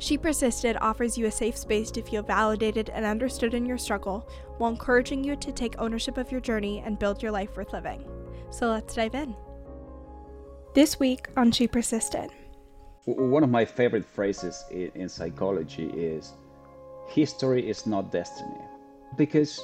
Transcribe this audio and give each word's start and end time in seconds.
She 0.00 0.16
Persisted 0.16 0.78
offers 0.80 1.18
you 1.18 1.26
a 1.26 1.30
safe 1.30 1.58
space 1.58 1.90
to 1.90 2.00
feel 2.00 2.22
validated 2.22 2.88
and 2.88 3.04
understood 3.04 3.52
in 3.52 3.66
your 3.66 3.76
struggle 3.76 4.26
while 4.56 4.70
encouraging 4.70 5.22
you 5.22 5.36
to 5.36 5.52
take 5.52 5.78
ownership 5.78 6.16
of 6.16 6.32
your 6.32 6.40
journey 6.40 6.82
and 6.86 6.98
build 6.98 7.22
your 7.22 7.30
life 7.30 7.54
worth 7.54 7.74
living. 7.74 8.02
So 8.48 8.70
let's 8.70 8.94
dive 8.94 9.14
in. 9.14 9.36
This 10.74 10.98
week 10.98 11.28
on 11.36 11.52
She 11.52 11.68
Persisted. 11.68 12.30
One 13.04 13.44
of 13.44 13.50
my 13.50 13.66
favorite 13.66 14.06
phrases 14.06 14.64
in 14.70 15.06
psychology 15.06 15.90
is 15.90 16.32
history 17.06 17.68
is 17.68 17.86
not 17.86 18.10
destiny. 18.10 18.64
Because 19.18 19.62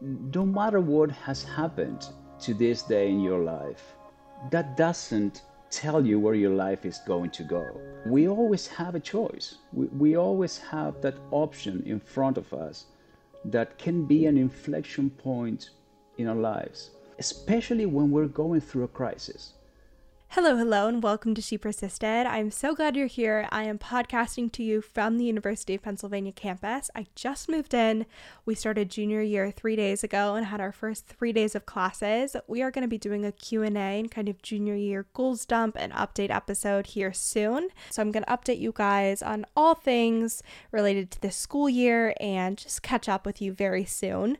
no 0.00 0.46
matter 0.46 0.80
what 0.80 1.10
has 1.10 1.44
happened 1.44 2.06
to 2.40 2.54
this 2.54 2.80
day 2.80 3.10
in 3.10 3.20
your 3.20 3.44
life, 3.44 3.94
that 4.50 4.78
doesn't 4.78 5.42
tell 5.70 6.06
you 6.06 6.18
where 6.18 6.34
your 6.34 6.54
life 6.54 6.84
is 6.84 6.98
going 7.06 7.30
to 7.30 7.42
go. 7.42 7.80
We 8.06 8.28
always 8.28 8.66
have 8.68 8.94
a 8.94 9.00
choice. 9.00 9.56
We, 9.72 9.86
we 9.86 10.16
always 10.16 10.58
have 10.58 11.00
that 11.02 11.16
option 11.30 11.82
in 11.86 12.00
front 12.00 12.38
of 12.38 12.52
us 12.52 12.86
that 13.44 13.78
can 13.78 14.04
be 14.04 14.26
an 14.26 14.36
inflection 14.36 15.10
point 15.10 15.70
in 16.18 16.28
our 16.28 16.36
lives, 16.36 16.90
especially 17.18 17.86
when 17.86 18.10
we're 18.10 18.26
going 18.26 18.60
through 18.60 18.84
a 18.84 18.88
crisis. 18.88 19.54
Hello, 20.36 20.54
hello, 20.54 20.86
and 20.86 21.02
welcome 21.02 21.34
to 21.34 21.40
She 21.40 21.56
Persisted. 21.56 22.26
I'm 22.26 22.50
so 22.50 22.74
glad 22.74 22.94
you're 22.94 23.06
here. 23.06 23.48
I 23.50 23.64
am 23.64 23.78
podcasting 23.78 24.52
to 24.52 24.62
you 24.62 24.82
from 24.82 25.16
the 25.16 25.24
University 25.24 25.74
of 25.74 25.80
Pennsylvania 25.80 26.30
campus. 26.30 26.90
I 26.94 27.06
just 27.14 27.48
moved 27.48 27.72
in. 27.72 28.04
We 28.44 28.54
started 28.54 28.90
junior 28.90 29.22
year 29.22 29.50
three 29.50 29.76
days 29.76 30.04
ago 30.04 30.34
and 30.34 30.44
had 30.44 30.60
our 30.60 30.72
first 30.72 31.06
three 31.06 31.32
days 31.32 31.54
of 31.54 31.64
classes. 31.64 32.36
We 32.46 32.60
are 32.60 32.70
going 32.70 32.82
to 32.82 32.86
be 32.86 32.98
doing 32.98 33.24
a 33.24 33.32
Q&A 33.32 33.70
and 33.70 34.10
kind 34.10 34.28
of 34.28 34.42
junior 34.42 34.74
year 34.74 35.06
goals 35.14 35.46
dump 35.46 35.74
and 35.80 35.90
update 35.94 36.28
episode 36.28 36.88
here 36.88 37.14
soon. 37.14 37.70
So 37.88 38.02
I'm 38.02 38.12
going 38.12 38.24
to 38.24 38.30
update 38.30 38.60
you 38.60 38.74
guys 38.76 39.22
on 39.22 39.46
all 39.56 39.74
things 39.74 40.42
related 40.70 41.10
to 41.12 41.22
this 41.22 41.36
school 41.36 41.70
year 41.70 42.12
and 42.20 42.58
just 42.58 42.82
catch 42.82 43.08
up 43.08 43.24
with 43.24 43.40
you 43.40 43.54
very 43.54 43.86
soon. 43.86 44.36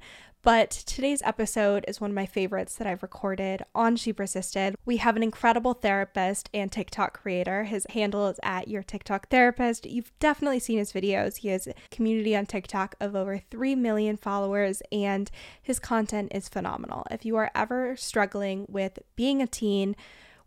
But 0.46 0.70
today's 0.70 1.22
episode 1.22 1.84
is 1.88 2.00
one 2.00 2.12
of 2.12 2.14
my 2.14 2.24
favorites 2.24 2.76
that 2.76 2.86
I've 2.86 3.02
recorded 3.02 3.64
on 3.74 3.96
She 3.96 4.12
Persisted. 4.12 4.76
We 4.84 4.98
have 4.98 5.16
an 5.16 5.24
incredible 5.24 5.74
therapist 5.74 6.48
and 6.54 6.70
TikTok 6.70 7.20
creator. 7.20 7.64
His 7.64 7.84
handle 7.90 8.28
is 8.28 8.38
at 8.44 8.68
your 8.68 8.84
TikTok 8.84 9.28
therapist. 9.28 9.86
You've 9.86 10.16
definitely 10.20 10.60
seen 10.60 10.78
his 10.78 10.92
videos. 10.92 11.38
He 11.38 11.48
has 11.48 11.66
a 11.66 11.74
community 11.90 12.36
on 12.36 12.46
TikTok 12.46 12.94
of 13.00 13.16
over 13.16 13.38
3 13.50 13.74
million 13.74 14.16
followers, 14.16 14.84
and 14.92 15.32
his 15.60 15.80
content 15.80 16.30
is 16.32 16.48
phenomenal. 16.48 17.04
If 17.10 17.24
you 17.24 17.34
are 17.34 17.50
ever 17.52 17.96
struggling 17.96 18.66
with 18.68 19.00
being 19.16 19.42
a 19.42 19.48
teen, 19.48 19.96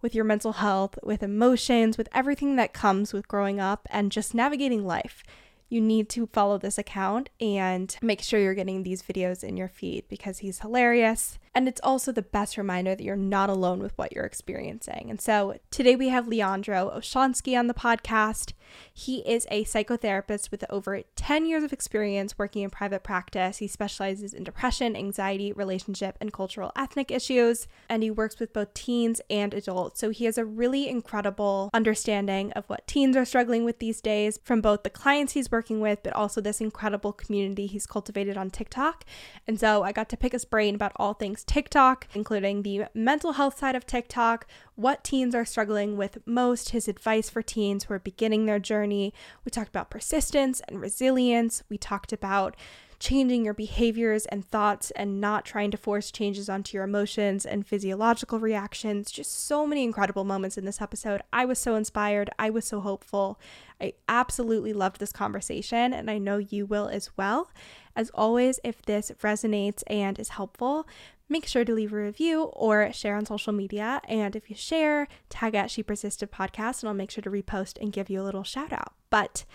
with 0.01 0.15
your 0.15 0.23
mental 0.23 0.53
health, 0.53 0.97
with 1.03 1.21
emotions, 1.21 1.97
with 1.97 2.07
everything 2.13 2.55
that 2.55 2.71
comes 2.71 3.11
with 3.11 3.27
growing 3.27 3.59
up, 3.59 3.85
and 3.91 4.13
just 4.13 4.33
navigating 4.33 4.85
life 4.87 5.23
you 5.69 5.79
need 5.79 6.09
to 6.09 6.27
follow 6.27 6.57
this 6.57 6.77
account 6.77 7.29
and 7.39 7.95
make 8.01 8.21
sure 8.21 8.39
you're 8.39 8.53
getting 8.53 8.83
these 8.83 9.03
videos 9.03 9.43
in 9.43 9.55
your 9.55 9.67
feed 9.67 10.05
because 10.09 10.39
he's 10.39 10.59
hilarious. 10.59 11.37
And 11.55 11.67
it's 11.67 11.81
also 11.83 12.11
the 12.11 12.21
best 12.21 12.57
reminder 12.57 12.95
that 12.95 13.03
you're 13.03 13.15
not 13.15 13.49
alone 13.49 13.79
with 13.79 13.97
what 13.97 14.13
you're 14.13 14.25
experiencing. 14.25 15.07
And 15.09 15.19
so 15.19 15.57
today 15.71 15.95
we 15.95 16.09
have 16.09 16.27
Leandro 16.27 16.91
Olszanski 16.95 17.57
on 17.57 17.67
the 17.67 17.73
podcast. 17.73 18.53
He 18.93 19.19
is 19.27 19.47
a 19.49 19.63
psychotherapist 19.65 20.51
with 20.51 20.63
over 20.69 21.01
10 21.15 21.45
years 21.47 21.63
of 21.63 21.73
experience 21.73 22.37
working 22.37 22.61
in 22.61 22.69
private 22.69 23.03
practice. 23.03 23.57
He 23.57 23.67
specializes 23.67 24.33
in 24.33 24.43
depression, 24.43 24.95
anxiety, 24.95 25.51
relationship, 25.51 26.17
and 26.21 26.31
cultural 26.31 26.71
ethnic 26.75 27.09
issues. 27.09 27.67
And 27.89 28.03
he 28.03 28.11
works 28.11 28.39
with 28.39 28.53
both 28.53 28.73
teens 28.75 29.21
and 29.29 29.53
adults. 29.53 29.99
So 29.99 30.11
he 30.11 30.25
has 30.25 30.37
a 30.37 30.45
really 30.45 30.87
incredible 30.87 31.71
understanding 31.73 32.51
of 32.53 32.65
what 32.67 32.87
teens 32.87 33.15
are 33.15 33.25
struggling 33.25 33.65
with 33.65 33.79
these 33.79 34.01
days 34.01 34.39
from 34.43 34.61
both 34.61 34.83
the 34.83 34.89
clients 34.89 35.33
he's 35.33 35.51
working 35.51 35.79
with, 35.79 36.03
but 36.03 36.13
also 36.13 36.41
this 36.41 36.61
incredible 36.61 37.11
community 37.11 37.65
he's 37.65 37.87
cultivated 37.87 38.37
on 38.37 38.51
TikTok. 38.51 39.03
And 39.47 39.59
so 39.59 39.83
I 39.83 39.91
got 39.91 40.09
to 40.09 40.17
pick 40.17 40.33
his 40.33 40.45
brain 40.45 40.75
about 40.75 40.91
all 40.97 41.13
things 41.13 41.43
TikTok, 41.49 42.07
including 42.13 42.61
the 42.61 42.83
mental 42.93 43.31
health 43.31 43.57
side 43.57 43.75
of 43.75 43.87
TikTok, 43.87 44.45
what 44.75 45.03
teens 45.03 45.33
are 45.33 45.43
struggling 45.43 45.97
with 45.97 46.19
most, 46.27 46.69
his 46.69 46.87
advice 46.87 47.27
for 47.27 47.41
teens 47.41 47.85
who 47.85 47.95
are 47.95 47.99
beginning 47.99 48.45
their 48.45 48.59
journey. 48.59 49.15
We 49.43 49.49
talked 49.49 49.69
about 49.69 49.89
persistence 49.89 50.61
and 50.67 50.79
resilience. 50.79 51.63
We 51.67 51.79
talked 51.79 52.13
about 52.13 52.55
changing 52.99 53.45
your 53.45 53.55
behaviors 53.55 54.27
and 54.27 54.45
thoughts 54.45 54.91
and 54.91 55.19
not 55.19 55.43
trying 55.43 55.71
to 55.71 55.77
force 55.77 56.11
changes 56.11 56.49
onto 56.49 56.77
your 56.77 56.83
emotions 56.83 57.47
and 57.47 57.65
physiological 57.65 58.39
reactions. 58.39 59.09
Just 59.09 59.45
so 59.47 59.65
many 59.65 59.83
incredible 59.83 60.25
moments 60.25 60.55
in 60.55 60.65
this 60.65 60.81
episode. 60.81 61.23
I 61.33 61.45
was 61.45 61.57
so 61.57 61.73
inspired. 61.73 62.29
I 62.37 62.51
was 62.51 62.65
so 62.65 62.79
hopeful. 62.79 63.39
I 63.81 63.93
absolutely 64.07 64.73
loved 64.73 64.99
this 64.99 65.13
conversation, 65.13 65.93
and 65.93 66.11
I 66.11 66.19
know 66.19 66.37
you 66.37 66.67
will 66.67 66.89
as 66.89 67.09
well. 67.17 67.49
As 67.95 68.11
always, 68.13 68.59
if 68.63 68.81
this 68.83 69.11
resonates 69.23 69.81
and 69.87 70.19
is 70.19 70.29
helpful, 70.29 70.85
make 71.29 71.45
sure 71.45 71.63
to 71.63 71.73
leave 71.73 71.93
a 71.93 71.97
review 71.97 72.43
or 72.53 72.91
share 72.91 73.15
on 73.15 73.25
social 73.25 73.53
media. 73.53 74.01
And 74.07 74.35
if 74.35 74.49
you 74.49 74.55
share, 74.55 75.07
tag 75.29 75.55
at 75.55 75.71
She 75.71 75.83
Persisted 75.83 76.31
Podcast, 76.31 76.81
and 76.81 76.89
I'll 76.89 76.95
make 76.95 77.11
sure 77.11 77.21
to 77.21 77.29
repost 77.29 77.79
and 77.79 77.93
give 77.93 78.09
you 78.09 78.21
a 78.21 78.23
little 78.23 78.43
shout 78.43 78.73
out. 78.73 78.93
But 79.09 79.45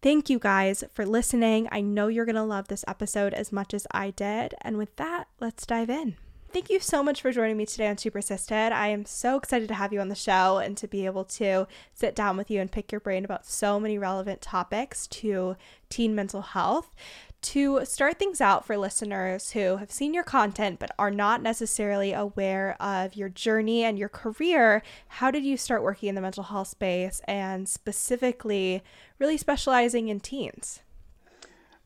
thank 0.00 0.30
you 0.30 0.38
guys 0.38 0.82
for 0.92 1.04
listening. 1.04 1.68
I 1.70 1.82
know 1.82 2.08
you're 2.08 2.24
going 2.24 2.34
to 2.36 2.42
love 2.42 2.68
this 2.68 2.84
episode 2.88 3.34
as 3.34 3.52
much 3.52 3.74
as 3.74 3.86
I 3.92 4.10
did. 4.10 4.54
And 4.62 4.78
with 4.78 4.96
that, 4.96 5.28
let's 5.38 5.66
dive 5.66 5.90
in. 5.90 6.16
Thank 6.52 6.68
you 6.68 6.80
so 6.80 7.02
much 7.02 7.22
for 7.22 7.32
joining 7.32 7.56
me 7.56 7.64
today 7.64 7.88
on 7.88 7.96
She 7.96 8.10
Persisted. 8.10 8.72
I 8.72 8.88
am 8.88 9.06
so 9.06 9.38
excited 9.38 9.68
to 9.68 9.74
have 9.74 9.90
you 9.90 10.00
on 10.00 10.08
the 10.08 10.14
show 10.14 10.58
and 10.58 10.76
to 10.76 10.86
be 10.86 11.06
able 11.06 11.24
to 11.24 11.66
sit 11.94 12.14
down 12.14 12.36
with 12.36 12.50
you 12.50 12.60
and 12.60 12.70
pick 12.70 12.92
your 12.92 13.00
brain 13.00 13.24
about 13.24 13.46
so 13.46 13.80
many 13.80 13.96
relevant 13.96 14.42
topics 14.42 15.06
to 15.06 15.56
teen 15.88 16.14
mental 16.14 16.42
health 16.42 16.94
to 17.42 17.84
start 17.84 18.18
things 18.18 18.40
out 18.40 18.64
for 18.64 18.76
listeners 18.76 19.50
who 19.50 19.76
have 19.76 19.90
seen 19.90 20.14
your 20.14 20.24
content 20.24 20.78
but 20.78 20.92
are 20.98 21.10
not 21.10 21.42
necessarily 21.42 22.12
aware 22.12 22.76
of 22.80 23.16
your 23.16 23.28
journey 23.28 23.84
and 23.84 23.98
your 23.98 24.08
career, 24.08 24.82
how 25.08 25.30
did 25.30 25.44
you 25.44 25.56
start 25.56 25.82
working 25.82 26.08
in 26.08 26.14
the 26.14 26.20
mental 26.20 26.44
health 26.44 26.68
space 26.68 27.20
and 27.26 27.68
specifically 27.68 28.82
really 29.18 29.36
specializing 29.36 30.08
in 30.08 30.20
teens? 30.20 30.80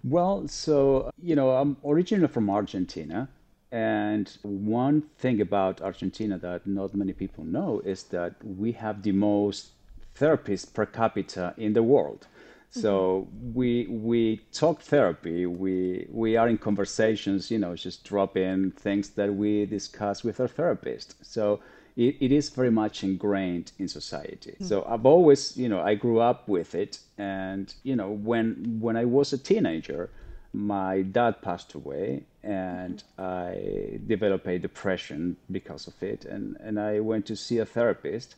Well, 0.04 0.46
so, 0.46 1.10
you 1.20 1.34
know, 1.34 1.50
I'm 1.50 1.76
originally 1.84 2.28
from 2.28 2.48
Argentina. 2.48 3.28
And 3.72 4.30
one 4.42 5.02
thing 5.18 5.40
about 5.40 5.82
Argentina 5.82 6.38
that 6.38 6.66
not 6.66 6.94
many 6.94 7.12
people 7.12 7.44
know 7.44 7.80
is 7.84 8.04
that 8.04 8.34
we 8.44 8.72
have 8.72 9.02
the 9.02 9.12
most 9.12 9.70
therapists 10.18 10.72
per 10.72 10.86
capita 10.86 11.54
in 11.56 11.72
the 11.72 11.82
world. 11.82 12.26
So 12.70 13.28
mm-hmm. 13.28 13.54
we 13.54 13.86
we 13.88 14.40
talk 14.52 14.82
therapy. 14.82 15.46
We 15.46 16.06
we 16.10 16.36
are 16.36 16.48
in 16.48 16.58
conversations. 16.58 17.50
You 17.50 17.58
know, 17.58 17.74
just 17.74 18.04
drop 18.04 18.36
in 18.36 18.72
things 18.72 19.10
that 19.10 19.34
we 19.34 19.66
discuss 19.66 20.24
with 20.24 20.40
our 20.40 20.48
therapist. 20.48 21.14
So 21.24 21.60
it, 21.96 22.16
it 22.20 22.32
is 22.32 22.50
very 22.50 22.70
much 22.70 23.02
ingrained 23.02 23.72
in 23.78 23.88
society. 23.88 24.52
Mm-hmm. 24.52 24.66
So 24.66 24.84
I've 24.88 25.06
always, 25.06 25.56
you 25.56 25.68
know, 25.68 25.80
I 25.80 25.94
grew 25.94 26.20
up 26.20 26.48
with 26.48 26.74
it. 26.74 26.98
And 27.18 27.72
you 27.82 27.96
know, 27.96 28.10
when 28.10 28.78
when 28.80 28.96
I 28.96 29.04
was 29.04 29.32
a 29.32 29.38
teenager, 29.38 30.10
my 30.52 31.02
dad 31.02 31.42
passed 31.42 31.74
away, 31.74 32.24
and 32.42 33.02
mm-hmm. 33.18 33.22
I 33.22 33.98
developed 34.06 34.46
a 34.46 34.58
depression 34.58 35.36
because 35.50 35.86
of 35.86 36.02
it. 36.02 36.24
And 36.24 36.56
and 36.60 36.78
I 36.78 37.00
went 37.00 37.26
to 37.26 37.36
see 37.36 37.58
a 37.58 37.66
therapist 37.66 38.36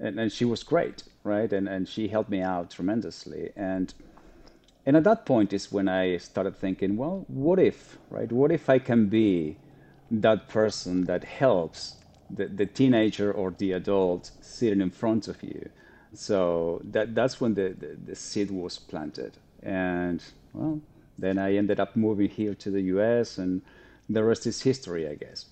and, 0.00 0.18
and 0.18 0.32
she 0.32 0.44
was 0.44 0.62
great, 0.62 1.04
right? 1.24 1.52
And 1.52 1.68
and 1.68 1.88
she 1.88 2.08
helped 2.08 2.30
me 2.30 2.40
out 2.40 2.70
tremendously. 2.70 3.50
And 3.56 3.92
and 4.86 4.96
at 4.96 5.04
that 5.04 5.26
point 5.26 5.52
is 5.52 5.70
when 5.70 5.88
I 5.88 6.16
started 6.16 6.56
thinking, 6.56 6.96
well, 6.96 7.24
what 7.28 7.58
if, 7.58 7.98
right? 8.08 8.32
What 8.32 8.50
if 8.50 8.70
I 8.70 8.78
can 8.78 9.06
be 9.06 9.58
that 10.10 10.48
person 10.48 11.04
that 11.04 11.24
helps 11.24 11.96
the, 12.30 12.46
the 12.46 12.66
teenager 12.66 13.30
or 13.30 13.50
the 13.50 13.72
adult 13.72 14.30
sitting 14.40 14.80
in 14.80 14.90
front 14.90 15.28
of 15.28 15.42
you? 15.42 15.68
So 16.14 16.80
that 16.84 17.14
that's 17.14 17.40
when 17.40 17.54
the, 17.54 17.74
the, 17.78 17.96
the 18.06 18.16
seed 18.16 18.50
was 18.50 18.78
planted. 18.78 19.36
And 19.62 20.22
well, 20.54 20.80
then 21.18 21.38
I 21.38 21.56
ended 21.56 21.78
up 21.78 21.94
moving 21.94 22.30
here 22.30 22.54
to 22.54 22.70
the 22.70 22.80
US 22.94 23.38
and 23.38 23.60
the 24.08 24.24
rest 24.24 24.46
is 24.46 24.62
history, 24.62 25.06
I 25.06 25.14
guess. 25.14 25.44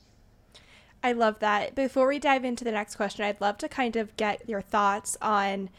I 1.03 1.13
love 1.13 1.39
that. 1.39 1.75
Before 1.75 2.09
we 2.09 2.19
dive 2.19 2.45
into 2.45 2.65
the 2.65 2.73
next 2.73 2.97
question, 2.97 3.25
I'd 3.25 3.41
love 3.41 3.59
to 3.59 3.69
kind 3.69 3.97
of 3.97 4.17
get 4.17 4.49
your 4.49 4.61
thoughts 4.61 5.17
on 5.23 5.71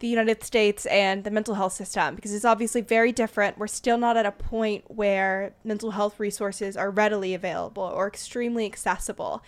the 0.00 0.08
United 0.08 0.42
States 0.42 0.86
and 0.86 1.24
the 1.24 1.30
mental 1.30 1.54
health 1.54 1.74
system 1.74 2.14
because 2.14 2.34
it's 2.34 2.44
obviously 2.44 2.80
very 2.80 3.12
different. 3.12 3.58
We're 3.58 3.66
still 3.66 3.98
not 3.98 4.16
at 4.16 4.26
a 4.26 4.32
point 4.32 4.84
where 4.88 5.54
mental 5.62 5.90
health 5.90 6.18
resources 6.18 6.76
are 6.76 6.90
readily 6.90 7.34
available 7.34 7.82
or 7.82 8.08
extremely 8.08 8.64
accessible. 8.64 9.42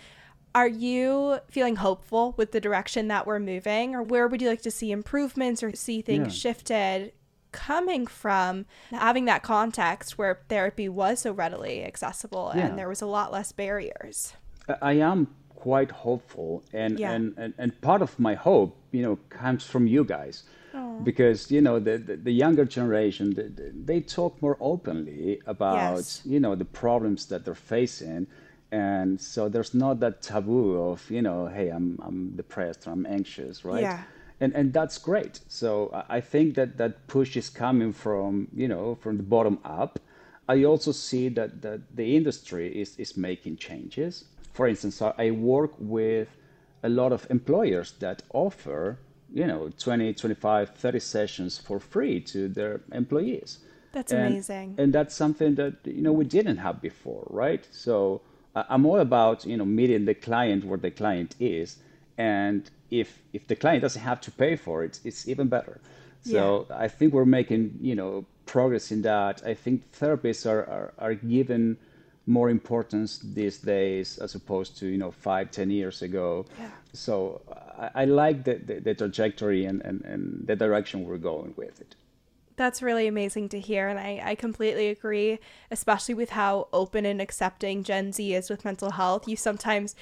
Are 0.55 0.67
you 0.67 1.39
feeling 1.49 1.77
hopeful 1.77 2.35
with 2.37 2.51
the 2.51 2.61
direction 2.61 3.07
that 3.07 3.25
we're 3.25 3.39
moving, 3.39 3.95
or 3.95 4.03
where 4.03 4.27
would 4.27 4.39
you 4.39 4.47
like 4.47 4.61
to 4.61 4.71
see 4.71 4.91
improvements 4.91 5.63
or 5.63 5.75
see 5.75 6.01
things 6.01 6.27
yeah. 6.27 6.51
shifted 6.51 7.13
coming 7.51 8.05
from 8.05 8.65
having 8.91 9.25
that 9.25 9.41
context 9.41 10.17
where 10.17 10.41
therapy 10.49 10.87
was 10.89 11.21
so 11.21 11.31
readily 11.31 11.83
accessible 11.83 12.51
yeah. 12.55 12.67
and 12.67 12.77
there 12.77 12.89
was 12.89 13.01
a 13.01 13.07
lot 13.07 13.31
less 13.31 13.51
barriers? 13.51 14.33
I 14.81 14.93
am 14.93 15.27
quite 15.55 15.91
hopeful, 15.91 16.63
and, 16.73 16.99
yeah. 16.99 17.11
and, 17.11 17.33
and, 17.37 17.53
and 17.57 17.81
part 17.81 18.01
of 18.01 18.19
my 18.19 18.35
hope, 18.35 18.75
you 18.91 19.01
know, 19.01 19.17
comes 19.29 19.63
from 19.65 19.87
you 19.87 20.03
guys. 20.03 20.43
Because 21.03 21.51
you 21.51 21.61
know 21.61 21.79
the, 21.79 21.97
the, 21.97 22.15
the 22.15 22.31
younger 22.31 22.65
generation, 22.65 23.33
they, 23.33 23.49
they, 23.93 23.99
talk 23.99 24.41
more 24.41 24.57
openly 24.59 25.39
about 25.45 25.95
yes. 25.97 26.21
you 26.25 26.39
know 26.39 26.55
the 26.55 26.65
problems 26.65 27.27
that 27.27 27.45
they're 27.45 27.63
facing, 27.75 28.27
and 28.71 29.21
so 29.21 29.49
there's 29.49 29.73
not 29.73 29.99
that 29.99 30.21
taboo 30.21 30.79
of 30.89 31.09
you 31.11 31.21
know 31.21 31.45
hey 31.47 31.69
i'm 31.69 31.99
i'm 32.01 32.19
depressed 32.35 32.87
or 32.87 32.91
i'm 32.91 33.05
anxious 33.05 33.63
right? 33.65 33.81
Yeah. 33.81 34.03
And 34.39 34.53
and 34.53 34.73
that's 34.73 34.97
great. 34.97 35.39
So 35.47 35.69
i 36.09 36.19
think 36.21 36.55
that 36.55 36.77
that 36.77 37.07
push 37.07 37.37
is 37.37 37.49
coming 37.49 37.93
from 37.93 38.47
you 38.53 38.67
know 38.67 38.95
from 38.95 39.17
the 39.17 39.23
bottom 39.23 39.59
up. 39.63 39.99
I 40.47 40.63
also 40.63 40.91
see 40.91 41.29
that 41.29 41.61
that 41.61 41.81
the 41.95 42.15
industry 42.15 42.65
is 42.81 42.97
is 42.97 43.15
making 43.15 43.57
changes 43.57 44.25
for 44.53 44.67
instance 44.67 45.01
i 45.01 45.31
work 45.31 45.73
with 45.79 46.29
a 46.83 46.89
lot 46.89 47.11
of 47.11 47.27
employers 47.29 47.93
that 47.99 48.23
offer 48.33 48.97
you 49.33 49.45
know 49.45 49.69
20 49.77 50.13
25 50.13 50.69
30 50.69 50.99
sessions 50.99 51.57
for 51.57 51.79
free 51.79 52.19
to 52.21 52.47
their 52.47 52.81
employees 52.91 53.59
that's 53.91 54.11
and, 54.11 54.27
amazing 54.27 54.75
and 54.77 54.93
that's 54.93 55.13
something 55.15 55.55
that 55.55 55.75
you 55.83 56.01
know 56.01 56.13
we 56.13 56.25
didn't 56.25 56.57
have 56.57 56.81
before 56.81 57.27
right 57.29 57.67
so 57.71 58.21
I'm 58.55 58.85
all 58.85 58.99
about 58.99 59.45
you 59.45 59.57
know 59.57 59.65
meeting 59.65 60.05
the 60.05 60.13
client 60.13 60.63
where 60.63 60.77
the 60.77 60.91
client 60.91 61.35
is, 61.39 61.77
and 62.17 62.69
if 62.91 63.21
if 63.33 63.47
the 63.47 63.55
client 63.55 63.81
doesn't 63.81 64.01
have 64.01 64.21
to 64.21 64.31
pay 64.31 64.55
for 64.55 64.83
it, 64.83 64.99
it's 65.03 65.27
even 65.27 65.47
better. 65.47 65.81
So 66.21 66.67
yeah. 66.69 66.77
I 66.77 66.87
think 66.87 67.13
we're 67.13 67.25
making 67.25 67.79
you 67.81 67.95
know 67.95 68.25
progress 68.45 68.91
in 68.91 69.01
that. 69.01 69.41
I 69.45 69.55
think 69.55 69.91
therapists 69.91 70.49
are, 70.49 70.63
are, 70.69 70.93
are 70.99 71.15
given 71.15 71.77
more 72.25 72.49
importance 72.49 73.19
these 73.19 73.57
days 73.57 74.17
as 74.17 74.35
opposed 74.35 74.77
to 74.77 74.87
you 74.87 74.97
know 74.97 75.11
five 75.11 75.51
ten 75.51 75.69
years 75.69 76.01
ago 76.01 76.45
yeah. 76.59 76.69
so 76.93 77.41
I, 77.77 78.03
I 78.03 78.05
like 78.05 78.45
the, 78.45 78.55
the, 78.55 78.79
the, 78.79 78.93
trajectory 78.93 79.65
and, 79.65 79.81
and, 79.81 80.05
and 80.05 80.47
the 80.47 80.55
direction 80.55 81.05
we're 81.05 81.17
going 81.17 81.53
with 81.57 81.81
it 81.81 81.95
that's 82.55 82.81
really 82.81 83.07
amazing 83.07 83.49
to 83.49 83.59
hear. 83.59 83.87
And 83.87 83.99
I, 83.99 84.21
I 84.23 84.35
completely 84.35 84.89
agree, 84.89 85.39
especially 85.71 86.13
with 86.13 86.31
how 86.31 86.67
open 86.71 87.05
and 87.05 87.21
accepting 87.21 87.83
Gen 87.83 88.11
Z 88.11 88.33
is 88.33 88.49
with 88.49 88.65
mental 88.65 88.91
health. 88.91 89.27
You 89.27 89.35
sometimes 89.35 89.95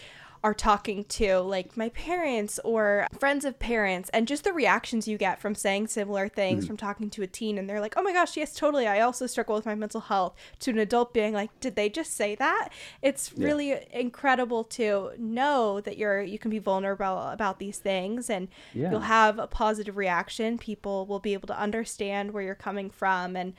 are 0.43 0.53
talking 0.53 1.03
to 1.03 1.39
like 1.39 1.77
my 1.77 1.89
parents 1.89 2.59
or 2.63 3.07
friends 3.17 3.45
of 3.45 3.59
parents 3.59 4.09
and 4.09 4.27
just 4.27 4.43
the 4.43 4.53
reactions 4.53 5.07
you 5.07 5.17
get 5.17 5.39
from 5.39 5.53
saying 5.53 5.87
similar 5.87 6.27
things 6.27 6.63
mm-hmm. 6.63 6.67
from 6.67 6.77
talking 6.77 7.09
to 7.09 7.21
a 7.21 7.27
teen 7.27 7.57
and 7.57 7.69
they're 7.69 7.79
like 7.79 7.93
oh 7.95 8.01
my 8.01 8.11
gosh 8.11 8.35
yes 8.35 8.55
totally 8.55 8.87
i 8.87 8.99
also 8.99 9.27
struggle 9.27 9.55
with 9.55 9.65
my 9.65 9.75
mental 9.75 10.01
health 10.01 10.35
to 10.59 10.71
an 10.71 10.79
adult 10.79 11.13
being 11.13 11.33
like 11.33 11.51
did 11.59 11.75
they 11.75 11.89
just 11.89 12.13
say 12.13 12.33
that 12.33 12.69
it's 13.01 13.31
yeah. 13.35 13.45
really 13.45 13.75
incredible 13.91 14.63
to 14.63 15.11
know 15.17 15.79
that 15.81 15.97
you're 15.97 16.21
you 16.21 16.39
can 16.39 16.49
be 16.49 16.59
vulnerable 16.59 17.19
about 17.27 17.59
these 17.59 17.77
things 17.77 18.29
and 18.29 18.47
yeah. 18.73 18.89
you'll 18.89 19.01
have 19.01 19.37
a 19.37 19.47
positive 19.47 19.95
reaction 19.95 20.57
people 20.57 21.05
will 21.05 21.19
be 21.19 21.33
able 21.33 21.47
to 21.47 21.59
understand 21.59 22.31
where 22.31 22.43
you're 22.43 22.55
coming 22.55 22.89
from 22.89 23.35
and 23.35 23.53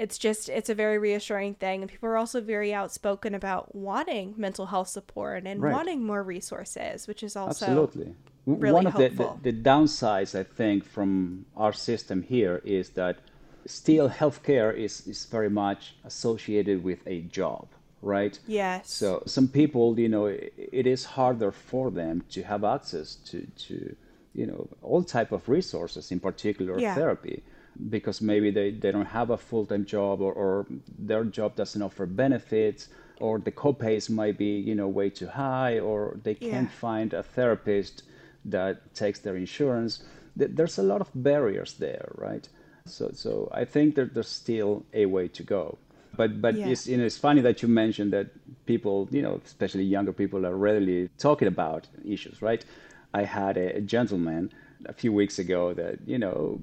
it's 0.00 0.16
just 0.16 0.48
it's 0.48 0.70
a 0.70 0.74
very 0.74 0.98
reassuring 0.98 1.54
thing. 1.54 1.82
And 1.82 1.90
people 1.90 2.08
are 2.08 2.16
also 2.16 2.40
very 2.40 2.72
outspoken 2.72 3.34
about 3.34 3.74
wanting 3.74 4.34
mental 4.36 4.66
health 4.66 4.88
support 4.88 5.46
and 5.46 5.62
right. 5.62 5.72
wanting 5.72 6.02
more 6.02 6.22
resources 6.22 7.06
which 7.06 7.22
is 7.22 7.36
also 7.36 7.66
absolutely. 7.66 8.14
Really 8.46 8.72
one 8.72 8.86
of 8.86 8.94
the, 8.94 9.08
the, 9.10 9.52
the 9.52 9.52
downsides 9.52 10.36
i 10.36 10.42
think 10.42 10.84
from 10.84 11.44
our 11.56 11.74
system 11.74 12.22
here 12.22 12.60
is 12.64 12.90
that 13.00 13.18
still 13.66 14.08
healthcare 14.08 14.74
is, 14.74 15.06
is 15.06 15.26
very 15.26 15.50
much 15.50 15.94
associated 16.04 16.82
with 16.82 17.00
a 17.06 17.20
job 17.38 17.68
right? 18.02 18.38
Yes. 18.46 18.90
So 18.90 19.22
some 19.26 19.46
people 19.48 20.00
you 20.00 20.08
know 20.08 20.26
it, 20.26 20.54
it 20.56 20.86
is 20.86 21.04
harder 21.04 21.52
for 21.52 21.90
them 21.90 22.24
to 22.30 22.42
have 22.42 22.64
access 22.64 23.16
to 23.30 23.46
to 23.68 23.94
you 24.34 24.46
know 24.46 24.68
all 24.82 25.02
type 25.04 25.32
of 25.32 25.48
resources 25.48 26.10
in 26.10 26.20
particular 26.20 26.78
yeah. 26.78 26.94
therapy 26.94 27.42
because 27.88 28.20
maybe 28.20 28.50
they, 28.50 28.70
they 28.70 28.90
don't 28.90 29.06
have 29.06 29.30
a 29.30 29.36
full-time 29.36 29.84
job 29.84 30.20
or, 30.20 30.32
or 30.32 30.66
their 30.98 31.24
job 31.24 31.56
doesn't 31.56 31.82
offer 31.82 32.06
benefits 32.06 32.88
or 33.20 33.38
the 33.38 33.52
copays 33.52 34.10
might 34.10 34.36
be 34.36 34.58
you 34.58 34.74
know 34.74 34.88
way 34.88 35.10
too 35.10 35.28
high 35.28 35.78
or 35.78 36.18
they 36.22 36.34
can't 36.34 36.68
yeah. 36.70 36.78
find 36.80 37.12
a 37.14 37.22
therapist 37.22 38.02
that 38.44 38.94
takes 38.94 39.20
their 39.20 39.36
insurance 39.36 40.02
there's 40.36 40.78
a 40.78 40.82
lot 40.82 41.00
of 41.00 41.08
barriers 41.14 41.74
there 41.74 42.10
right 42.14 42.48
so 42.86 43.10
so 43.12 43.48
i 43.52 43.64
think 43.64 43.94
that 43.94 44.14
there's 44.14 44.28
still 44.28 44.84
a 44.94 45.06
way 45.06 45.28
to 45.28 45.42
go 45.42 45.78
but 46.16 46.40
but 46.40 46.54
yeah. 46.56 46.68
it's 46.68 46.86
you 46.86 46.96
know 46.96 47.04
it's 47.04 47.18
funny 47.18 47.40
that 47.40 47.62
you 47.62 47.68
mentioned 47.68 48.12
that 48.12 48.28
people 48.66 49.08
you 49.10 49.22
know 49.22 49.40
especially 49.44 49.84
younger 49.84 50.12
people 50.12 50.46
are 50.46 50.56
readily 50.56 51.08
talking 51.18 51.48
about 51.48 51.86
issues 52.04 52.40
right 52.40 52.64
i 53.12 53.22
had 53.22 53.56
a, 53.56 53.76
a 53.76 53.80
gentleman 53.80 54.50
a 54.86 54.92
few 54.92 55.12
weeks 55.12 55.38
ago 55.38 55.74
that 55.74 55.98
you 56.06 56.18
know 56.18 56.60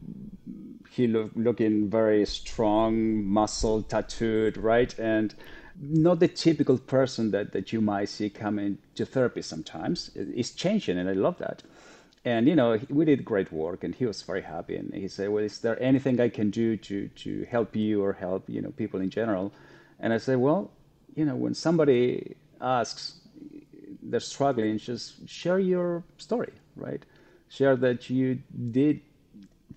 he 0.91 1.07
look, 1.07 1.31
looking 1.35 1.89
very 1.89 2.25
strong, 2.25 3.23
muscle 3.23 3.83
tattooed, 3.83 4.57
right? 4.57 4.97
And 4.97 5.35
not 5.79 6.19
the 6.19 6.27
typical 6.27 6.77
person 6.79 7.31
that, 7.31 7.51
that 7.51 7.71
you 7.71 7.81
might 7.81 8.09
see 8.09 8.29
coming 8.29 8.79
to 8.95 9.05
therapy 9.05 9.43
sometimes. 9.43 10.09
It's 10.15 10.51
changing, 10.51 10.97
and 10.97 11.07
I 11.07 11.13
love 11.13 11.37
that. 11.37 11.61
And 12.25 12.47
you 12.47 12.55
know, 12.55 12.79
we 12.89 13.05
did 13.05 13.23
great 13.23 13.51
work, 13.53 13.83
and 13.83 13.93
he 13.93 14.05
was 14.05 14.21
very 14.21 14.41
happy. 14.41 14.75
And 14.75 14.93
he 14.93 15.07
said, 15.07 15.29
"Well, 15.29 15.43
is 15.43 15.59
there 15.59 15.81
anything 15.81 16.19
I 16.19 16.29
can 16.29 16.49
do 16.49 16.75
to 16.77 17.07
to 17.07 17.45
help 17.49 17.75
you 17.75 18.03
or 18.03 18.13
help 18.13 18.49
you 18.49 18.61
know 18.61 18.71
people 18.71 18.99
in 18.99 19.09
general?" 19.09 19.53
And 19.99 20.11
I 20.13 20.17
said, 20.17 20.39
"Well, 20.39 20.71
you 21.15 21.25
know, 21.25 21.35
when 21.35 21.53
somebody 21.53 22.35
asks, 22.59 23.21
they're 24.01 24.19
struggling, 24.19 24.77
just 24.77 25.27
share 25.29 25.59
your 25.59 26.03
story, 26.17 26.53
right? 26.75 27.03
Share 27.49 27.75
that 27.77 28.09
you 28.09 28.39
did 28.71 29.01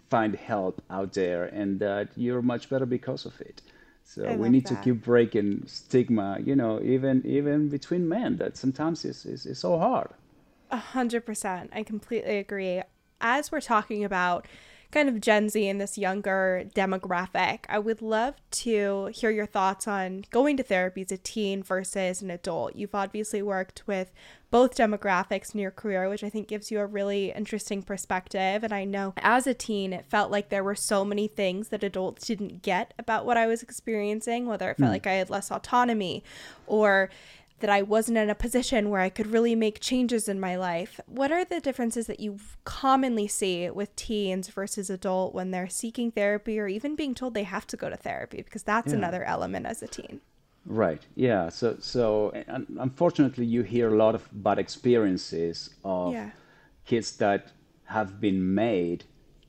find 0.08 0.34
help 0.34 0.82
out 0.90 1.12
there 1.12 1.44
and 1.44 1.78
that 1.78 2.08
you're 2.17 2.43
much 2.43 2.69
better 2.69 2.87
because 2.87 3.25
of 3.25 3.40
it. 3.40 3.62
So 4.05 4.34
we 4.34 4.49
need 4.49 4.67
that. 4.67 4.82
to 4.82 4.82
keep 4.82 5.05
breaking 5.05 5.62
stigma, 5.67 6.39
you 6.44 6.56
know, 6.56 6.81
even 6.82 7.24
even 7.24 7.69
between 7.69 8.08
men 8.08 8.36
that 8.39 8.56
sometimes 8.56 9.05
is 9.05 9.24
is, 9.24 9.46
is 9.46 9.58
so 9.60 9.79
hard. 9.79 10.10
A 10.70 10.77
hundred 10.77 11.24
percent. 11.24 11.70
I 11.72 11.84
completely 11.84 12.39
agree. 12.39 12.82
As 13.20 13.53
we're 13.53 13.60
talking 13.60 14.05
about 14.05 14.46
kind 14.91 15.09
of 15.09 15.20
Gen 15.20 15.49
Z 15.49 15.69
and 15.69 15.81
this 15.81 15.97
younger 15.97 16.65
demographic, 16.75 17.61
I 17.69 17.79
would 17.79 18.03
love 18.03 18.35
to 18.51 19.11
hear 19.15 19.31
your 19.31 19.47
thoughts 19.47 19.87
on 19.87 20.25
going 20.31 20.56
to 20.56 20.63
therapy 20.63 21.03
as 21.03 21.13
a 21.13 21.19
teen 21.19 21.63
versus 21.63 22.23
an 22.23 22.31
adult. 22.31 22.75
You've 22.77 22.94
obviously 22.94 23.43
worked 23.43 23.82
with 23.87 24.11
both 24.51 24.77
demographics 24.77 25.55
in 25.55 25.61
your 25.61 25.70
career, 25.70 26.09
which 26.09 26.25
I 26.25 26.29
think 26.29 26.49
gives 26.49 26.70
you 26.70 26.81
a 26.81 26.87
really 26.87 27.31
interesting 27.31 27.82
perspective. 27.82 28.65
And 28.65 28.73
I 28.73 28.85
know 28.85 29.15
as 29.19 29.47
a 29.47 29.55
teen, 29.55 29.93
it 29.93 30.06
felt 30.06 30.31
like 30.31 30.49
there 30.49 30.65
were 30.65 30.75
so 30.75 31.05
many 31.05 31.29
things 31.29 31.69
that 31.69 31.85
adults 31.85 32.27
didn't 32.27 32.63
get 32.63 32.93
about 32.99 33.25
what 33.25 33.37
I 33.37 33.47
was 33.47 33.63
experiencing, 33.63 34.47
whether 34.47 34.70
it 34.70 34.79
felt 34.79 34.89
mm. 34.89 34.94
like 34.94 35.06
I 35.06 35.13
had 35.13 35.31
less 35.31 35.53
autonomy 35.53 36.25
or 36.67 37.11
that 37.60 37.70
I 37.70 37.82
wasn't 37.82 38.19
in 38.19 38.29
a 38.29 38.34
position 38.34 38.90
where 38.90 39.00
I 39.00 39.08
could 39.08 39.29
really 39.29 39.55
make 39.55 39.81
changes 39.81 40.29
in 40.29 40.40
my 40.40 40.56
life. 40.56 41.00
What 41.06 41.32
are 41.32 41.44
the 41.44 41.60
differences 41.60 42.06
that 42.06 42.20
you 42.20 42.38
commonly 42.64 43.29
see 43.29 43.70
with 43.70 43.94
teens 43.96 44.48
versus 44.48 44.90
adult 44.90 45.34
when 45.34 45.50
they're 45.50 45.69
seeking 45.69 46.10
therapy 46.10 46.58
or 46.58 46.69
even 46.69 46.96
being 46.96 47.14
told 47.14 47.34
they 47.34 47.44
have 47.44 47.67
to 47.69 47.76
go 47.76 47.88
to 47.88 47.96
therapy? 47.96 48.43
Because 48.43 48.62
that's 48.62 48.93
yeah. 48.93 48.98
another 48.98 49.24
element 49.24 49.67
as 49.67 49.82
a 49.82 49.88
teen. 49.88 50.20
Right. 50.67 51.02
Yeah. 51.14 51.48
So, 51.48 51.76
so 51.81 52.32
unfortunately, 52.79 53.46
you 53.46 53.62
hear 53.62 53.88
a 53.88 53.96
lot 53.96 54.14
of 54.14 54.29
bad 54.32 54.58
experiences 54.58 55.70
of 55.84 56.12
yeah. 56.12 56.31
kids 56.84 57.17
that 57.17 57.52
have 57.84 58.20
been 58.20 58.55
made 58.55 59.05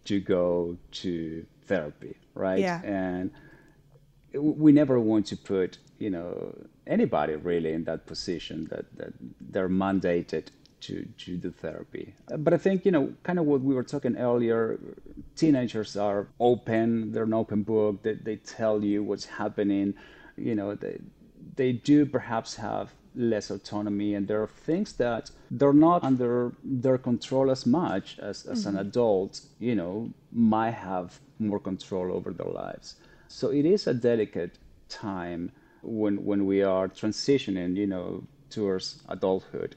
to 0.06 0.20
go 0.20 0.77
to 0.91 1.46
therapy, 1.65 2.15
right? 2.34 2.60
Yeah. 2.60 2.82
And 2.84 3.32
we 4.34 4.72
never 4.72 5.00
want 5.00 5.25
to 5.27 5.38
put, 5.38 5.77
you 6.01 6.10
know, 6.10 6.55
anybody 6.88 7.36
really 7.36 7.74
in 7.74 7.84
that 7.84 8.08
position 8.08 8.67
that, 8.72 8.86
that 8.98 9.13
they're 9.39 9.70
mandated 9.70 10.46
to, 10.81 11.08
to 11.20 11.38
do 11.38 11.51
therapy. 11.51 12.15
But 12.39 12.55
I 12.55 12.58
think, 12.58 12.86
you 12.86 12.91
know, 12.91 13.13
kind 13.22 13.38
of 13.38 13.46
what 13.46 13.62
we 13.62 13.75
were 13.75 13.84
talking 13.84 14.17
earlier, 14.17 14.79
teenagers 15.36 15.96
are 15.96 16.27
open, 16.39 17.12
they're 17.12 17.29
an 17.31 17.36
open 17.36 17.62
book, 17.62 18.01
they, 18.01 18.15
they 18.15 18.38
tell 18.38 18.84
you 18.84 19.03
what's 19.03 19.25
happening, 19.25 19.93
you 20.38 20.55
know, 20.55 20.74
they, 20.74 20.98
they 21.55 21.72
do 21.72 22.08
perhaps 22.08 22.55
have 22.55 22.89
less 23.13 23.51
autonomy 23.51 24.15
and 24.15 24.27
there 24.27 24.41
are 24.41 24.48
things 24.48 24.93
that 24.93 25.29
they're 25.51 25.74
not 25.74 26.01
under 26.03 26.53
their 26.63 26.98
control 26.98 27.51
as 27.51 27.65
much 27.65 28.17
as, 28.20 28.46
as 28.46 28.65
mm-hmm. 28.65 28.77
an 28.77 28.88
adult 28.88 29.41
you 29.60 29.75
know 29.75 30.10
might 30.31 30.72
have 30.72 31.20
more 31.38 31.60
control 31.60 32.13
over 32.13 32.31
their 32.31 32.48
lives 32.48 32.96
so 33.27 33.50
it 33.50 33.65
is 33.65 33.86
a 33.86 33.93
delicate 33.93 34.58
time 34.88 35.51
when 35.82 36.24
when 36.26 36.46
we 36.46 36.62
are 36.62 36.88
transitioning 36.88 37.76
you 37.76 37.88
know 37.88 38.24
towards 38.50 39.02
adulthood 39.10 39.76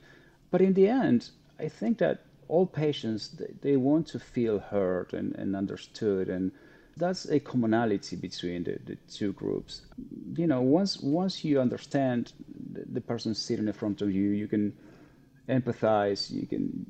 but 0.50 0.60
in 0.60 0.74
the 0.74 0.88
end 0.88 1.30
i 1.58 1.68
think 1.68 1.98
that 1.98 2.22
all 2.48 2.66
patients 2.66 3.28
they, 3.28 3.52
they 3.62 3.76
want 3.76 4.06
to 4.06 4.18
feel 4.18 4.58
heard 4.58 5.12
and, 5.14 5.34
and 5.36 5.56
understood 5.56 6.28
and 6.28 6.52
that's 6.96 7.26
a 7.26 7.40
commonality 7.40 8.16
between 8.16 8.64
the, 8.64 8.78
the 8.84 8.96
two 9.10 9.32
groups. 9.32 9.82
You 10.36 10.46
know, 10.46 10.60
once 10.60 10.98
once 11.00 11.44
you 11.44 11.60
understand 11.60 12.32
the, 12.72 12.84
the 12.92 13.00
person 13.00 13.34
sitting 13.34 13.66
in 13.66 13.72
front 13.72 14.00
of 14.02 14.12
you, 14.12 14.30
you 14.30 14.46
can 14.46 14.72
empathize, 15.48 16.30
you 16.30 16.46
can 16.46 16.86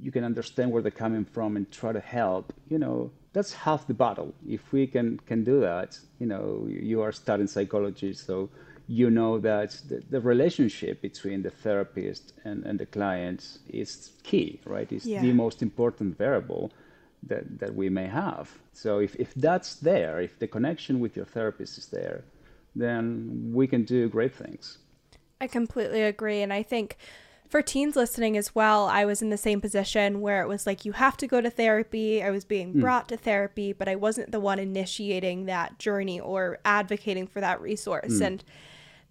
you 0.00 0.10
can 0.10 0.24
understand 0.24 0.70
where 0.70 0.82
they're 0.82 0.90
coming 0.90 1.24
from 1.24 1.56
and 1.56 1.70
try 1.70 1.92
to 1.92 2.00
help. 2.00 2.52
You 2.68 2.78
know, 2.78 3.10
that's 3.34 3.52
half 3.52 3.86
the 3.86 3.94
battle. 3.94 4.32
If 4.48 4.72
we 4.72 4.86
can 4.86 5.18
can 5.26 5.44
do 5.44 5.60
that, 5.60 5.98
you 6.18 6.26
know, 6.26 6.66
you 6.68 7.02
are 7.02 7.12
studying 7.12 7.48
psychology, 7.48 8.14
so 8.14 8.48
you 8.86 9.10
know 9.10 9.38
that 9.38 9.70
the, 9.88 10.02
the 10.10 10.20
relationship 10.20 11.00
between 11.00 11.42
the 11.42 11.50
therapist 11.50 12.32
and, 12.44 12.64
and 12.64 12.78
the 12.78 12.86
client 12.86 13.58
is 13.68 14.12
key, 14.22 14.60
right? 14.66 14.90
It's 14.92 15.06
yeah. 15.06 15.22
the 15.22 15.32
most 15.32 15.62
important 15.62 16.18
variable 16.18 16.70
that, 17.22 17.58
that 17.58 17.74
we 17.74 17.88
may 17.88 18.06
have. 18.06 18.50
So 18.72 18.98
if, 18.98 19.16
if 19.16 19.32
that's 19.34 19.76
there, 19.76 20.20
if 20.20 20.38
the 20.38 20.46
connection 20.46 21.00
with 21.00 21.16
your 21.16 21.24
therapist 21.24 21.78
is 21.78 21.86
there, 21.86 22.24
then 22.76 23.50
we 23.54 23.66
can 23.66 23.84
do 23.84 24.08
great 24.08 24.34
things. 24.34 24.78
I 25.40 25.46
completely 25.46 26.02
agree. 26.02 26.42
And 26.42 26.52
I 26.52 26.62
think 26.62 26.98
for 27.54 27.62
teens 27.62 27.94
listening 27.94 28.36
as 28.36 28.52
well, 28.52 28.86
I 28.86 29.04
was 29.04 29.22
in 29.22 29.30
the 29.30 29.36
same 29.36 29.60
position 29.60 30.20
where 30.20 30.42
it 30.42 30.48
was 30.48 30.66
like, 30.66 30.84
you 30.84 30.90
have 30.90 31.16
to 31.18 31.28
go 31.28 31.40
to 31.40 31.48
therapy. 31.48 32.20
I 32.20 32.30
was 32.30 32.44
being 32.44 32.72
hmm. 32.72 32.80
brought 32.80 33.04
mm. 33.04 33.10
to 33.10 33.16
therapy, 33.16 33.72
but 33.72 33.88
I 33.88 33.94
wasn't 33.94 34.32
the 34.32 34.40
one 34.40 34.58
initiating 34.58 35.44
that 35.44 35.78
journey 35.78 36.18
or 36.18 36.58
advocating 36.64 37.28
for 37.28 37.40
that 37.40 37.60
resource. 37.60 38.14
Mm. 38.14 38.26
And 38.26 38.44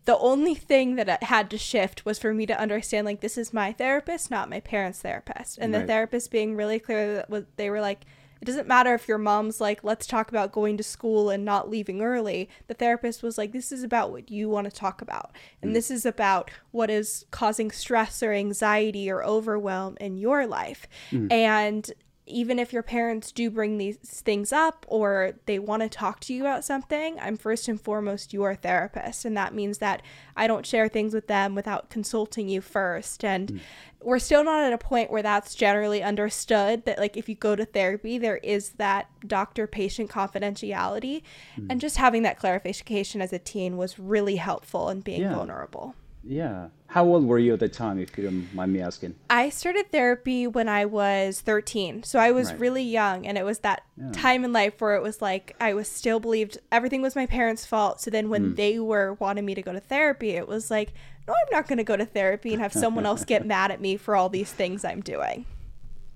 the 0.04 0.18
only 0.18 0.56
thing 0.56 0.98
that 0.98 1.24
had 1.24 1.50
to 1.52 1.58
shift 1.58 2.06
was 2.06 2.20
for 2.20 2.34
me 2.34 2.46
to 2.48 2.60
understand 2.60 3.06
like 3.06 3.22
this 3.22 3.38
is 3.38 3.54
my 3.54 3.72
therapist 3.72 4.30
not 4.30 4.50
my 4.50 4.60
parents 4.60 5.00
therapist 5.00 5.58
and 5.58 5.72
right. 5.72 5.80
the 5.80 5.88
therapist 5.88 6.30
being 6.30 6.58
really 6.58 6.80
clear 6.80 7.26
that 7.30 7.46
they 7.56 7.70
were 7.70 7.80
like 7.80 8.02
it 8.44 8.46
doesn't 8.46 8.68
matter 8.68 8.94
if 8.94 9.08
your 9.08 9.18
mom's 9.18 9.62
like 9.62 9.86
let's 9.86 10.06
talk 10.06 10.28
about 10.28 10.52
going 10.52 10.76
to 10.76 10.84
school 10.84 11.30
and 11.30 11.46
not 11.46 11.70
leaving 11.70 12.02
early 12.02 12.50
the 12.68 12.74
therapist 12.74 13.24
was 13.24 13.38
like 13.38 13.54
this 13.54 13.72
is 13.72 13.84
about 13.84 14.12
what 14.12 14.30
you 14.30 14.50
want 14.50 14.66
to 14.66 14.72
talk 14.72 15.02
about 15.02 15.32
and 15.62 15.72
mm. 15.72 15.74
this 15.74 15.90
is 15.90 16.06
about 16.06 16.52
what 16.72 16.90
is 16.90 17.26
causing 17.32 17.72
stress 17.72 18.22
or 18.22 18.34
anxiety 18.34 19.10
or 19.10 19.24
overwhelm 19.24 19.96
in 20.02 20.18
your 20.18 20.46
life 20.46 20.90
mm. 21.10 21.32
and 21.32 21.94
even 22.26 22.58
if 22.58 22.72
your 22.72 22.84
parents 22.84 23.32
do 23.32 23.50
bring 23.50 23.78
these 23.78 23.98
things 23.98 24.54
up 24.54 24.86
or 24.88 25.34
they 25.46 25.60
want 25.60 25.82
to 25.84 25.90
talk 25.90 26.22
to 26.22 26.34
you 26.34 26.42
about 26.42 26.64
something, 26.64 27.20
I'm 27.20 27.36
first 27.36 27.68
and 27.68 27.80
foremost 27.80 28.34
your 28.34 28.56
therapist. 28.56 29.26
And 29.26 29.36
that 29.36 29.54
means 29.54 29.80
that 29.80 30.02
I 30.38 30.48
don't 30.48 30.66
share 30.66 30.88
things 30.88 31.14
with 31.14 31.28
them 31.28 31.54
without 31.54 31.90
consulting 31.90 32.48
you 32.48 32.62
first. 32.62 33.26
And 33.26 33.54
mm. 33.54 33.60
we're 34.02 34.20
still 34.20 34.44
not 34.44 34.64
at 34.64 34.72
a 34.72 34.78
point 34.78 35.12
where 35.12 35.22
that's 35.22 35.54
generally 35.54 36.02
understood 36.02 36.86
that, 36.86 36.98
like, 36.98 37.18
if 37.18 37.28
you 37.28 37.36
go 37.36 37.56
to 37.58 37.66
therapy, 37.66 38.18
there 38.18 38.38
is 38.38 38.72
that 38.74 39.10
doctor 39.28 39.68
patient 39.68 40.10
confidentiality. 40.10 41.24
Mm. 41.58 41.68
And 41.72 41.82
just 41.82 41.98
having 41.98 42.24
that 42.24 42.40
clarification 42.40 43.22
as 43.22 43.34
a 43.34 43.40
teen 43.40 43.76
was 43.76 44.00
really 44.00 44.38
helpful 44.38 44.90
in 44.90 45.02
being 45.02 45.22
yeah. 45.22 45.36
vulnerable. 45.36 45.94
Yeah. 46.26 46.70
How 46.88 47.06
old 47.06 47.26
were 47.26 47.40
you 47.40 47.54
at 47.54 47.60
the 47.60 47.70
time, 47.70 48.00
if 48.00 48.18
you 48.18 48.26
don't 48.26 48.54
mind 48.54 48.72
me 48.72 48.80
asking? 48.80 49.16
I 49.30 49.50
started 49.50 49.92
therapy 49.92 50.48
when 50.48 50.70
I 50.70 50.86
was 50.86 51.42
13. 51.42 52.04
So 52.04 52.20
I 52.20 52.32
was 52.32 52.52
right. 52.52 52.60
really 52.60 52.84
young. 52.84 53.26
And 53.26 53.38
it 53.38 53.44
was 53.44 53.60
that 53.60 53.84
yeah. 53.98 54.12
time 54.12 54.46
in 54.46 54.54
life 54.54 54.80
where 54.80 54.96
it 54.96 55.02
was 55.02 55.22
like 55.22 55.56
I 55.60 55.74
was 55.74 55.88
still 55.88 56.20
believed 56.20 56.60
everything 56.72 57.02
was 57.02 57.16
my 57.16 57.26
parents' 57.26 57.66
fault. 57.66 58.00
So 58.00 58.12
then 58.12 58.30
when 58.30 58.52
mm. 58.52 58.56
they 58.56 58.80
were 58.80 59.16
wanting 59.16 59.46
me 59.46 59.56
to 59.56 59.62
go 59.62 59.74
to 59.74 59.80
therapy, 59.80 60.32
it 60.32 60.48
was 60.48 60.70
like, 60.70 60.94
no, 61.28 61.34
I'm 61.34 61.52
not 61.52 61.68
going 61.68 61.78
to 61.78 61.84
go 61.84 61.98
to 61.98 62.06
therapy 62.06 62.54
and 62.54 62.62
have 62.62 62.74
someone 62.74 63.06
else 63.06 63.26
get 63.26 63.46
mad 63.56 63.72
at 63.72 63.82
me 63.82 63.98
for 63.98 64.16
all 64.16 64.30
these 64.30 64.52
things 64.52 64.86
I'm 64.86 65.02
doing. 65.02 65.46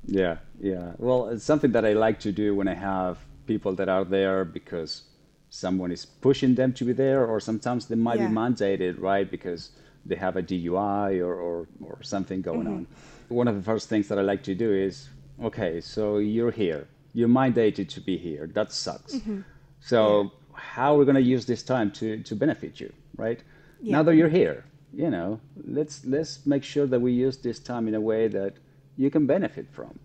Yeah. 0.06 0.38
Yeah. 0.60 0.94
Well, 0.98 1.30
it's 1.30 1.44
something 1.44 1.72
that 1.72 1.86
I 1.86 1.94
like 1.94 2.20
to 2.22 2.32
do 2.32 2.56
when 2.56 2.68
I 2.68 2.76
have 2.76 3.18
people 3.46 3.74
that 3.76 3.90
are 3.90 4.06
there 4.06 4.46
because 4.46 5.04
someone 5.50 5.92
is 5.92 6.06
pushing 6.06 6.56
them 6.56 6.74
to 6.74 6.86
be 6.86 6.94
there, 6.94 7.26
or 7.26 7.40
sometimes 7.40 7.88
they 7.88 7.96
might 7.96 8.20
yeah. 8.20 8.28
be 8.28 8.34
mandated, 8.34 9.00
right? 9.00 9.30
Because 9.30 9.72
they 10.08 10.16
have 10.16 10.38
a 10.38 10.44
DUI 10.44 11.20
or, 11.20 11.36
or, 11.36 11.68
or 11.84 12.02
something 12.04 12.42
going 12.42 12.62
mm-hmm. 12.62 12.74
on. 12.74 12.88
One 13.30 13.48
of 13.48 13.56
the 13.56 13.62
first 13.62 13.90
things 13.90 14.08
that 14.08 14.18
I 14.18 14.22
like 14.22 14.44
to 14.44 14.56
do 14.56 14.72
is, 14.72 15.10
okay, 15.44 15.82
so 15.82 16.18
you're 16.18 16.52
here. 16.52 16.88
You're 17.14 17.30
mandated 17.30 17.90
to 17.90 18.02
be 18.02 18.18
here. 18.18 18.48
That 18.54 18.72
sucks. 18.72 19.16
Mm-hmm. 19.16 19.42
So 19.82 20.24
yeah. 20.24 20.30
how 20.54 20.96
are 20.96 20.98
we 20.98 21.06
going 21.06 21.16
to 21.16 21.22
use 21.22 21.46
this 21.46 21.64
time 21.64 21.92
to, 21.92 22.22
to 22.24 22.36
benefit 22.36 22.80
you, 22.80 22.92
right? 23.18 23.42
Yeah. 23.82 23.98
Now 23.98 24.04
that 24.04 24.16
you're 24.16 24.30
here, 24.30 24.66
you 24.94 25.10
know, 25.10 25.40
let's 25.68 26.06
let's 26.06 26.46
make 26.46 26.64
sure 26.64 26.88
that 26.88 27.00
we 27.00 27.12
use 27.12 27.38
this 27.38 27.60
time 27.60 27.88
in 27.88 27.96
a 27.96 28.02
way 28.02 28.28
that 28.30 28.54
you 28.96 29.10
can 29.12 29.28
benefit 29.28 29.68
from. 29.72 30.00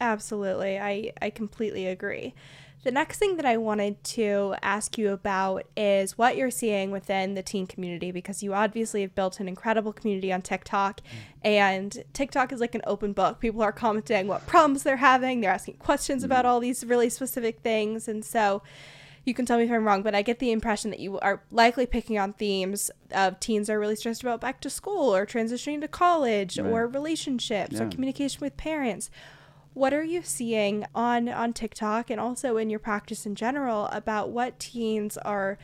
Absolutely. 0.00 0.78
I, 0.78 1.12
I 1.22 1.30
completely 1.30 1.86
agree. 1.86 2.34
The 2.82 2.90
next 2.90 3.18
thing 3.18 3.36
that 3.36 3.46
I 3.46 3.56
wanted 3.58 4.02
to 4.04 4.56
ask 4.60 4.98
you 4.98 5.10
about 5.10 5.64
is 5.76 6.18
what 6.18 6.36
you're 6.36 6.50
seeing 6.50 6.90
within 6.90 7.34
the 7.34 7.42
teen 7.42 7.68
community 7.68 8.10
because 8.10 8.42
you 8.42 8.54
obviously 8.54 9.02
have 9.02 9.14
built 9.14 9.38
an 9.38 9.46
incredible 9.46 9.92
community 9.92 10.32
on 10.32 10.42
TikTok 10.42 11.00
mm. 11.00 11.48
and 11.48 12.02
TikTok 12.12 12.52
is 12.52 12.60
like 12.60 12.74
an 12.74 12.82
open 12.84 13.12
book. 13.12 13.38
People 13.38 13.62
are 13.62 13.70
commenting 13.70 14.26
what 14.26 14.48
problems 14.48 14.82
they're 14.82 14.96
having, 14.96 15.40
they're 15.40 15.52
asking 15.52 15.74
questions 15.74 16.22
mm. 16.22 16.26
about 16.26 16.44
all 16.44 16.58
these 16.58 16.84
really 16.84 17.08
specific 17.08 17.60
things 17.60 18.08
and 18.08 18.24
so 18.24 18.62
you 19.24 19.34
can 19.34 19.46
tell 19.46 19.58
me 19.58 19.64
if 19.64 19.70
I'm 19.70 19.86
wrong, 19.86 20.02
but 20.02 20.16
I 20.16 20.22
get 20.22 20.40
the 20.40 20.50
impression 20.50 20.90
that 20.90 20.98
you 20.98 21.20
are 21.20 21.44
likely 21.52 21.86
picking 21.86 22.18
on 22.18 22.32
themes 22.32 22.90
of 23.12 23.38
teens 23.38 23.70
are 23.70 23.78
really 23.78 23.94
stressed 23.94 24.22
about 24.22 24.40
back 24.40 24.60
to 24.62 24.70
school 24.70 25.14
or 25.14 25.24
transitioning 25.26 25.80
to 25.82 25.88
college 25.88 26.58
right. 26.58 26.68
or 26.68 26.88
relationships 26.88 27.76
yeah. 27.76 27.84
or 27.84 27.88
communication 27.88 28.40
with 28.40 28.56
parents 28.56 29.10
what 29.74 29.94
are 29.94 30.04
you 30.04 30.22
seeing 30.22 30.84
on 30.94 31.28
on 31.28 31.52
TikTok 31.52 32.10
and 32.10 32.20
also 32.20 32.56
in 32.56 32.70
your 32.70 32.78
practice 32.78 33.26
in 33.26 33.34
general 33.34 33.86
about 33.86 34.30
what 34.30 34.58
teens 34.58 35.16
are 35.18 35.58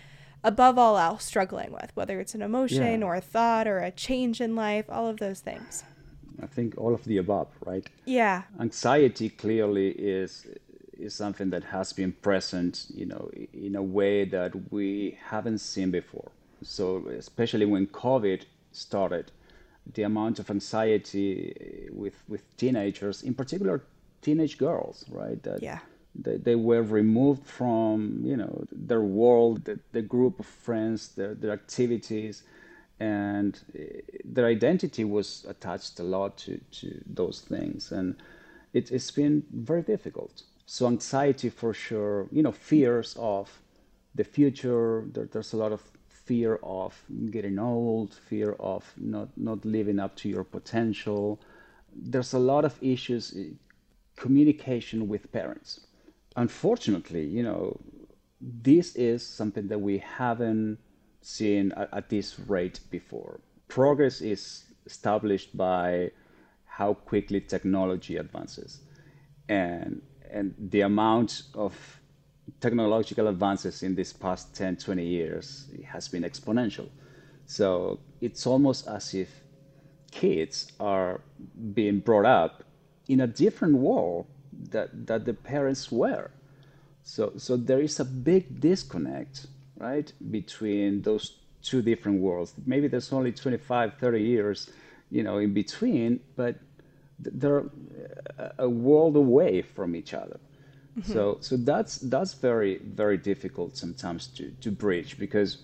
above 0.44 0.78
all 0.78 0.98
else 0.98 1.24
struggling 1.24 1.72
with, 1.72 1.90
whether 1.94 2.20
it's 2.20 2.34
an 2.34 2.42
emotion 2.42 3.00
yeah. 3.00 3.06
or 3.06 3.14
a 3.14 3.20
thought 3.20 3.66
or 3.66 3.78
a 3.78 3.90
change 3.90 4.40
in 4.40 4.54
life, 4.54 4.86
all 4.88 5.08
of 5.08 5.18
those 5.18 5.40
things? 5.40 5.84
I 6.42 6.46
think 6.46 6.78
all 6.78 6.94
of 6.94 7.04
the 7.04 7.18
above, 7.18 7.48
right? 7.66 7.86
Yeah. 8.04 8.42
Anxiety 8.60 9.28
clearly 9.30 9.90
is 9.90 10.46
is 10.98 11.14
something 11.14 11.50
that 11.50 11.64
has 11.64 11.92
been 11.92 12.12
present, 12.12 12.86
you 12.92 13.06
know, 13.06 13.30
in 13.52 13.76
a 13.76 13.82
way 13.82 14.24
that 14.24 14.72
we 14.72 15.16
haven't 15.24 15.58
seen 15.58 15.90
before. 15.90 16.30
So 16.62 17.06
especially 17.08 17.66
when 17.66 17.86
COVID 17.86 18.42
started, 18.72 19.30
the 19.94 20.02
amount 20.02 20.38
of 20.38 20.50
anxiety 20.50 21.88
with 21.92 22.14
with 22.28 22.42
teenagers, 22.56 23.22
in 23.22 23.34
particular 23.34 23.82
teenage 24.22 24.58
girls, 24.58 25.04
right? 25.10 25.42
That 25.42 25.62
yeah. 25.62 25.80
They, 26.14 26.36
they 26.36 26.56
were 26.56 26.82
removed 26.82 27.46
from 27.46 28.20
you 28.24 28.36
know 28.36 28.64
their 28.72 29.02
world, 29.02 29.64
the, 29.64 29.78
the 29.92 30.02
group 30.02 30.40
of 30.40 30.46
friends, 30.46 31.08
their, 31.08 31.34
their 31.34 31.52
activities, 31.52 32.42
and 32.98 33.60
eh, 33.78 34.00
their 34.24 34.46
identity 34.46 35.04
was 35.04 35.44
attached 35.48 36.00
a 36.00 36.02
lot 36.02 36.36
to, 36.38 36.60
to 36.72 37.00
those 37.06 37.40
things, 37.40 37.92
and 37.92 38.16
it, 38.72 38.90
it's 38.90 39.10
been 39.10 39.44
very 39.52 39.82
difficult. 39.82 40.42
So 40.66 40.86
anxiety 40.86 41.48
for 41.50 41.72
sure, 41.72 42.26
you 42.30 42.42
know, 42.42 42.52
fears 42.52 43.16
of 43.18 43.62
the 44.14 44.24
future. 44.24 45.04
There, 45.12 45.26
there's 45.26 45.52
a 45.52 45.56
lot 45.56 45.72
of 45.72 45.82
fear 46.08 46.58
of 46.62 47.00
getting 47.30 47.58
old, 47.58 48.12
fear 48.14 48.52
of 48.60 48.92
not 48.98 49.28
not 49.36 49.64
living 49.64 49.98
up 49.98 50.16
to 50.16 50.28
your 50.28 50.44
potential. 50.44 51.40
There's 51.94 52.34
a 52.34 52.38
lot 52.38 52.64
of 52.64 52.74
issues 52.82 53.34
eh, 53.36 53.54
communication 54.18 55.08
with 55.08 55.30
parents. 55.32 55.86
Unfortunately, 56.36 57.24
you 57.24 57.42
know, 57.42 57.80
this 58.40 58.94
is 58.96 59.26
something 59.26 59.68
that 59.68 59.80
we 59.80 59.98
haven't 59.98 60.78
seen 61.22 61.72
at, 61.72 61.88
at 61.92 62.08
this 62.08 62.38
rate 62.40 62.80
before. 62.90 63.40
Progress 63.68 64.20
is 64.20 64.64
established 64.86 65.56
by 65.56 66.10
how 66.64 66.94
quickly 66.94 67.40
technology 67.40 68.16
advances. 68.16 68.80
And, 69.48 70.02
and 70.30 70.54
the 70.58 70.82
amount 70.82 71.42
of 71.54 71.74
technological 72.60 73.28
advances 73.28 73.82
in 73.82 73.94
these 73.94 74.12
past 74.12 74.54
10, 74.54 74.76
20 74.76 75.04
years 75.04 75.68
has 75.86 76.08
been 76.08 76.22
exponential. 76.22 76.88
So 77.46 78.00
it's 78.20 78.46
almost 78.46 78.88
as 78.88 79.14
if 79.14 79.42
kids 80.10 80.72
are 80.80 81.20
being 81.74 82.00
brought 82.00 82.26
up 82.26 82.64
in 83.08 83.20
a 83.20 83.26
different 83.26 83.74
world 83.76 84.26
that, 84.70 85.06
that 85.06 85.24
the 85.24 85.34
parents 85.34 85.90
were. 85.90 86.30
So, 87.02 87.32
so 87.36 87.56
there 87.56 87.80
is 87.80 87.98
a 88.00 88.04
big 88.04 88.60
disconnect, 88.60 89.46
right, 89.78 90.12
between 90.30 91.02
those 91.02 91.38
two 91.62 91.82
different 91.82 92.20
worlds. 92.20 92.54
Maybe 92.66 92.88
there's 92.88 93.12
only 93.12 93.32
25, 93.32 93.94
30 93.98 94.22
years, 94.22 94.70
you 95.10 95.22
know, 95.22 95.38
in 95.38 95.54
between, 95.54 96.20
but 96.36 96.56
they're 97.18 97.64
a 98.58 98.68
world 98.68 99.16
away 99.16 99.62
from 99.62 99.96
each 99.96 100.14
other. 100.14 100.38
Mm-hmm. 100.98 101.12
So, 101.12 101.38
so 101.40 101.56
that's 101.56 101.98
that's 101.98 102.34
very 102.34 102.78
very 102.78 103.16
difficult 103.16 103.76
sometimes 103.76 104.26
to 104.28 104.50
to 104.60 104.70
bridge 104.70 105.18
because 105.18 105.58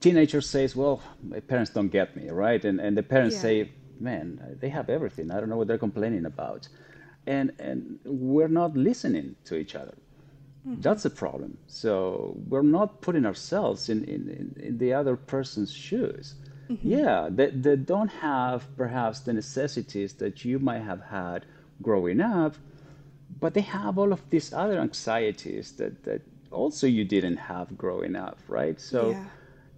teenager 0.00 0.40
says, 0.40 0.76
"Well, 0.76 1.02
my 1.22 1.40
parents 1.40 1.70
don't 1.70 1.88
get 1.88 2.16
me," 2.16 2.28
right? 2.28 2.62
And 2.64 2.80
and 2.80 2.96
the 2.96 3.02
parents 3.02 3.36
yeah. 3.36 3.42
say, 3.42 3.72
"Man, 4.00 4.56
they 4.60 4.68
have 4.68 4.88
everything. 4.90 5.30
I 5.30 5.40
don't 5.40 5.48
know 5.48 5.56
what 5.56 5.68
they're 5.68 5.78
complaining 5.78 6.26
about," 6.26 6.68
and 7.26 7.52
and 7.58 7.98
we're 8.04 8.48
not 8.48 8.76
listening 8.76 9.36
to 9.44 9.56
each 9.56 9.74
other. 9.74 9.94
Mm-hmm. 10.66 10.80
That's 10.80 11.04
a 11.04 11.10
problem. 11.10 11.58
So 11.66 12.36
we're 12.48 12.62
not 12.62 13.00
putting 13.00 13.26
ourselves 13.26 13.88
in 13.88 14.04
in, 14.04 14.54
in 14.60 14.78
the 14.78 14.92
other 14.92 15.16
person's 15.16 15.72
shoes. 15.72 16.34
Mm-hmm. 16.70 16.90
Yeah, 16.90 17.28
they, 17.30 17.50
they 17.50 17.76
don't 17.76 18.08
have 18.08 18.74
perhaps 18.76 19.20
the 19.20 19.32
necessities 19.32 20.14
that 20.14 20.44
you 20.44 20.58
might 20.58 20.80
have 20.80 21.02
had 21.02 21.44
growing 21.82 22.20
up, 22.20 22.54
but 23.40 23.54
they 23.54 23.60
have 23.60 23.98
all 23.98 24.12
of 24.12 24.22
these 24.30 24.52
other 24.52 24.78
anxieties 24.80 25.72
that, 25.72 26.04
that 26.04 26.22
also 26.50 26.86
you 26.86 27.04
didn't 27.04 27.36
have 27.36 27.76
growing 27.76 28.16
up, 28.16 28.38
right? 28.48 28.80
So 28.80 29.10
yeah. 29.10 29.24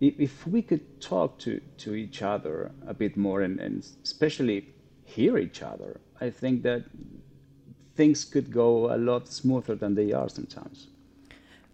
If, 0.01 0.47
we 0.47 0.63
could 0.63 1.01
talk 1.01 1.39
to, 1.41 1.61
to 1.79 1.95
each 1.95 2.23
other 2.23 2.73
a 2.87 2.95
bit 2.95 3.17
more 3.17 3.43
and, 3.43 3.59
and 3.61 3.87
especially 4.05 4.69
hear 5.05 5.39
each 5.39 5.63
other, 5.63 6.01
I 6.21 6.31
think 6.31 6.63
that 6.63 6.85
things 7.95 8.25
could 8.25 8.53
go 8.53 8.95
a 8.95 8.99
lot 8.99 9.29
smoother 9.29 9.75
than 9.75 9.95
they 9.95 10.13
are 10.13 10.29
sometimes. 10.29 10.89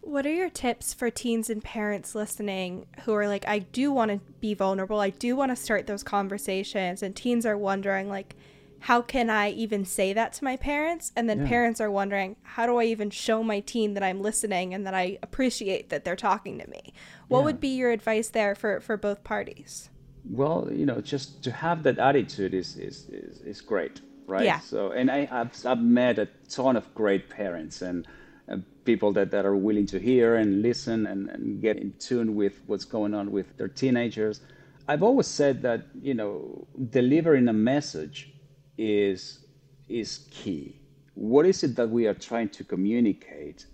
What 0.01 0.27
are 0.27 0.35
your 0.35 0.51
tips 0.51 0.93
for 0.93 1.11
teens 1.11 1.49
and 1.49 1.63
parents 1.63 2.15
listening 2.15 2.87
who 3.05 3.15
are 3.15 3.29
like, 3.29 3.47
I 3.47 3.61
do 3.61 3.93
want 3.93 4.11
to 4.11 4.21
be 4.41 4.53
vulnerable. 4.55 4.99
I 5.01 5.11
do 5.11 5.37
want 5.37 5.53
to 5.53 5.57
start 5.57 5.87
those 5.87 6.03
conversations. 6.03 7.03
And 7.03 7.15
teens 7.15 7.47
are 7.47 7.57
wondering, 7.57 8.09
like, 8.09 8.35
how 8.83 9.01
can 9.01 9.31
I 9.31 9.51
even 9.51 9.85
say 9.85 10.13
that 10.13 10.33
to 10.35 10.45
my 10.45 10.57
parents? 10.57 11.13
And 11.15 11.31
then 11.31 11.43
yeah. 11.43 11.49
parents 11.49 11.81
are 11.81 11.91
wondering, 11.91 12.35
how 12.43 12.67
do 12.67 12.79
I 12.79 12.85
even 12.85 13.11
show 13.11 13.45
my 13.45 13.61
teen 13.61 13.95
that 13.95 14.03
I'm 14.03 14.21
listening 14.21 14.75
and 14.75 14.85
that 14.89 14.95
I 14.95 15.19
appreciate 15.23 15.89
that 15.91 16.05
they're 16.05 16.17
talking 16.17 16.59
to 16.59 16.69
me? 16.69 16.93
What 17.29 17.39
yeah. 17.39 17.45
would 17.45 17.61
be 17.61 17.69
your 17.69 17.93
advice 17.93 18.31
there 18.31 18.57
for, 18.57 18.81
for 18.81 18.97
both 18.97 19.23
parties? 19.23 19.89
Well, 20.29 20.69
you 20.73 20.85
know, 20.85 21.01
just 21.01 21.45
to 21.45 21.53
have 21.53 21.85
that 21.85 21.99
attitude 22.01 22.55
is, 22.55 22.77
is, 22.77 23.09
is, 23.11 23.41
is 23.43 23.61
great, 23.61 24.01
right? 24.27 24.45
Yeah. 24.45 24.59
So, 24.59 24.91
and 24.91 25.13
I, 25.13 25.29
I've, 25.31 25.65
I've 25.65 25.81
met 25.81 26.19
a 26.19 26.27
ton 26.49 26.77
of 26.77 26.93
great 26.93 27.31
parents 27.31 27.83
and, 27.83 28.05
uh, 28.51 28.57
people 28.85 29.13
that, 29.13 29.31
that 29.31 29.47
are 29.47 29.55
willing 29.55 29.87
to 29.87 30.01
hear 30.01 30.35
and 30.35 30.61
listen 30.61 31.07
and, 31.07 31.29
and 31.29 31.63
get 31.63 31.77
in 31.77 31.95
tune 32.01 32.35
with 32.35 32.61
what's 32.67 32.85
going 32.85 33.15
on 33.15 33.31
with 33.31 33.57
their 33.59 33.69
teenagers. 33.69 34.41
I've 34.89 35.05
always 35.05 35.29
said 35.29 35.63
that, 35.63 35.83
you 36.03 36.15
know, 36.15 36.67
delivering 36.91 37.47
a 37.47 37.53
message 37.53 38.32
is 38.79 39.45
is 39.89 40.27
key. 40.31 40.81
What 41.15 41.47
is 41.47 41.63
it 41.63 41.77
that 41.77 41.91
we 41.91 42.07
are 42.07 42.15
trying 42.15 42.49
to 42.51 42.65
communicate 42.65 43.67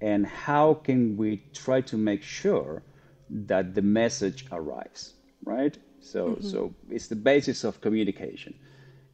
and 0.00 0.26
how 0.26 0.74
can 0.74 1.16
we 1.16 1.42
try 1.52 1.82
to 1.82 1.96
make 1.96 2.22
sure 2.22 2.82
that 3.28 3.74
the 3.74 3.82
message 3.82 4.46
arrives, 4.50 5.14
right? 5.44 5.76
So 6.00 6.30
mm-hmm. 6.30 6.48
so 6.48 6.74
it's 6.90 7.08
the 7.08 7.16
basis 7.16 7.64
of 7.64 7.80
communication. 7.80 8.54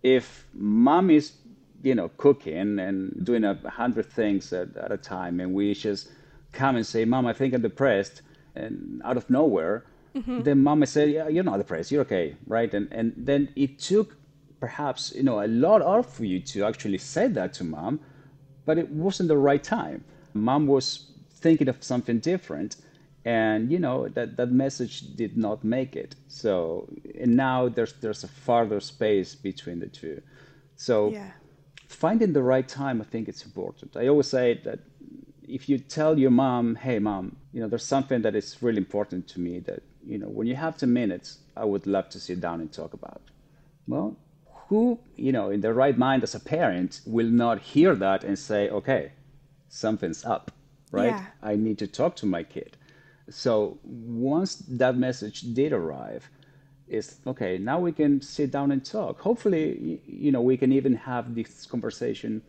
If 0.02 0.46
mom 0.54 1.10
is 1.10 1.32
you 1.82 1.94
know, 1.94 2.08
cooking 2.16 2.78
and 2.78 3.24
doing 3.24 3.44
a 3.44 3.54
hundred 3.70 4.06
things 4.06 4.52
at, 4.52 4.76
at 4.76 4.90
a 4.90 4.96
time, 4.96 5.40
and 5.40 5.54
we 5.54 5.74
just 5.74 6.08
come 6.52 6.76
and 6.76 6.86
say, 6.86 7.04
"Mom, 7.04 7.26
I 7.26 7.32
think 7.32 7.54
I'm 7.54 7.62
depressed," 7.62 8.22
and 8.54 9.00
out 9.04 9.16
of 9.16 9.28
nowhere, 9.30 9.84
mm-hmm. 10.14 10.42
then 10.42 10.62
mom 10.62 10.80
may 10.80 10.86
say, 10.86 11.10
"Yeah, 11.10 11.28
you're 11.28 11.44
not 11.44 11.58
depressed. 11.58 11.90
You're 11.92 12.02
okay, 12.02 12.36
right?" 12.46 12.72
And 12.72 12.88
and 12.90 13.12
then 13.16 13.50
it 13.56 13.78
took 13.78 14.16
perhaps 14.66 15.12
you 15.18 15.22
know 15.28 15.38
a 15.48 15.50
lot 15.66 15.80
of 15.82 16.04
for 16.16 16.24
you 16.32 16.40
to 16.52 16.58
actually 16.70 16.98
say 16.98 17.26
that 17.38 17.50
to 17.58 17.64
mom, 17.64 17.94
but 18.66 18.74
it 18.82 18.88
wasn't 19.04 19.28
the 19.28 19.40
right 19.50 19.64
time. 19.80 20.00
Mom 20.34 20.62
was 20.66 20.86
thinking 21.44 21.68
of 21.68 21.76
something 21.92 22.18
different, 22.32 22.76
and 23.24 23.60
you 23.72 23.80
know 23.84 23.98
that 24.16 24.28
that 24.38 24.50
message 24.64 24.94
did 25.22 25.32
not 25.46 25.58
make 25.76 25.92
it. 26.04 26.10
So 26.42 26.88
and 27.22 27.32
now 27.36 27.58
there's 27.76 27.94
there's 28.02 28.24
a 28.24 28.32
farther 28.46 28.80
space 28.80 29.30
between 29.48 29.78
the 29.84 29.90
two. 30.00 30.16
So. 30.76 30.94
Yeah 31.10 31.30
finding 31.88 32.32
the 32.32 32.42
right 32.42 32.68
time, 32.68 33.00
I 33.00 33.04
think 33.04 33.28
it's 33.28 33.44
important. 33.44 33.96
I 33.96 34.08
always 34.08 34.28
say 34.28 34.60
that 34.64 34.80
if 35.48 35.68
you 35.68 35.78
tell 35.78 36.18
your 36.18 36.30
mom, 36.30 36.74
hey, 36.74 36.98
mom, 36.98 37.36
you 37.52 37.60
know, 37.60 37.68
there's 37.68 37.84
something 37.84 38.22
that 38.22 38.34
is 38.34 38.62
really 38.62 38.78
important 38.78 39.28
to 39.28 39.40
me 39.40 39.60
that, 39.60 39.82
you 40.04 40.18
know, 40.18 40.28
when 40.28 40.46
you 40.46 40.56
have 40.56 40.76
10 40.76 40.92
minutes, 40.92 41.38
I 41.56 41.64
would 41.64 41.86
love 41.86 42.08
to 42.10 42.20
sit 42.20 42.40
down 42.40 42.60
and 42.60 42.72
talk 42.72 42.92
about. 42.94 43.22
Well, 43.86 44.16
who, 44.68 44.98
you 45.16 45.32
know, 45.32 45.50
in 45.50 45.60
their 45.60 45.74
right 45.74 45.96
mind 45.96 46.22
as 46.22 46.34
a 46.34 46.40
parent 46.40 47.00
will 47.06 47.28
not 47.28 47.60
hear 47.60 47.94
that 47.94 48.24
and 48.24 48.38
say, 48.38 48.68
okay, 48.68 49.12
something's 49.68 50.24
up, 50.24 50.50
right? 50.90 51.10
Yeah. 51.10 51.26
I 51.42 51.56
need 51.56 51.78
to 51.78 51.86
talk 51.86 52.16
to 52.16 52.26
my 52.26 52.42
kid. 52.42 52.76
So 53.30 53.78
once 53.84 54.56
that 54.68 54.96
message 54.96 55.40
did 55.54 55.72
arrive, 55.72 56.28
is 56.88 57.16
okay 57.26 57.58
now 57.58 57.78
we 57.78 57.92
can 57.92 58.20
sit 58.20 58.50
down 58.50 58.70
and 58.70 58.84
talk 58.84 59.20
hopefully 59.20 60.00
you 60.06 60.30
know 60.30 60.40
we 60.40 60.56
can 60.56 60.72
even 60.72 60.94
have 60.94 61.34
this 61.34 61.66
conversation 61.66 62.40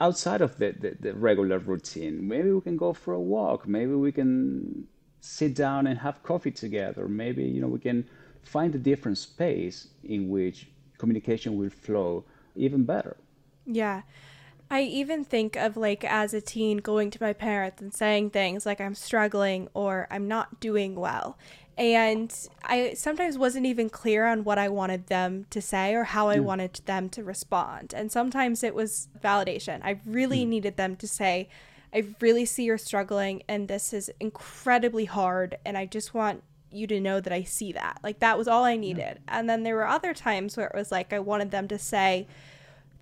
outside 0.00 0.40
of 0.40 0.56
the, 0.58 0.72
the, 0.72 0.96
the, 1.00 1.14
regular 1.14 1.58
routine 1.58 2.26
maybe 2.26 2.52
we 2.52 2.60
can 2.60 2.76
go 2.76 2.92
for 2.92 3.14
a 3.14 3.20
walk 3.20 3.66
maybe 3.66 3.92
we 3.92 4.12
can 4.12 4.86
sit 5.20 5.54
down 5.54 5.86
and 5.86 5.98
have 5.98 6.22
coffee 6.22 6.50
together 6.50 7.08
maybe 7.08 7.44
you 7.44 7.60
know 7.60 7.66
we 7.66 7.78
can 7.78 8.06
find 8.42 8.74
a 8.74 8.78
different 8.78 9.16
space 9.16 9.88
in 10.04 10.28
which 10.28 10.68
communication 10.98 11.56
will 11.56 11.70
flow 11.70 12.24
even 12.54 12.84
better 12.84 13.16
yeah 13.66 14.02
I 14.70 14.82
even 14.82 15.24
think 15.24 15.56
of 15.56 15.78
like 15.78 16.04
as 16.04 16.34
a 16.34 16.42
teen 16.42 16.76
going 16.78 17.10
to 17.12 17.22
my 17.22 17.32
parents 17.32 17.80
and 17.80 17.94
saying 17.94 18.30
things 18.30 18.66
like 18.66 18.82
I'm 18.82 18.94
struggling 18.94 19.68
or 19.72 20.06
I'm 20.10 20.28
not 20.28 20.60
doing 20.60 20.94
well 20.94 21.38
and 21.78 22.34
I 22.64 22.94
sometimes 22.94 23.38
wasn't 23.38 23.64
even 23.64 23.88
clear 23.88 24.26
on 24.26 24.42
what 24.42 24.58
I 24.58 24.68
wanted 24.68 25.06
them 25.06 25.46
to 25.50 25.62
say 25.62 25.94
or 25.94 26.02
how 26.02 26.28
I 26.28 26.38
mm. 26.38 26.42
wanted 26.42 26.80
them 26.86 27.08
to 27.10 27.22
respond. 27.22 27.94
And 27.94 28.10
sometimes 28.10 28.64
it 28.64 28.74
was 28.74 29.06
validation. 29.22 29.80
I 29.84 30.00
really 30.04 30.44
mm. 30.44 30.48
needed 30.48 30.76
them 30.76 30.96
to 30.96 31.06
say, 31.06 31.48
I 31.94 32.04
really 32.20 32.44
see 32.46 32.64
you're 32.64 32.78
struggling 32.78 33.44
and 33.48 33.68
this 33.68 33.92
is 33.92 34.10
incredibly 34.18 35.04
hard. 35.04 35.56
And 35.64 35.78
I 35.78 35.86
just 35.86 36.14
want 36.14 36.42
you 36.70 36.86
to 36.86 37.00
know 37.00 37.20
that 37.20 37.32
I 37.32 37.42
see 37.42 37.72
that. 37.72 37.98
Like 38.02 38.20
that 38.20 38.38
was 38.38 38.48
all 38.48 38.64
I 38.64 38.76
needed. 38.76 39.20
Yeah. 39.26 39.38
And 39.38 39.48
then 39.48 39.62
there 39.62 39.76
were 39.76 39.86
other 39.86 40.14
times 40.14 40.56
where 40.56 40.66
it 40.66 40.74
was 40.74 40.92
like 40.92 41.12
I 41.12 41.18
wanted 41.18 41.50
them 41.50 41.68
to 41.68 41.78
say, 41.78 42.26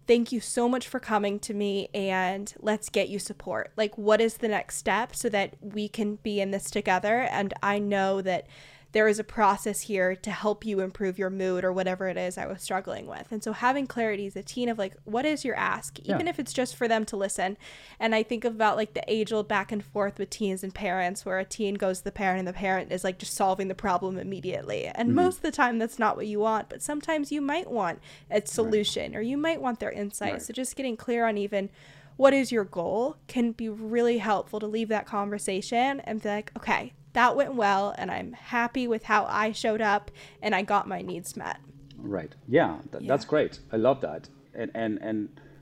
thank 0.07 0.31
you 0.31 0.41
so 0.41 0.69
much 0.69 0.87
for 0.87 1.01
coming 1.01 1.39
to 1.41 1.55
me 1.55 1.89
and 1.93 2.55
let's 2.61 2.89
get 2.89 3.09
you 3.09 3.19
support. 3.19 3.73
Like, 3.77 3.99
what 3.99 4.21
is 4.21 4.37
the 4.37 4.49
next 4.49 4.77
step 4.77 5.17
so 5.17 5.29
that 5.31 5.55
we 5.61 5.89
can 5.89 6.17
be 6.17 6.41
in 6.41 6.53
this 6.53 6.71
together? 6.71 7.23
And 7.23 7.53
I 7.63 7.79
know 7.79 8.23
that 8.23 8.47
there 8.93 9.09
is 9.09 9.19
a 9.19 9.25
process 9.25 9.83
here 9.83 10.15
to 10.17 10.31
help 10.31 10.65
you 10.65 10.81
improve 10.81 11.19
your 11.19 11.31
mood 11.31 11.65
or 11.65 11.73
whatever 11.73 12.09
it 12.09 12.17
is 12.17 12.39
I 12.39 12.47
was 12.47 12.63
struggling 12.63 13.07
with. 13.07 13.31
And 13.31 13.43
so 13.43 13.53
having 13.53 13.87
clarity 13.87 14.27
as 14.27 14.37
a 14.37 14.43
teen 14.43 14.69
of 14.69 14.79
like, 14.79 14.95
what 15.05 15.27
is 15.27 15.45
your 15.45 15.57
ask? 15.57 15.99
Even 16.01 16.27
yeah. 16.27 16.31
if 16.31 16.39
it's 16.39 16.53
just 16.53 16.77
for 16.77 16.89
them 16.89 17.05
to 17.07 17.17
listen. 17.17 17.57
And 18.01 18.15
I 18.15 18.23
think 18.23 18.45
about 18.45 18.77
like 18.77 18.95
the 18.95 19.05
age 19.07 19.33
old 19.33 19.49
back 19.49 19.71
and 19.73 19.85
forth 19.85 20.19
with 20.19 20.31
teens 20.31 20.63
and 20.63 20.75
parents 20.75 21.27
where 21.27 21.39
a 21.39 21.45
teen 21.45 21.75
goes 21.75 21.99
to 21.99 22.05
the 22.05 22.13
parent 22.13 22.39
and 22.39 22.49
the 22.49 22.53
parent 22.53 22.93
is 22.93 23.05
like 23.05 23.19
just 23.19 23.35
solving 23.35 23.69
the 23.69 23.75
problem 23.75 24.19
immediately. 24.19 24.87
And 24.87 25.09
mm-hmm. 25.09 25.17
most 25.17 25.37
of 25.37 25.43
the 25.43 25.53
time 25.53 25.79
that's 25.79 25.99
not 25.99 26.17
what 26.17 26.27
you 26.27 26.41
want, 26.41 26.69
but 26.69 26.83
sometimes 26.83 27.31
you 27.31 27.41
might 27.41 27.71
want 27.71 28.01
a 28.31 28.47
solution 28.47 29.13
right. 29.13 29.19
or 29.19 29.23
you 29.23 29.37
might 29.37 29.61
want 29.61 29.81
their 29.81 29.93
insight. 29.93 30.33
Right. 30.33 30.43
So 30.43 30.53
just 30.53 30.77
getting 30.77 30.97
clear 30.97 31.27
on 31.27 31.37
even 31.37 31.71
what 32.17 32.33
is 32.33 32.51
your 32.51 32.65
goal 32.65 33.17
can 33.27 33.53
be 33.53 33.69
really 33.69 34.19
helpful 34.19 34.59
to 34.61 34.67
leave 34.67 34.89
that 34.89 35.07
conversation 35.07 36.01
and 36.01 36.23
be 36.23 36.29
like, 36.29 36.51
okay, 36.57 36.93
that 37.17 37.35
went 37.35 37.55
well 37.55 37.95
and 37.97 38.11
I'm 38.11 38.33
happy 38.35 38.87
with 38.87 39.05
how 39.05 39.25
I 39.25 39.53
showed 39.53 39.81
up 39.81 40.11
and 40.43 40.55
I 40.55 40.61
got 40.63 40.87
my 40.87 41.01
needs 41.01 41.35
met. 41.35 41.59
Right. 41.97 42.33
Yeah, 42.47 42.77
th- 42.93 43.03
yeah. 43.03 43.09
that's 43.09 43.25
great. 43.25 43.59
I 43.73 43.79
love 43.79 44.03
that. 44.03 44.29
And 44.55 44.71
and 44.75 44.99
and 45.01 45.19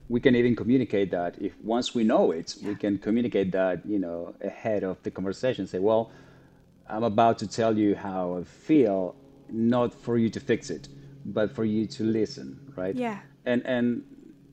we 0.09 0.19
can 0.21 0.35
even 0.35 0.57
communicate 0.57 1.11
that 1.13 1.41
if 1.41 1.53
once 1.63 1.95
we 1.95 2.03
know 2.03 2.33
it, 2.33 2.57
yeah. 2.57 2.69
we 2.69 2.75
can 2.75 2.99
communicate 2.99 3.53
that, 3.53 3.87
you 3.87 4.01
know, 4.01 4.35
ahead 4.43 4.83
of 4.83 5.01
the 5.05 5.11
conversation. 5.13 5.67
Say, 5.67 5.79
well, 5.79 6.11
I'm 6.89 7.05
about 7.05 7.39
to 7.39 7.47
tell 7.47 7.79
you 7.79 7.95
how 7.95 8.39
I 8.39 8.43
feel, 8.43 9.15
not 9.49 9.95
for 9.95 10.19
you 10.19 10.29
to 10.31 10.41
fix 10.41 10.71
it, 10.71 10.89
but 11.25 11.55
for 11.55 11.65
you 11.65 11.87
to 11.87 12.03
listen, 12.03 12.49
right? 12.77 12.97
Yeah. 12.97 13.21
And 13.47 13.63
and 13.65 14.03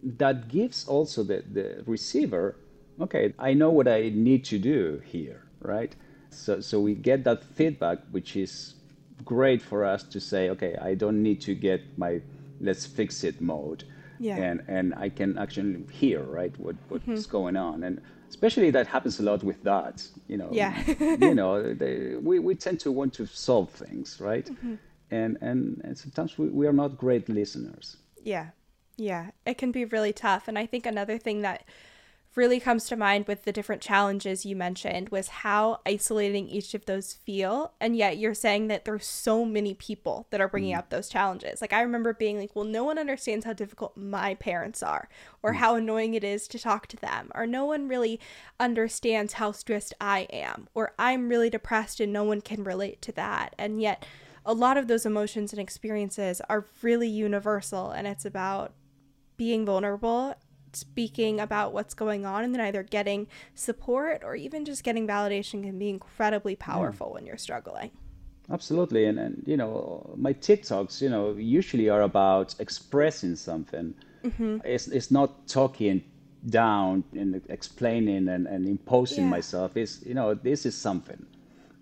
that 0.04 0.48
gives 0.50 0.88
also 0.88 1.24
the, 1.24 1.44
the 1.52 1.84
receiver, 1.88 2.56
okay, 3.00 3.34
I 3.40 3.54
know 3.54 3.72
what 3.72 3.88
I 3.88 4.12
need 4.14 4.46
to 4.46 4.60
do 4.60 5.02
here, 5.06 5.42
right? 5.62 5.96
So, 6.34 6.62
so 6.62 6.80
we 6.80 6.96
get 6.96 7.24
that 7.26 7.44
feedback, 7.44 8.00
which 8.12 8.36
is 8.36 8.76
great 9.24 9.62
for 9.62 9.86
us 9.86 10.04
to 10.04 10.20
say, 10.20 10.50
okay, 10.50 10.76
I 10.82 10.96
don't 10.96 11.22
need 11.22 11.42
to 11.42 11.54
get 11.54 11.82
my 11.98 12.22
let's 12.60 12.86
fix 12.86 13.24
it 13.24 13.42
mode. 13.42 13.84
Yeah. 14.20 14.38
And, 14.38 14.64
and 14.68 14.94
I 14.96 15.10
can 15.10 15.38
actually 15.38 15.84
hear, 15.92 16.22
right, 16.22 16.58
what, 16.60 16.76
what's 16.90 17.06
mm-hmm. 17.06 17.32
going 17.32 17.58
on. 17.58 17.84
And 17.84 18.02
especially 18.30 18.70
that 18.72 18.88
happens 18.88 19.20
a 19.20 19.24
lot 19.24 19.44
with 19.44 19.64
that, 19.64 20.08
You 20.28 20.38
know, 20.38 20.50
Yeah. 20.52 20.76
you 21.20 21.34
know, 21.34 21.74
they, 21.74 22.16
we 22.16 22.40
we 22.40 22.56
tend 22.56 22.80
to 22.82 22.92
want 22.92 23.14
to 23.16 23.26
solve 23.26 23.70
things, 23.72 24.20
right? 24.22 24.48
And 25.10 25.38
and 25.42 25.82
and 25.84 25.98
sometimes 25.98 26.38
we, 26.38 26.48
we 26.50 26.68
are 26.68 26.74
not 26.74 26.98
great 26.98 27.28
listeners. 27.28 27.98
Yeah. 28.24 28.48
Yeah. 28.96 29.32
It 29.46 29.58
can 29.58 29.72
be 29.72 29.86
really 29.86 30.14
tough. 30.14 30.48
And 30.48 30.58
I 30.58 30.66
think 30.68 30.86
another 30.86 31.18
thing 31.18 31.42
that 31.42 31.64
really 32.36 32.60
comes 32.60 32.86
to 32.86 32.96
mind 32.96 33.28
with 33.28 33.44
the 33.44 33.52
different 33.52 33.82
challenges 33.82 34.46
you 34.46 34.56
mentioned 34.56 35.10
was 35.10 35.28
how 35.28 35.80
isolating 35.86 36.48
each 36.48 36.74
of 36.74 36.86
those 36.86 37.14
feel. 37.14 37.74
And 37.82 37.96
yet 37.96 38.18
you're 38.18 38.34
saying 38.34 38.68
that 38.68 38.86
there's 38.86 39.06
so 39.06 39.44
many 39.44 39.74
people 39.74 40.28
that 40.30 40.40
are 40.40 40.48
bringing 40.48 40.76
mm. 40.76 40.78
up 40.78 40.90
those 40.90 41.10
challenges. 41.10 41.62
Like 41.62 41.74
I 41.74 41.82
remember 41.82 42.14
being 42.14 42.40
like, 42.40 42.56
well, 42.56 42.66
no 42.66 42.84
one 42.84 42.98
understands 42.98 43.46
how 43.46 43.54
difficult 43.54 43.98
my 43.98 44.36
parents 44.36 44.82
are 44.82 45.10
or 45.44 45.54
mm. 45.54 45.58
how 45.58 45.76
annoying 45.76 46.14
it 46.14 46.24
is 46.24 46.48
to 46.50 46.60
talk 46.60 46.88
to 46.88 46.98
them 46.98 47.32
or 47.36 47.46
no 47.46 47.66
one 47.66 47.90
really 47.90 48.20
understands 48.60 49.34
how 49.34 49.52
stressed 49.52 49.94
I 50.00 50.22
am 50.32 50.70
or 50.74 50.94
I'm 50.98 51.28
really 51.28 51.50
depressed 51.50 52.00
and 52.00 52.14
no 52.14 52.24
one 52.24 52.42
can 52.42 52.64
relate 52.64 53.02
to 53.04 53.12
that. 53.14 53.56
And 53.58 53.82
yet 53.82 54.06
a 54.46 54.54
lot 54.54 54.78
of 54.78 54.88
those 54.88 55.06
emotions 55.06 55.52
and 55.52 55.60
experiences 55.60 56.42
are 56.50 56.66
really 56.82 57.10
universal 57.10 57.92
and 57.92 58.08
it's 58.08 58.26
about 58.26 58.74
being 59.38 59.66
vulnerable, 59.66 60.36
speaking 60.76 61.40
about 61.40 61.74
what's 61.74 61.94
going 61.94 62.26
on, 62.26 62.44
and 62.44 62.54
then 62.54 62.62
either 62.62 62.84
getting 62.84 63.28
support 63.56 64.24
or 64.24 64.36
even 64.36 64.66
just 64.66 64.84
getting 64.84 65.08
validation 65.08 65.64
can 65.64 65.78
be 65.80 65.90
incredibly 65.90 66.56
powerful 66.56 67.14
when 67.14 67.26
you're 67.26 67.38
struggling. 67.38 67.92
Absolutely, 68.50 69.06
and 69.06 69.18
and 69.20 69.44
you 69.46 69.56
know, 69.56 70.14
my 70.18 70.34
TikToks, 70.34 71.02
you 71.02 71.10
know, 71.10 71.34
usually 71.34 71.90
are 71.90 72.02
about 72.02 72.56
expressing 72.60 73.36
something. 73.36 73.94
Mm-hmm. 74.24 74.58
It's 74.66 74.88
it's 74.88 75.12
not 75.12 75.48
talking 75.48 76.04
down 76.50 77.04
and 77.14 77.42
explaining 77.50 78.28
and, 78.28 78.48
and 78.48 78.68
imposing 78.68 79.26
Yeah. 79.26 79.30
myself. 79.30 79.78
It's 79.78 80.04
you 80.06 80.14
know, 80.14 80.34
this 80.34 80.66
is 80.66 80.76
something, 80.76 81.26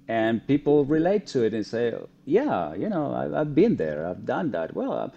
and 0.07 0.45
people 0.47 0.85
relate 0.85 1.25
to 1.27 1.43
it 1.43 1.53
and 1.53 1.65
say, 1.65 1.93
yeah, 2.25 2.75
you 2.75 2.89
know, 2.89 3.13
I, 3.13 3.39
I've 3.41 3.55
been 3.55 3.77
there, 3.77 4.05
I've 4.07 4.25
done 4.25 4.51
that. 4.51 4.75
Well, 4.75 5.13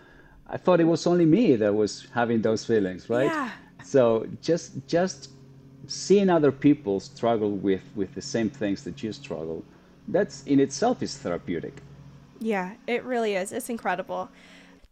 I, 0.53 0.57
thought 0.57 0.81
it 0.81 0.85
was 0.85 1.07
only 1.07 1.25
me 1.25 1.57
that 1.57 1.75
was 1.75 2.07
having 2.15 2.43
those 2.43 2.65
feelings, 2.65 3.09
right? 3.09 3.27
Yeah. 3.27 3.51
So 3.83 4.27
just 4.41 4.87
just 4.87 5.31
seeing 5.87 6.31
other 6.31 6.53
people 6.53 7.01
struggle 7.01 7.51
with 7.51 7.83
with 7.97 8.15
the 8.15 8.23
same 8.23 8.51
things 8.51 8.85
that 8.85 9.03
you 9.03 9.13
struggle, 9.13 9.65
that's 10.09 10.45
in 10.45 10.61
itself 10.61 11.03
is 11.03 11.17
therapeutic. 11.17 11.83
Yeah, 12.39 12.75
it 12.87 13.05
really 13.05 13.35
is. 13.35 13.53
It's 13.53 13.71
incredible. 13.71 14.29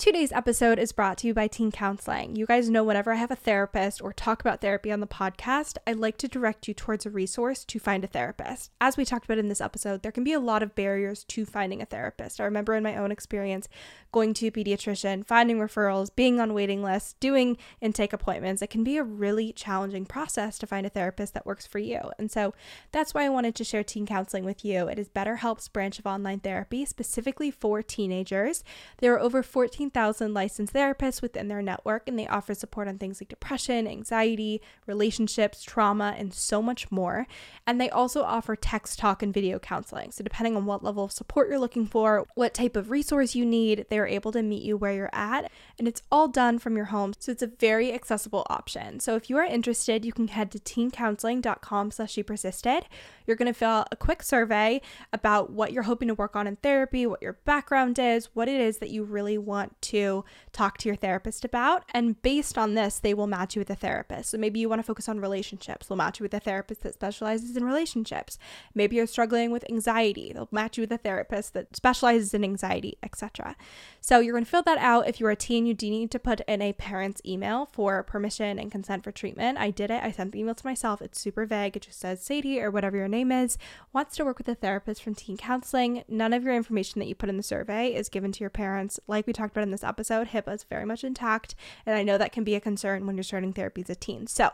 Today's 0.01 0.33
episode 0.33 0.79
is 0.79 0.93
brought 0.93 1.19
to 1.19 1.27
you 1.27 1.35
by 1.35 1.47
Teen 1.47 1.71
Counseling. 1.71 2.35
You 2.35 2.47
guys 2.47 2.71
know 2.71 2.83
whenever 2.83 3.13
I 3.13 3.17
have 3.17 3.31
a 3.31 3.37
therapist 3.37 4.01
or 4.01 4.15
talk 4.15 4.41
about 4.41 4.63
therapy 4.63 4.91
on 4.91 5.01
the 5.01 5.07
podcast, 5.07 5.77
I 5.87 5.93
like 5.93 6.17
to 6.17 6.27
direct 6.27 6.67
you 6.67 6.73
towards 6.73 7.05
a 7.05 7.11
resource 7.11 7.67
to 7.67 7.79
find 7.79 8.03
a 8.03 8.07
therapist. 8.07 8.71
As 8.81 8.97
we 8.97 9.05
talked 9.05 9.27
about 9.27 9.37
in 9.37 9.49
this 9.49 9.61
episode, 9.61 10.01
there 10.01 10.11
can 10.11 10.25
be 10.25 10.33
a 10.33 10.41
lot 10.41 10.63
of 10.63 10.75
barriers 10.75 11.23
to 11.25 11.45
finding 11.45 11.83
a 11.83 11.85
therapist. 11.85 12.41
I 12.41 12.45
remember 12.45 12.75
in 12.75 12.83
my 12.83 12.97
own 12.97 13.13
experience 13.13 13.69
going 14.11 14.33
to 14.35 14.47
a 14.47 14.51
pediatrician, 14.51 15.27
finding 15.27 15.59
referrals, 15.59 16.09
being 16.17 16.41
on 16.41 16.55
waiting 16.55 16.83
lists, 16.83 17.15
doing 17.21 17.59
intake 17.83 18.15
appointments. 18.15 18.63
It 18.63 18.71
can 18.71 18.83
be 18.83 18.97
a 18.97 19.05
really 19.05 19.53
challenging 19.53 20.07
process 20.07 20.59
to 20.61 20.67
find 20.67 20.87
a 20.87 20.91
therapist 20.91 21.35
that 21.35 21.45
works 21.45 21.67
for 21.67 21.79
you. 21.79 22.01
And 22.19 22.31
so 22.31 22.55
that's 22.91 23.13
why 23.13 23.27
I 23.27 23.29
wanted 23.29 23.55
to 23.57 23.65
share 23.65 23.85
teen 23.85 24.07
counseling 24.07 24.47
with 24.47 24.65
you. 24.65 24.89
It 24.89 24.99
is 24.99 25.11
BetterHelp's 25.11 25.69
branch 25.69 25.99
of 25.99 26.07
online 26.07 26.41
therapy 26.41 26.87
specifically 26.87 27.51
for 27.51 27.83
teenagers. 27.83 28.65
There 28.97 29.13
are 29.13 29.21
over 29.21 29.43
14,000 29.91 30.33
licensed 30.33 30.73
therapists 30.73 31.21
within 31.21 31.49
their 31.49 31.63
network, 31.63 32.07
and 32.07 32.19
they 32.19 32.27
offer 32.27 32.55
support 32.55 32.87
on 32.87 32.99
things 32.99 33.21
like 33.21 33.29
depression, 33.29 33.89
anxiety, 33.89 34.61
relationships, 34.87 35.63
trauma, 35.63 36.15
and 36.17 36.33
so 36.33 36.63
much 36.63 36.91
more. 36.91 37.27
And 37.67 37.81
they 37.81 37.91
also 37.91 38.23
offer 38.23 38.55
text, 38.55 38.99
talk, 38.99 39.23
and 39.23 39.35
video 39.35 39.59
counseling. 39.59 40.13
So, 40.13 40.23
depending 40.23 40.57
on 40.57 40.67
what 40.67 40.85
level 40.85 41.05
of 41.05 41.13
support 41.13 41.49
you're 41.49 41.59
looking 41.59 41.87
for, 41.87 42.27
what 42.35 42.55
type 42.55 42.77
of 42.77 42.91
resource 42.91 43.35
you 43.35 43.45
need, 43.45 43.87
they're 43.91 44.07
able 44.07 44.33
to 44.33 44.43
meet 44.43 44.63
you 44.63 44.77
where 44.77 44.93
you're 44.93 45.11
at. 45.13 45.51
And 45.79 45.89
it's 45.89 46.03
all 46.11 46.29
done 46.29 46.59
from 46.59 46.77
your 46.77 46.87
home. 46.87 47.13
So, 47.19 47.33
it's 47.33 47.43
a 47.43 47.49
very 47.49 47.93
accessible 47.93 48.47
option. 48.49 49.01
So, 49.01 49.17
if 49.17 49.29
you 49.29 49.37
are 49.39 49.45
interested, 49.45 50.05
you 50.05 50.13
can 50.13 50.29
head 50.29 50.51
to 50.53 50.59
teencounseling.com 50.59 51.91
slash 51.91 52.13
she 52.13 52.23
persisted. 52.23 52.85
You're 53.27 53.37
going 53.37 53.47
to 53.47 53.55
fill 53.55 53.71
out 53.71 53.89
a 53.93 53.97
quick 53.97 54.23
survey 54.23 54.81
about 55.13 55.51
what 55.51 55.73
you're 55.73 55.85
hoping 55.85 56.09
to 56.09 56.15
work 56.15 56.37
on 56.37 56.47
in 56.47 56.57
therapy, 56.57 57.07
what 57.07 57.23
your 57.23 57.35
background 57.45 57.99
is, 57.99 58.31
what 58.35 58.49
it 58.49 58.61
is 58.61 58.79
that 58.79 58.91
you 58.91 59.05
really 59.05 59.39
want 59.39 59.80
to 59.83 60.25
talk 60.53 60.79
to 60.79 60.89
your 60.89 60.97
therapist 60.97 61.45
about. 61.45 61.85
And 61.93 62.21
based 62.23 62.59
on 62.59 62.75
this, 62.75 62.99
they 62.99 63.15
will 63.15 63.27
match 63.27 63.57
you 63.57 63.61
with 63.61 63.71
a 63.71 63.75
therapist. 63.75 64.31
So 64.31 64.39
maybe 64.39 64.61
you 64.61 64.69
want 64.69 64.81
to 64.81 64.87
focus 64.87 65.09
on 65.09 65.21
relationships. 65.21 65.87
They'll 65.87 65.97
match 65.97 66.21
you 66.21 66.25
with 66.25 66.35
a 66.35 66.41
therapist 66.41 66.83
that 66.83 66.95
specializes 66.95 67.57
in 67.57 67.65
relationships. 67.65 68.39
Maybe 68.75 68.97
you're 68.97 69.07
struggling 69.07 69.51
with 69.51 69.69
anxiety. 69.71 70.33
They'll 70.33 70.49
match 70.51 70.77
you 70.77 70.83
with 70.83 70.93
a 70.93 70.99
therapist 70.99 71.55
that 71.55 71.75
specializes 71.77 72.35
in 72.35 72.45
anxiety, 72.45 72.99
etc. 73.03 73.57
So 74.01 74.21
you're 74.21 74.35
going 74.35 74.45
to 74.45 74.51
fill 74.51 74.63
that 74.63 74.79
out. 74.79 75.09
If 75.09 75.21
you're 75.21 75.31
a 75.31 75.37
teen, 75.37 75.67
you 75.67 75.75
do 75.75 75.91
need 75.91 76.11
to 76.11 76.19
put 76.19 76.41
in 76.49 76.63
a 76.63 76.73
parent's 76.73 77.21
email 77.25 77.69
for 77.73 78.03
permission 78.03 78.59
and 78.59 78.71
consent 78.71 79.05
for 79.05 79.13
treatment. 79.13 79.59
I 79.59 79.71
did 79.71 79.91
it. 79.91 80.03
I 80.03 80.11
sent 80.11 80.33
the 80.33 80.41
email 80.41 80.55
to 80.55 80.67
myself. 80.67 81.03
It's 81.03 81.21
super 81.21 81.47
vague. 81.47 81.77
It 81.77 81.83
just 81.83 82.01
says 82.01 82.23
Sadie 82.23 82.61
or 82.61 82.71
whatever 82.71 82.97
your 82.97 83.09
name 83.09 83.33
is 83.33 83.59
wants 83.93 84.17
to 84.17 84.25
work 84.25 84.39
with 84.39 84.49
a 84.49 84.55
therapist 84.55 85.03
from 85.03 85.15
teen 85.15 85.37
counseling. 85.37 86.05
None 86.09 86.33
of 86.33 86.45
your 86.45 86.55
information 86.55 86.99
that 87.01 87.09
you 87.09 87.15
put 87.15 87.29
in 87.29 87.37
the 87.37 87.43
survey 87.43 87.95
is 87.95 88.09
given 88.09 88.33
to 88.33 88.41
your 88.41 88.51
parents. 88.51 89.01
Like 89.07 89.27
we 89.27 89.33
talked 89.33 89.53
about 89.53 89.65
in 89.65 89.70
this 89.71 89.85
episode, 89.85 90.29
HIPAA 90.29 90.55
is 90.55 90.65
very 90.65 90.85
much 90.85 91.05
intact, 91.05 91.55
and 91.87 91.97
I 91.97 92.03
know 92.03 92.19
that 92.19 92.33
can 92.33 92.45
be 92.45 92.55
a 92.55 92.61
concern 92.61 93.07
when 93.07 93.17
you're 93.17 93.25
starting 93.25 93.53
therapy 93.53 93.83
as 93.83 93.91
a 93.91 93.95
teen. 93.95 94.27
So, 94.27 94.51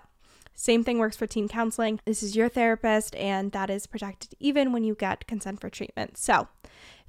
same 0.54 0.82
thing 0.84 0.98
works 0.98 1.16
for 1.16 1.26
teen 1.26 1.48
counseling. 1.48 2.00
This 2.04 2.22
is 2.22 2.34
your 2.34 2.48
therapist, 2.48 3.14
and 3.16 3.52
that 3.52 3.70
is 3.70 3.86
protected 3.86 4.34
even 4.40 4.72
when 4.72 4.84
you 4.84 4.94
get 4.94 5.26
consent 5.26 5.60
for 5.60 5.68
treatment. 5.68 6.16
So, 6.16 6.48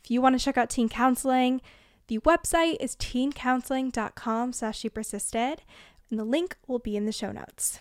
if 0.03 0.11
you 0.11 0.21
want 0.21 0.37
to 0.37 0.43
check 0.43 0.57
out 0.57 0.69
teen 0.69 0.89
counseling, 0.89 1.61
the 2.07 2.19
website 2.19 2.77
is 2.79 2.95
teencounseling.com 2.95 4.53
slash 4.53 4.79
she 4.79 4.89
persisted, 4.89 5.61
and 6.09 6.19
the 6.19 6.23
link 6.23 6.57
will 6.67 6.79
be 6.79 6.95
in 6.95 7.05
the 7.05 7.11
show 7.11 7.31
notes. 7.31 7.79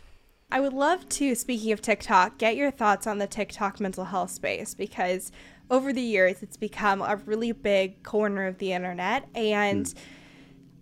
I 0.50 0.60
would 0.60 0.72
love 0.72 1.08
to, 1.10 1.34
speaking 1.34 1.72
of 1.72 1.82
TikTok, 1.82 2.38
get 2.38 2.56
your 2.56 2.70
thoughts 2.70 3.06
on 3.06 3.18
the 3.18 3.26
TikTok 3.26 3.80
mental 3.80 4.04
health 4.04 4.30
space 4.30 4.74
because 4.74 5.32
over 5.70 5.92
the 5.92 6.00
years 6.00 6.42
it's 6.42 6.56
become 6.56 7.02
a 7.02 7.16
really 7.16 7.50
big 7.50 8.04
corner 8.04 8.46
of 8.46 8.58
the 8.58 8.72
internet. 8.72 9.28
And 9.34 9.88
hmm. 9.88 9.98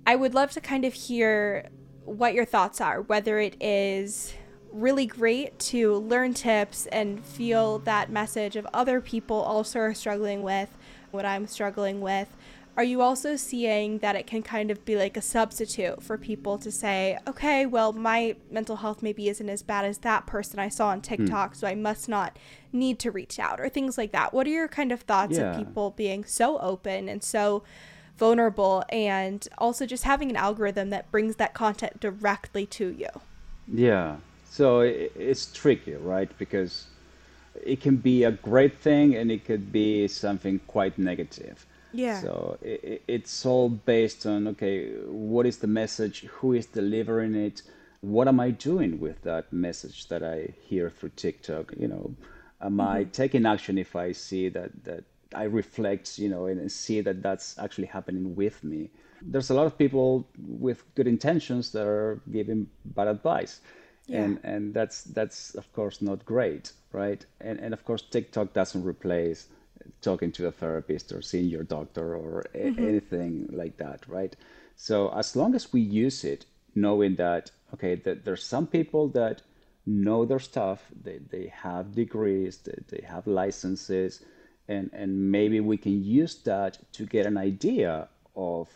I 0.07 0.17
would 0.17 0.35
love 0.35 0.51
to 0.53 0.61
kind 0.61 0.85
of 0.85 0.93
hear 0.93 1.69
what 2.05 2.35
your 2.35 2.45
thoughts 2.45 2.81
are, 2.81 3.01
whether 3.03 3.39
it 3.39 3.57
is 3.61 4.35
really 4.71 5.07
great 5.07 5.59
to 5.59 5.95
learn 5.95 6.35
tips 6.35 6.87
and 6.87 7.25
feel 7.25 7.79
that 7.81 8.11
message 8.11 8.57
of 8.57 8.67
other 8.75 9.01
people 9.01 9.41
also 9.41 9.79
are 9.79 9.95
struggling 9.95 10.43
with 10.43 10.69
what 11.11 11.25
I'm 11.25 11.47
struggling 11.47 12.01
with. 12.01 12.29
Are 12.77 12.83
you 12.83 13.01
also 13.03 13.37
seeing 13.37 13.99
that 13.99 14.17
it 14.17 14.27
can 14.27 14.43
kind 14.43 14.73
of 14.73 14.85
be 14.85 14.97
like 14.97 15.17
a 15.17 15.23
substitute 15.23 16.03
for 16.03 16.19
people 16.19 16.59
to 16.59 16.73
say, 16.73 17.17
okay, 17.27 17.67
well, 17.67 17.93
my 17.93 18.35
mental 18.51 18.77
health 18.77 19.01
maybe 19.01 19.29
isn't 19.29 19.49
as 19.49 19.63
bad 19.63 19.85
as 19.85 19.99
that 19.99 20.27
person 20.27 20.59
I 20.59 20.69
saw 20.71 20.89
on 20.89 20.99
hmm. 20.99 21.03
TikTok, 21.03 21.55
so 21.55 21.69
I 21.69 21.77
must 21.77 22.09
not 22.09 22.37
need 22.73 22.99
to 22.99 23.13
reach 23.13 23.39
out, 23.39 23.61
or 23.61 23.69
things 23.69 23.97
like 23.97 24.11
that? 24.11 24.35
What 24.35 24.49
are 24.49 24.51
your 24.51 24.67
kind 24.67 24.91
of 24.91 25.03
thoughts 25.03 25.39
Yeah. 25.39 25.53
of 25.53 25.57
people 25.57 25.91
being 25.93 26.25
so 26.25 26.59
open 26.59 27.09
and 27.09 27.23
so 27.23 27.63
vulnerable 28.17 28.85
and 28.89 29.47
also 29.59 29.87
just 29.87 30.05
having 30.05 30.31
an 30.31 30.37
algorithm 30.37 30.91
that 30.91 31.11
brings 31.11 31.37
that 31.37 31.55
content 31.55 32.01
directly 32.01 32.67
to 32.67 32.91
you? 32.91 33.09
Yeah. 33.67 34.17
So 34.51 34.81
it's 34.81 35.53
tricky, 35.53 35.95
right? 35.95 36.31
Because 36.39 36.87
it 37.65 37.81
can 37.81 37.97
be 37.97 38.25
a 38.25 38.31
great 38.31 38.79
thing 38.79 39.15
and 39.15 39.31
it 39.31 39.45
could 39.45 39.73
be 39.73 40.07
something 40.09 40.61
quite 40.67 40.99
negative. 40.99 41.67
Yeah. 41.93 42.21
So 42.21 42.59
it's 42.63 43.47
all 43.47 43.69
based 43.69 44.27
on 44.27 44.49
okay, 44.49 44.91
what 45.07 45.47
is 45.47 45.59
the 45.59 45.69
message? 45.69 46.23
Who 46.39 46.53
is 46.53 46.67
delivering 46.67 47.35
it? 47.35 47.63
What 48.01 48.29
am 48.29 48.41
I 48.41 48.51
doing 48.51 49.01
with 49.01 49.23
that 49.23 49.53
message 49.53 50.09
that 50.09 50.23
I 50.23 50.53
hear 50.69 50.91
through 50.91 51.13
TikTok? 51.17 51.73
You 51.79 51.89
know, 51.89 52.15
am 52.61 52.81
I 52.81 53.03
mm-hmm. 53.03 53.11
taking 53.11 53.47
action 53.47 53.79
if 53.79 53.95
I 53.97 54.13
see 54.13 54.49
that 54.51 54.85
that 54.85 55.05
I 55.35 55.45
reflect, 55.45 56.19
you 56.19 56.29
know, 56.29 56.47
and 56.47 56.71
see 56.71 57.01
that 57.01 57.23
that's 57.23 57.59
actually 57.59 57.87
happening 57.89 58.35
with 58.35 58.63
me? 58.65 58.91
There's 59.23 59.51
a 59.51 59.55
lot 59.55 59.67
of 59.67 59.79
people 59.79 60.29
with 60.39 60.83
good 60.95 61.07
intentions 61.07 61.73
that 61.73 61.87
are 61.87 62.21
giving 62.31 62.69
bad 62.85 63.09
advice. 63.09 63.61
And 64.11 64.39
and 64.45 64.75
that's 64.75 65.05
that's 65.05 65.55
of 65.55 65.73
course 65.73 66.03
not 66.03 66.25
great, 66.27 66.73
right? 66.93 67.25
And 67.41 67.59
and 67.59 67.73
of 67.73 67.85
course 67.85 68.03
TikTok 68.03 68.53
doesn't 68.53 68.85
replace 68.85 69.49
talking 70.03 70.31
to 70.33 70.47
a 70.47 70.53
therapist 70.53 71.13
or 71.13 71.23
seeing 71.23 71.47
your 71.47 71.65
doctor 71.65 72.15
or 72.15 72.45
a- 72.55 72.59
mm-hmm. 72.59 72.85
anything 72.85 73.49
like 73.51 73.79
that, 73.79 74.07
right? 74.07 74.37
So 74.77 75.09
as 75.09 75.37
long 75.37 75.55
as 75.55 75.73
we 75.73 75.81
use 75.81 76.25
it, 76.25 76.45
knowing 76.75 77.17
that 77.17 77.51
okay, 77.73 77.95
that 77.95 78.25
there's 78.25 78.45
some 78.45 78.67
people 78.67 79.09
that 79.09 79.41
know 79.87 80.25
their 80.27 80.39
stuff, 80.39 80.85
they 81.03 81.19
they 81.31 81.47
have 81.47 81.95
degrees, 81.95 82.59
they, 82.59 82.79
they 82.89 83.05
have 83.07 83.27
licenses, 83.27 84.23
and 84.69 84.91
and 84.93 85.31
maybe 85.31 85.61
we 85.61 85.77
can 85.77 86.03
use 86.03 86.35
that 86.45 86.79
to 86.93 87.07
get 87.07 87.27
an 87.27 87.37
idea 87.37 88.09
of 88.37 88.69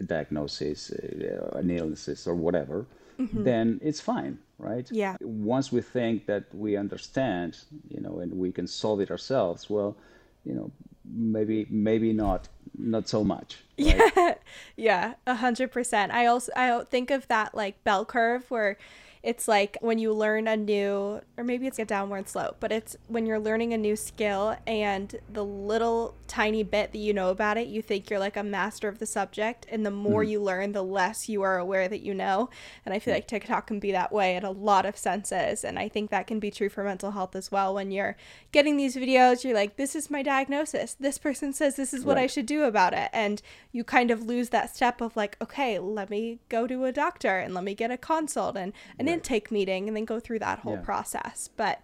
a 0.00 0.04
diagnosis, 0.04 0.90
uh, 0.90 1.58
an 1.58 1.70
illness, 1.70 2.26
or 2.26 2.34
whatever, 2.34 2.86
then 3.32 3.80
it's 3.82 4.00
fine. 4.00 4.38
right? 4.58 4.90
Yeah. 4.90 5.16
Once 5.20 5.72
we 5.72 5.80
think 5.80 6.26
that 6.26 6.44
we 6.54 6.76
understand, 6.76 7.58
you 7.88 8.00
know, 8.00 8.18
and 8.20 8.32
we 8.32 8.52
can 8.52 8.66
solve 8.66 9.00
it 9.00 9.10
ourselves, 9.10 9.70
well, 9.70 9.96
you 10.44 10.54
know, 10.54 10.70
maybe 11.04 11.66
maybe 11.70 12.12
not 12.12 12.48
not 12.78 13.08
so 13.08 13.24
much. 13.24 13.56
Right? 13.78 14.12
Yeah. 14.16 14.34
Yeah, 14.76 15.14
a 15.26 15.34
hundred 15.34 15.72
percent. 15.72 16.12
I 16.12 16.26
also 16.26 16.52
I 16.56 16.84
think 16.84 17.10
of 17.10 17.26
that 17.28 17.54
like 17.54 17.82
bell 17.84 18.04
curve 18.04 18.50
where 18.50 18.76
it's 19.22 19.48
like 19.48 19.76
when 19.80 19.98
you 19.98 20.12
learn 20.12 20.46
a 20.46 20.56
new, 20.56 21.20
or 21.36 21.44
maybe 21.44 21.66
it's 21.66 21.78
a 21.78 21.84
downward 21.84 22.28
slope, 22.28 22.56
but 22.60 22.70
it's 22.70 22.96
when 23.08 23.26
you're 23.26 23.40
learning 23.40 23.72
a 23.72 23.78
new 23.78 23.96
skill 23.96 24.56
and 24.66 25.16
the 25.32 25.44
little 25.44 26.14
tiny 26.28 26.62
bit 26.62 26.92
that 26.92 26.98
you 26.98 27.12
know 27.12 27.30
about 27.30 27.56
it, 27.56 27.66
you 27.66 27.82
think 27.82 28.08
you're 28.08 28.20
like 28.20 28.36
a 28.36 28.42
master 28.42 28.88
of 28.88 28.98
the 28.98 29.06
subject. 29.06 29.66
And 29.68 29.84
the 29.84 29.90
more 29.90 30.22
mm. 30.22 30.30
you 30.30 30.40
learn, 30.40 30.72
the 30.72 30.84
less 30.84 31.28
you 31.28 31.42
are 31.42 31.58
aware 31.58 31.88
that 31.88 32.02
you 32.02 32.14
know. 32.14 32.50
And 32.84 32.94
I 32.94 32.98
feel 32.98 33.14
like 33.14 33.26
TikTok 33.26 33.66
can 33.66 33.80
be 33.80 33.90
that 33.92 34.12
way 34.12 34.36
in 34.36 34.44
a 34.44 34.50
lot 34.50 34.86
of 34.86 34.96
senses. 34.96 35.64
And 35.64 35.78
I 35.78 35.88
think 35.88 36.10
that 36.10 36.26
can 36.26 36.38
be 36.38 36.50
true 36.50 36.68
for 36.68 36.84
mental 36.84 37.10
health 37.10 37.34
as 37.34 37.50
well. 37.50 37.74
When 37.74 37.90
you're 37.90 38.16
getting 38.52 38.76
these 38.76 38.94
videos, 38.94 39.42
you're 39.42 39.54
like, 39.54 39.76
this 39.76 39.96
is 39.96 40.10
my 40.10 40.22
diagnosis. 40.22 40.94
This 40.94 41.18
person 41.18 41.52
says 41.52 41.74
this 41.74 41.92
is 41.92 42.04
what 42.04 42.16
right. 42.16 42.24
I 42.24 42.26
should 42.28 42.46
do 42.46 42.62
about 42.62 42.94
it. 42.94 43.10
And 43.12 43.42
you 43.72 43.82
kind 43.82 44.10
of 44.12 44.24
lose 44.24 44.50
that 44.50 44.74
step 44.74 45.00
of 45.00 45.16
like, 45.16 45.36
okay, 45.42 45.78
let 45.78 46.10
me 46.10 46.38
go 46.48 46.66
to 46.68 46.84
a 46.84 46.92
doctor 46.92 47.38
and 47.38 47.54
let 47.54 47.64
me 47.64 47.74
get 47.74 47.90
a 47.90 47.96
consult 47.96 48.56
and 48.56 48.72
an 48.98 49.06
right 49.08 49.15
intake 49.16 49.50
meeting 49.50 49.88
and 49.88 49.96
then 49.96 50.04
go 50.04 50.20
through 50.20 50.38
that 50.40 50.60
whole 50.60 50.74
yeah. 50.74 50.80
process. 50.80 51.50
But 51.56 51.80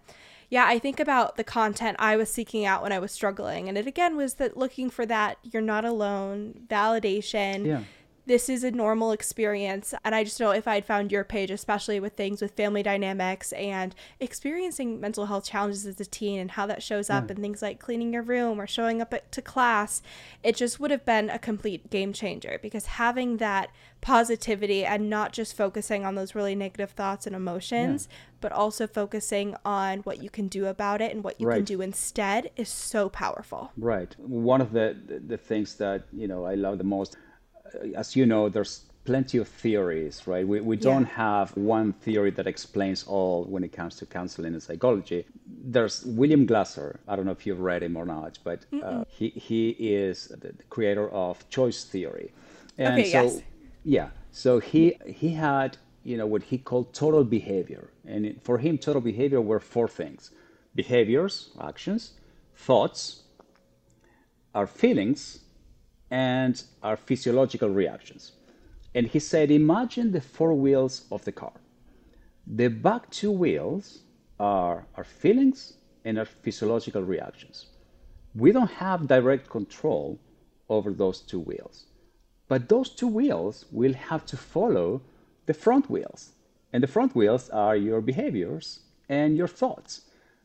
yeah, 0.49 0.65
I 0.67 0.79
think 0.79 0.99
about 0.99 1.35
the 1.35 1.43
content 1.43 1.97
I 1.99 2.15
was 2.15 2.31
seeking 2.31 2.65
out 2.65 2.83
when 2.83 2.91
I 2.91 2.99
was 2.99 3.11
struggling. 3.11 3.67
And 3.67 3.77
it 3.77 3.87
again 3.87 4.15
was 4.15 4.35
that 4.35 4.55
looking 4.55 4.89
for 4.89 5.05
that 5.05 5.37
you're 5.43 5.61
not 5.61 5.85
alone, 5.85 6.65
validation. 6.69 7.65
Yeah 7.65 7.83
this 8.25 8.47
is 8.47 8.63
a 8.63 8.71
normal 8.71 9.11
experience. 9.11 9.93
And 10.03 10.15
I 10.15 10.23
just 10.23 10.39
know 10.39 10.51
if 10.51 10.67
I'd 10.67 10.85
found 10.85 11.11
your 11.11 11.23
page, 11.23 11.51
especially 11.51 11.99
with 11.99 12.13
things 12.13 12.41
with 12.41 12.51
family 12.51 12.81
dynamics 12.81 13.51
and 13.53 13.93
experiencing 14.19 15.01
mental 15.01 15.25
health 15.25 15.45
challenges 15.45 15.85
as 15.85 15.99
a 15.99 16.05
teen 16.05 16.39
and 16.39 16.51
how 16.51 16.65
that 16.67 16.81
shows 16.81 17.09
up 17.09 17.25
mm. 17.25 17.31
and 17.31 17.39
things 17.39 17.61
like 17.61 17.79
cleaning 17.79 18.13
your 18.13 18.21
room 18.21 18.61
or 18.61 18.67
showing 18.67 19.01
up 19.01 19.13
to 19.31 19.41
class, 19.41 20.01
it 20.41 20.55
just 20.55 20.79
would 20.79 20.91
have 20.91 21.05
been 21.05 21.29
a 21.29 21.39
complete 21.39 21.89
game 21.89 22.13
changer 22.13 22.59
because 22.61 22.85
having 22.85 23.37
that 23.37 23.69
positivity 23.99 24.85
and 24.85 25.09
not 25.09 25.31
just 25.31 25.55
focusing 25.55 26.05
on 26.05 26.15
those 26.15 26.35
really 26.35 26.55
negative 26.55 26.91
thoughts 26.91 27.25
and 27.25 27.35
emotions, 27.35 28.07
yeah. 28.09 28.17
but 28.41 28.51
also 28.51 28.87
focusing 28.87 29.55
on 29.65 29.99
what 29.99 30.21
you 30.21 30.29
can 30.29 30.47
do 30.47 30.65
about 30.67 31.01
it 31.01 31.13
and 31.13 31.23
what 31.23 31.39
you 31.39 31.47
right. 31.47 31.57
can 31.57 31.65
do 31.65 31.81
instead 31.81 32.49
is 32.55 32.69
so 32.69 33.09
powerful. 33.09 33.71
Right. 33.77 34.13
One 34.19 34.61
of 34.61 34.71
the, 34.71 34.95
the 35.25 35.37
things 35.37 35.75
that, 35.75 36.03
you 36.11 36.27
know, 36.27 36.45
I 36.45 36.55
love 36.55 36.77
the 36.77 36.83
most 36.83 37.17
as 37.95 38.15
you 38.15 38.25
know, 38.25 38.49
there's 38.49 38.85
plenty 39.05 39.37
of 39.37 39.47
theories, 39.47 40.25
right? 40.27 40.47
We, 40.47 40.61
we 40.61 40.77
don't 40.77 41.07
yeah. 41.07 41.15
have 41.15 41.55
one 41.57 41.93
theory 41.93 42.31
that 42.31 42.47
explains 42.47 43.03
all 43.03 43.43
when 43.43 43.63
it 43.63 43.73
comes 43.73 43.95
to 43.97 44.05
counseling 44.05 44.53
and 44.53 44.63
psychology. 44.63 45.25
There's 45.45 46.05
William 46.05 46.45
Glasser. 46.45 46.99
I 47.07 47.15
don't 47.15 47.25
know 47.25 47.31
if 47.31 47.45
you've 47.45 47.59
read 47.59 47.83
him 47.83 47.97
or 47.97 48.05
not, 48.05 48.39
but 48.43 48.65
uh, 48.81 49.03
he, 49.09 49.29
he 49.29 49.69
is 49.71 50.27
the 50.27 50.53
creator 50.69 51.09
of 51.09 51.47
choice 51.49 51.83
theory. 51.83 52.31
And 52.77 52.93
okay, 52.99 53.11
so, 53.11 53.23
yes. 53.23 53.41
yeah, 53.83 54.09
so 54.31 54.59
he, 54.59 54.97
he 55.05 55.29
had, 55.33 55.77
you 56.03 56.17
know, 56.17 56.25
what 56.25 56.43
he 56.43 56.57
called 56.57 56.93
total 56.93 57.23
behavior. 57.23 57.89
And 58.07 58.41
for 58.41 58.57
him, 58.57 58.77
total 58.77 59.01
behavior 59.01 59.41
were 59.41 59.59
four 59.59 59.87
things 59.87 60.31
behaviors, 60.75 61.51
actions, 61.61 62.13
thoughts, 62.55 63.23
our 64.55 64.65
feelings, 64.65 65.39
and 66.13 66.63
our 66.83 66.95
physiological 66.95 67.69
reactions. 67.69 68.33
And 68.93 69.07
he 69.07 69.19
said, 69.19 69.49
Imagine 69.49 70.11
the 70.11 70.21
four 70.21 70.53
wheels 70.53 71.05
of 71.11 71.25
the 71.25 71.31
car. 71.31 71.57
The 72.45 72.67
back 72.67 73.09
two 73.09 73.31
wheels 73.31 74.03
are 74.39 74.85
our 74.95 75.03
feelings 75.03 75.73
and 76.05 76.19
our 76.19 76.25
physiological 76.25 77.01
reactions. 77.01 77.65
We 78.35 78.51
don't 78.51 78.69
have 78.85 79.07
direct 79.07 79.49
control 79.49 80.19
over 80.69 80.91
those 80.91 81.19
two 81.21 81.39
wheels. 81.39 81.85
But 82.47 82.69
those 82.69 82.89
two 82.89 83.07
wheels 83.07 83.65
will 83.71 83.93
have 83.93 84.23
to 84.27 84.37
follow 84.37 85.01
the 85.47 85.55
front 85.55 85.89
wheels. 85.89 86.33
And 86.73 86.83
the 86.83 86.93
front 86.95 87.15
wheels 87.15 87.49
are 87.49 87.75
your 87.75 88.01
behaviors 88.01 88.81
and 89.09 89.35
your 89.35 89.47
thoughts. 89.47 90.01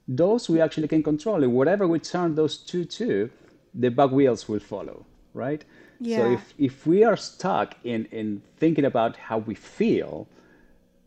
Those 0.06 0.48
we 0.48 0.62
actually 0.62 0.88
can 0.88 1.02
control. 1.02 1.44
And 1.44 1.52
whatever 1.52 1.86
we 1.86 1.98
turn 1.98 2.36
those 2.36 2.56
two 2.56 2.86
to, 2.86 3.28
the 3.74 3.90
back 3.90 4.10
wheels 4.10 4.48
will 4.48 4.60
follow 4.60 5.04
right? 5.38 5.64
Yeah. 6.00 6.18
So 6.18 6.32
if, 6.32 6.54
if 6.58 6.86
we 6.86 7.04
are 7.04 7.16
stuck 7.16 7.76
in, 7.84 8.06
in 8.06 8.42
thinking 8.58 8.84
about 8.84 9.16
how 9.16 9.38
we 9.38 9.54
feel, 9.54 10.26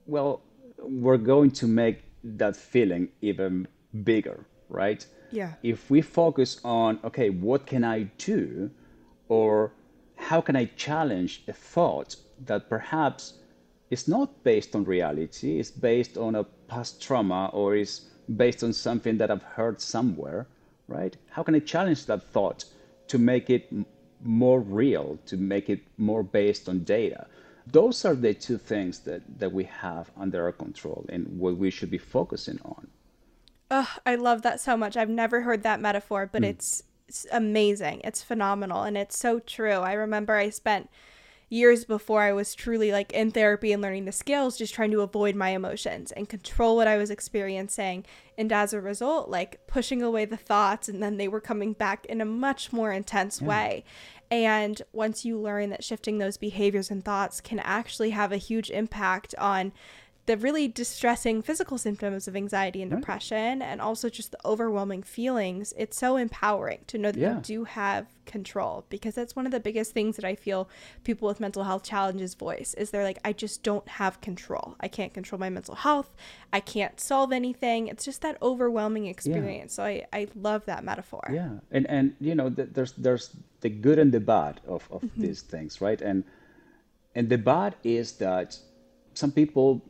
well, 0.07 0.41
we're 0.79 1.17
going 1.17 1.51
to 1.51 1.67
make 1.67 1.97
that 2.23 2.55
feeling 2.55 3.09
even 3.21 3.67
bigger, 4.03 4.45
right? 4.69 5.05
Yeah. 5.31 5.53
If 5.63 5.89
we 5.89 6.01
focus 6.01 6.59
on, 6.63 6.99
okay, 7.03 7.29
what 7.29 7.65
can 7.65 7.83
I 7.83 8.03
do? 8.17 8.71
Or 9.27 9.71
how 10.15 10.41
can 10.41 10.55
I 10.55 10.65
challenge 10.75 11.43
a 11.47 11.53
thought 11.53 12.15
that 12.45 12.69
perhaps 12.69 13.33
is 13.89 14.07
not 14.07 14.43
based 14.43 14.75
on 14.75 14.83
reality, 14.85 15.59
is 15.59 15.71
based 15.71 16.17
on 16.17 16.35
a 16.35 16.43
past 16.67 17.01
trauma, 17.01 17.49
or 17.53 17.75
is 17.75 18.01
based 18.37 18.63
on 18.63 18.71
something 18.71 19.17
that 19.17 19.29
I've 19.29 19.43
heard 19.43 19.81
somewhere, 19.81 20.47
right? 20.87 21.15
How 21.29 21.43
can 21.43 21.55
I 21.55 21.59
challenge 21.59 22.05
that 22.05 22.23
thought 22.23 22.65
to 23.07 23.17
make 23.17 23.49
it 23.49 23.71
more 24.23 24.59
real, 24.59 25.19
to 25.25 25.37
make 25.37 25.69
it 25.69 25.81
more 25.97 26.23
based 26.23 26.69
on 26.69 26.83
data. 26.83 27.27
Those 27.67 28.05
are 28.05 28.15
the 28.15 28.33
two 28.33 28.57
things 28.57 28.99
that, 28.99 29.21
that 29.39 29.51
we 29.51 29.63
have 29.65 30.11
under 30.17 30.43
our 30.43 30.51
control 30.51 31.05
and 31.09 31.39
what 31.39 31.57
we 31.57 31.69
should 31.69 31.91
be 31.91 31.97
focusing 31.97 32.59
on. 32.65 32.87
Oh, 33.69 33.89
I 34.05 34.15
love 34.15 34.41
that 34.41 34.59
so 34.59 34.75
much. 34.75 34.97
I've 34.97 35.09
never 35.09 35.41
heard 35.41 35.63
that 35.63 35.79
metaphor, 35.79 36.29
but 36.31 36.41
mm. 36.41 36.49
it's, 36.49 36.83
it's 37.07 37.25
amazing. 37.31 38.01
It's 38.03 38.21
phenomenal 38.21 38.83
and 38.83 38.97
it's 38.97 39.17
so 39.17 39.39
true. 39.39 39.79
I 39.79 39.93
remember 39.93 40.35
I 40.35 40.49
spent 40.49 40.89
years 41.51 41.83
before 41.83 42.21
I 42.21 42.31
was 42.31 42.55
truly 42.55 42.93
like 42.93 43.11
in 43.11 43.29
therapy 43.29 43.73
and 43.73 43.81
learning 43.81 44.05
the 44.05 44.13
skills, 44.13 44.57
just 44.57 44.73
trying 44.73 44.91
to 44.91 45.01
avoid 45.01 45.35
my 45.35 45.49
emotions 45.49 46.13
and 46.13 46.29
control 46.29 46.77
what 46.77 46.87
I 46.87 46.95
was 46.95 47.11
experiencing. 47.11 48.05
And 48.37 48.53
as 48.53 48.73
a 48.73 48.79
result, 48.79 49.29
like 49.29 49.67
pushing 49.67 50.01
away 50.01 50.23
the 50.23 50.37
thoughts, 50.37 50.87
and 50.87 51.03
then 51.03 51.17
they 51.17 51.27
were 51.27 51.41
coming 51.41 51.73
back 51.73 52.05
in 52.05 52.21
a 52.21 52.25
much 52.25 52.71
more 52.71 52.93
intense 52.93 53.41
yeah. 53.41 53.47
way. 53.49 53.83
And 54.31 54.81
once 54.93 55.25
you 55.25 55.37
learn 55.37 55.71
that 55.71 55.83
shifting 55.83 56.19
those 56.19 56.37
behaviors 56.37 56.89
and 56.89 57.03
thoughts 57.03 57.41
can 57.41 57.59
actually 57.59 58.11
have 58.11 58.31
a 58.31 58.37
huge 58.37 58.69
impact 58.69 59.35
on 59.37 59.73
the 60.25 60.37
really 60.37 60.67
distressing 60.67 61.41
physical 61.41 61.77
symptoms 61.77 62.27
of 62.27 62.35
anxiety 62.35 62.81
and 62.81 62.91
depression 62.91 63.61
and 63.61 63.81
also 63.81 64.09
just 64.09 64.31
the 64.31 64.37
overwhelming 64.45 65.03
feelings 65.03 65.73
it's 65.77 65.97
so 65.97 66.17
empowering 66.17 66.79
to 66.87 66.97
know 66.97 67.11
that 67.11 67.19
yeah. 67.19 67.35
you 67.35 67.41
do 67.41 67.63
have 67.63 68.07
control 68.25 68.85
because 68.89 69.15
that's 69.15 69.35
one 69.35 69.45
of 69.45 69.51
the 69.51 69.59
biggest 69.59 69.91
things 69.91 70.15
that 70.15 70.23
i 70.23 70.35
feel 70.35 70.69
people 71.03 71.27
with 71.27 71.39
mental 71.39 71.63
health 71.63 71.83
challenges 71.83 72.35
voice 72.35 72.73
is 72.75 72.91
they're 72.91 73.03
like 73.03 73.19
i 73.25 73.33
just 73.33 73.63
don't 73.63 73.87
have 73.87 74.21
control. 74.21 74.75
I 74.79 74.87
can't 74.87 75.13
control 75.13 75.39
my 75.39 75.49
mental 75.49 75.75
health. 75.75 76.09
I 76.53 76.59
can't 76.59 76.99
solve 76.99 77.31
anything. 77.31 77.87
It's 77.87 78.05
just 78.05 78.21
that 78.21 78.37
overwhelming 78.41 79.07
experience. 79.07 79.73
Yeah. 79.73 79.75
so 79.75 79.83
I, 79.83 80.05
I 80.13 80.27
love 80.35 80.65
that 80.65 80.83
metaphor. 80.83 81.25
Yeah. 81.31 81.51
And 81.71 81.85
and 81.87 82.15
you 82.19 82.35
know 82.35 82.49
there's 82.49 82.93
there's 82.93 83.35
the 83.61 83.69
good 83.69 83.99
and 83.99 84.11
the 84.11 84.19
bad 84.19 84.61
of, 84.67 84.87
of 84.91 85.01
mm-hmm. 85.01 85.21
these 85.21 85.41
things 85.41 85.81
right? 85.81 86.01
And 86.01 86.23
and 87.15 87.29
the 87.29 87.37
bad 87.37 87.75
is 87.83 88.13
that 88.13 88.57
some 89.13 89.31
people 89.31 89.81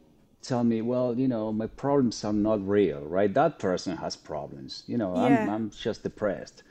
tell 0.41 0.63
me, 0.63 0.81
well, 0.81 1.17
you 1.17 1.27
know, 1.27 1.51
my 1.51 1.67
problems 1.67 2.23
are 2.23 2.33
not 2.33 2.67
real, 2.67 3.01
right? 3.01 3.33
That 3.33 3.59
person 3.59 3.97
has 3.97 4.15
problems. 4.15 4.83
You 4.87 4.97
know, 4.97 5.15
yeah. 5.15 5.43
I'm, 5.43 5.49
I'm 5.49 5.69
just 5.69 6.03
depressed. 6.03 6.63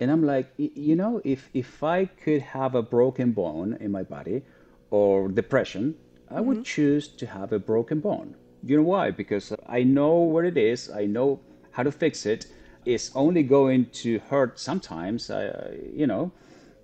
And 0.00 0.10
I'm 0.10 0.24
like, 0.24 0.52
you 0.56 0.96
know, 0.96 1.20
if, 1.24 1.48
if 1.54 1.82
I 1.82 2.06
could 2.06 2.42
have 2.42 2.74
a 2.74 2.82
broken 2.82 3.32
bone 3.32 3.76
in 3.80 3.92
my 3.92 4.02
body 4.02 4.42
or 4.90 5.28
depression, 5.28 5.94
I 6.28 6.34
mm-hmm. 6.34 6.46
would 6.46 6.64
choose 6.64 7.08
to 7.08 7.26
have 7.26 7.52
a 7.52 7.58
broken 7.58 8.00
bone. 8.00 8.34
You 8.64 8.78
know 8.78 8.82
why? 8.82 9.10
Because 9.10 9.52
I 9.68 9.82
know 9.82 10.20
where 10.20 10.44
it 10.44 10.56
is, 10.56 10.90
I 10.90 11.06
know 11.06 11.40
how 11.70 11.82
to 11.82 11.92
fix 11.92 12.26
it. 12.26 12.46
It's 12.84 13.10
only 13.14 13.42
going 13.42 13.86
to 14.02 14.18
hurt 14.30 14.58
sometimes, 14.58 15.30
uh, 15.30 15.74
you 15.92 16.06
know. 16.06 16.32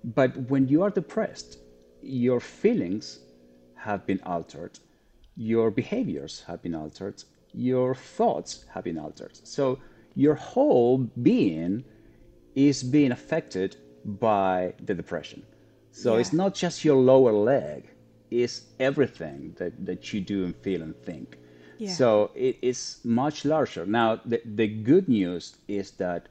But 0.03 0.35
when 0.49 0.67
you 0.67 0.81
are 0.83 0.89
depressed, 0.89 1.59
your 2.01 2.39
feelings 2.39 3.19
have 3.75 4.05
been 4.05 4.19
altered 4.25 4.79
your 5.41 5.71
behaviors 5.71 6.43
have 6.45 6.61
been 6.61 6.75
altered, 6.75 7.23
your 7.51 7.95
thoughts 7.95 8.65
have 8.73 8.83
been 8.83 8.99
altered. 8.99 9.35
So 9.43 9.79
your 10.15 10.35
whole 10.35 10.99
being 10.99 11.83
is 12.53 12.83
being 12.83 13.11
affected 13.11 13.75
by 14.05 14.73
the 14.85 14.93
depression. 14.93 15.41
So 15.91 16.13
yeah. 16.13 16.21
it's 16.21 16.33
not 16.33 16.53
just 16.53 16.85
your 16.85 16.97
lower 16.97 17.31
leg, 17.31 17.89
it's 18.29 18.61
everything 18.79 19.55
that, 19.57 19.73
that 19.85 20.13
you 20.13 20.21
do 20.21 20.45
and 20.45 20.55
feel 20.57 20.83
and 20.83 20.95
think. 21.03 21.37
Yeah. 21.79 21.91
So 21.93 22.29
it 22.35 22.57
is 22.61 22.99
much 23.03 23.43
larger. 23.43 23.85
Now, 23.87 24.21
the, 24.23 24.41
the 24.45 24.67
good 24.67 25.09
news 25.09 25.57
is 25.67 25.91
that, 26.03 26.29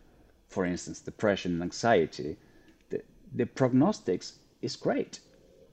for 0.48 0.64
instance, 0.64 1.00
depression 1.00 1.54
and 1.54 1.62
anxiety, 1.62 2.36
the, 2.90 3.02
the 3.34 3.46
prognostics 3.46 4.34
is 4.62 4.76
great. 4.76 5.18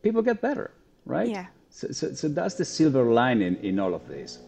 People 0.01 0.23
get 0.23 0.41
better, 0.41 0.71
right? 1.05 1.29
Yeah. 1.29 1.45
So, 1.69 1.89
so, 1.91 2.13
so 2.13 2.27
that's 2.27 2.55
the 2.55 2.65
silver 2.65 3.03
lining 3.03 3.55
in 3.63 3.79
all 3.79 3.93
of 3.93 4.07
this. 4.07 4.39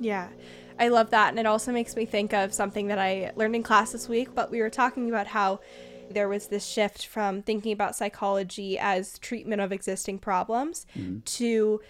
Yeah. 0.00 0.28
I 0.78 0.88
love 0.88 1.10
that. 1.10 1.28
And 1.28 1.38
it 1.38 1.46
also 1.46 1.72
makes 1.72 1.94
me 1.94 2.06
think 2.06 2.32
of 2.32 2.54
something 2.54 2.86
that 2.88 2.98
I 2.98 3.32
learned 3.36 3.54
in 3.54 3.62
class 3.62 3.92
this 3.92 4.08
week, 4.08 4.34
but 4.34 4.50
we 4.50 4.60
were 4.60 4.70
talking 4.70 5.10
about 5.10 5.26
how 5.26 5.60
there 6.10 6.28
was 6.28 6.48
this 6.48 6.66
shift 6.66 7.06
from 7.06 7.42
thinking 7.42 7.72
about 7.72 7.94
psychology 7.94 8.78
as 8.78 9.18
treatment 9.18 9.60
of 9.60 9.72
existing 9.72 10.18
problems 10.18 10.86
mm-hmm. 10.96 11.20
to 11.20 11.80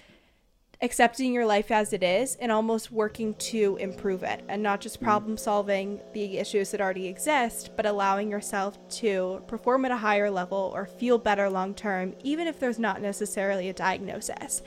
accepting 0.83 1.35
your 1.35 1.45
life 1.45 1.71
as 1.71 1.93
it 1.93 2.03
is 2.03 2.37
and 2.37 2.51
almost 2.51 2.91
working 2.91 3.35
to 3.35 3.77
improve 3.81 4.23
it 4.23 4.43
and 4.49 4.63
not 4.63 4.81
just 4.81 4.97
mm-hmm. 4.97 5.05
problem 5.05 5.37
solving 5.37 6.01
the 6.15 6.39
issues 6.39 6.71
that 6.71 6.81
already 6.81 7.07
exist, 7.07 7.71
but 7.77 7.87
allowing 7.87 8.31
yourself 8.31 8.79
to 8.89 9.43
perform 9.47 9.85
at 9.85 9.91
a 9.91 9.97
higher 9.97 10.31
level 10.31 10.73
or 10.75 10.87
feel 10.87 11.19
better 11.19 11.51
long 11.51 11.75
term, 11.75 12.15
even 12.23 12.47
if 12.47 12.59
there's 12.59 12.79
not 12.79 13.03
necessarily 13.03 13.69
a 13.69 13.75
diagnosis. 13.75 14.63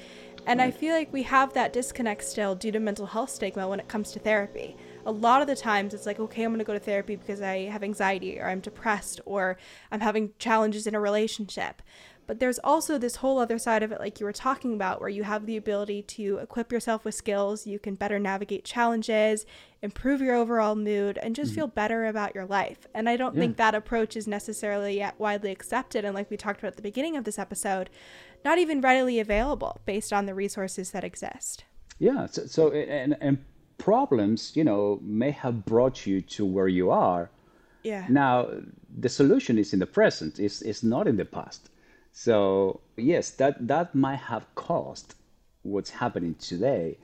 And 0.46 0.62
I 0.62 0.72
feel 0.72 0.94
like 0.94 1.14
we 1.14 1.24
have 1.24 1.54
that 1.54 1.72
disconnect 1.72 2.24
still 2.24 2.54
due 2.54 2.72
to 2.72 2.80
mental 2.80 3.06
health 3.06 3.30
stigma 3.30 3.68
when 3.68 3.80
it 3.80 3.88
comes 3.88 4.12
to 4.12 4.20
therapy. 4.20 4.76
A 5.06 5.12
lot 5.12 5.42
of 5.42 5.48
the 5.48 5.56
times 5.56 5.94
it's 5.94 6.06
like, 6.06 6.20
okay, 6.20 6.44
I'm 6.44 6.52
going 6.52 6.60
to 6.60 6.66
go 6.66 6.74
to 6.74 6.80
therapy 6.80 7.16
because 7.16 7.42
I 7.42 7.70
have 7.70 7.82
anxiety 7.82 8.40
or 8.40 8.50
I'm 8.50 8.60
depressed 8.60 9.22
or 9.26 9.58
I'm 9.90 10.02
having 10.02 10.32
challenges 10.40 10.86
in 10.86 10.96
a 10.96 11.00
relationship. 11.00 11.82
But 12.26 12.40
there's 12.40 12.60
also 12.64 12.98
this 12.98 13.18
whole 13.18 13.40
other 13.40 13.58
side 13.58 13.84
of 13.84 13.92
it, 13.92 14.00
like 14.00 14.20
you 14.20 14.26
were 14.26 14.34
talking 14.34 14.74
about, 14.74 15.00
where 15.00 15.10
you 15.10 15.24
have 15.24 15.46
the 15.46 15.58
ability 15.58 16.04
to 16.04 16.38
equip 16.38 16.72
yourself 16.72 17.04
with 17.04 17.16
skills. 17.16 17.68
You 17.68 17.80
can 17.80 17.96
better 17.96 18.20
navigate 18.20 18.64
challenges, 18.64 19.46
improve 19.82 20.22
your 20.22 20.36
overall 20.36 20.76
mood, 20.76 21.18
and 21.22 21.36
just 21.36 21.52
mm 21.52 21.56
feel 21.56 21.68
better 21.68 22.08
about 22.08 22.34
your 22.34 22.46
life. 22.46 22.88
And 22.96 23.08
I 23.08 23.16
don't 23.16 23.36
yeah. 23.36 23.42
think 23.42 23.58
that 23.58 23.76
approach 23.76 24.16
is 24.16 24.28
necessarily 24.28 24.98
yet 24.98 25.20
widely 25.20 25.52
accepted. 25.52 26.04
And 26.04 26.16
like 26.16 26.32
we 26.32 26.38
talked 26.38 26.60
about 26.60 26.70
at 26.70 26.78
the 26.78 26.82
beginning 26.82 27.16
of 27.16 27.26
this 27.26 27.38
episode, 27.38 27.92
not 28.44 28.58
even 28.58 28.82
readily 28.82 29.20
available 29.20 29.82
based 29.86 30.12
on 30.12 30.26
the 30.26 30.34
resources 30.34 30.92
that 30.92 31.04
exist. 31.04 31.66
Yeah. 32.00 32.26
So, 32.26 32.46
so 32.48 32.72
and, 32.72 33.16
and 33.22 33.38
problems, 33.78 34.56
you 34.56 34.64
know, 34.64 35.00
may 35.04 35.32
have 35.32 35.66
brought 35.66 36.08
you 36.08 36.22
to 36.22 36.46
where 36.46 36.68
you 36.68 36.90
are. 36.90 37.30
Yeah. 37.84 38.06
Now, 38.10 38.50
the 38.98 39.10
solution 39.10 39.58
is 39.60 39.74
in 39.74 39.80
the 39.80 39.86
present, 39.86 40.40
it's, 40.40 40.62
it's 40.62 40.84
not 40.84 41.08
in 41.08 41.18
the 41.18 41.26
past. 41.26 41.70
So, 42.14 42.82
yes, 42.96 43.32
that, 43.32 43.68
that 43.68 43.96
might 43.96 44.20
have 44.20 44.46
caused 44.56 45.16
what's 45.64 45.90
happening 45.90 46.36
today, 46.36 47.00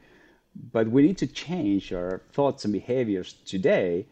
but 0.72 0.88
we 0.88 1.02
need 1.02 1.17
to 1.17 1.28
change 1.28 1.91
our 1.91 2.22
thoughts 2.32 2.63
and 2.63 2.72
behaviors 2.72 3.34
today 3.45 4.06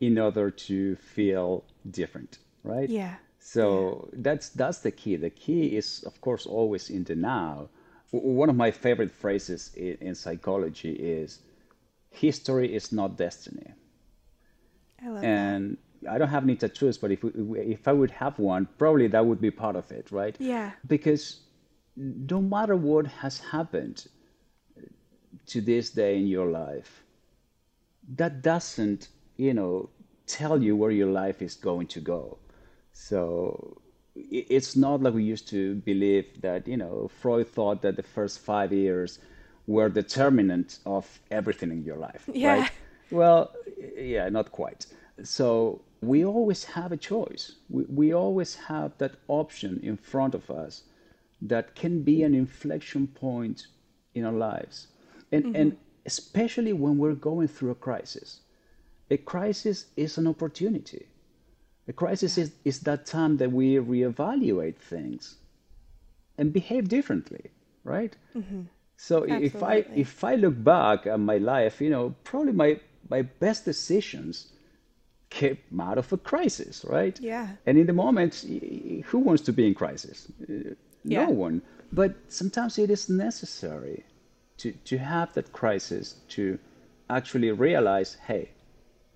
in 0.00 0.16
order 0.16 0.50
to 0.50 0.96
feel 0.96 1.64
different, 1.90 2.38
right? 2.62 2.88
Yeah. 2.88 3.16
So 3.40 4.08
yeah. 4.12 4.20
that's 4.22 4.48
that's 4.50 4.78
the 4.78 4.90
key. 4.90 5.16
The 5.16 5.30
key 5.30 5.76
is, 5.76 6.02
of 6.04 6.20
course, 6.20 6.46
always 6.46 6.88
in 6.88 7.04
the 7.04 7.14
now. 7.14 7.68
One 8.10 8.48
of 8.48 8.56
my 8.56 8.70
favorite 8.70 9.10
phrases 9.10 9.70
in, 9.76 9.98
in 10.00 10.14
psychology 10.14 10.92
is, 10.92 11.40
"History 12.10 12.74
is 12.74 12.90
not 12.90 13.18
destiny." 13.18 13.72
I 15.02 15.08
love 15.08 15.24
and 15.24 15.72
that. 15.72 15.78
I 16.10 16.18
don't 16.18 16.28
have 16.28 16.44
any 16.44 16.56
tattoos, 16.56 16.98
but 16.98 17.10
if 17.10 17.24
if 17.24 17.88
I 17.88 17.92
would 17.92 18.10
have 18.10 18.38
one, 18.38 18.68
probably 18.78 19.06
that 19.08 19.24
would 19.24 19.40
be 19.40 19.50
part 19.50 19.76
of 19.76 19.90
it, 19.90 20.10
right? 20.10 20.36
Yeah. 20.38 20.72
Because 20.86 21.40
no 21.96 22.40
matter 22.40 22.76
what 22.76 23.06
has 23.06 23.38
happened 23.38 24.06
to 25.46 25.60
this 25.60 25.90
day 25.90 26.16
in 26.16 26.26
your 26.26 26.50
life, 26.50 27.04
that 28.16 28.42
doesn't, 28.42 29.08
you 29.36 29.54
know, 29.54 29.90
tell 30.26 30.62
you 30.62 30.76
where 30.76 30.90
your 30.90 31.10
life 31.10 31.42
is 31.42 31.54
going 31.54 31.86
to 31.88 32.00
go. 32.00 32.38
So 32.92 33.80
it's 34.14 34.76
not 34.76 35.02
like 35.02 35.14
we 35.14 35.24
used 35.24 35.48
to 35.48 35.76
believe 35.76 36.40
that, 36.42 36.68
you 36.68 36.76
know, 36.76 37.10
Freud 37.20 37.48
thought 37.48 37.82
that 37.82 37.96
the 37.96 38.02
first 38.02 38.40
five 38.40 38.72
years 38.72 39.18
were 39.66 39.88
determinant 39.88 40.78
of 40.86 41.20
everything 41.30 41.70
in 41.70 41.82
your 41.82 41.96
life. 41.96 42.28
Yeah. 42.32 42.60
Right? 42.60 42.70
Well, 43.10 43.52
yeah, 43.96 44.28
not 44.28 44.52
quite. 44.52 44.86
So 45.22 45.82
we 46.06 46.24
always 46.24 46.64
have 46.64 46.92
a 46.92 46.96
choice. 46.96 47.52
We, 47.68 47.84
we 47.84 48.12
always 48.12 48.54
have 48.54 48.96
that 48.98 49.14
option 49.28 49.80
in 49.82 49.96
front 49.96 50.34
of 50.34 50.50
us 50.50 50.82
that 51.42 51.74
can 51.74 52.02
be 52.02 52.22
an 52.22 52.34
inflection 52.34 53.06
point 53.06 53.66
in 54.14 54.24
our 54.24 54.32
lives. 54.32 54.88
And, 55.32 55.44
mm-hmm. 55.44 55.56
and 55.56 55.76
especially 56.06 56.72
when 56.72 56.98
we're 56.98 57.14
going 57.14 57.48
through 57.48 57.70
a 57.70 57.74
crisis. 57.74 58.40
A 59.10 59.16
crisis 59.16 59.86
is 59.96 60.16
an 60.18 60.26
opportunity. 60.26 61.06
A 61.88 61.92
crisis 61.92 62.38
is, 62.38 62.52
is 62.64 62.80
that 62.80 63.04
time 63.06 63.36
that 63.36 63.52
we 63.52 63.76
reevaluate 63.76 64.76
things 64.76 65.36
and 66.38 66.52
behave 66.52 66.88
differently, 66.88 67.50
right? 67.84 68.16
Mm-hmm. 68.34 68.62
So 68.96 69.22
Absolutely. 69.22 69.46
if 69.46 69.62
I 69.62 69.74
if 69.94 70.24
I 70.24 70.34
look 70.36 70.62
back 70.62 71.06
at 71.06 71.18
my 71.18 71.38
life, 71.38 71.80
you 71.80 71.90
know, 71.90 72.14
probably 72.24 72.52
my 72.52 72.80
my 73.10 73.22
best 73.22 73.64
decisions 73.64 74.52
came 75.34 75.80
out 75.80 75.98
of 75.98 76.12
a 76.12 76.16
crisis, 76.16 76.84
right? 76.88 77.18
Yeah. 77.20 77.48
And 77.66 77.76
in 77.76 77.86
the 77.86 77.92
moment, 77.92 78.44
who 79.06 79.18
wants 79.18 79.42
to 79.42 79.52
be 79.52 79.66
in 79.66 79.74
crisis? 79.74 80.28
Uh, 80.42 80.74
no 81.04 81.20
yeah. 81.20 81.26
one. 81.26 81.60
But 81.92 82.14
sometimes 82.28 82.78
it 82.78 82.90
is 82.90 83.08
necessary 83.08 84.04
to 84.58 84.72
to 84.90 84.96
have 84.98 85.34
that 85.34 85.52
crisis 85.52 86.16
to 86.36 86.58
actually 87.08 87.50
realize, 87.52 88.16
hey, 88.26 88.50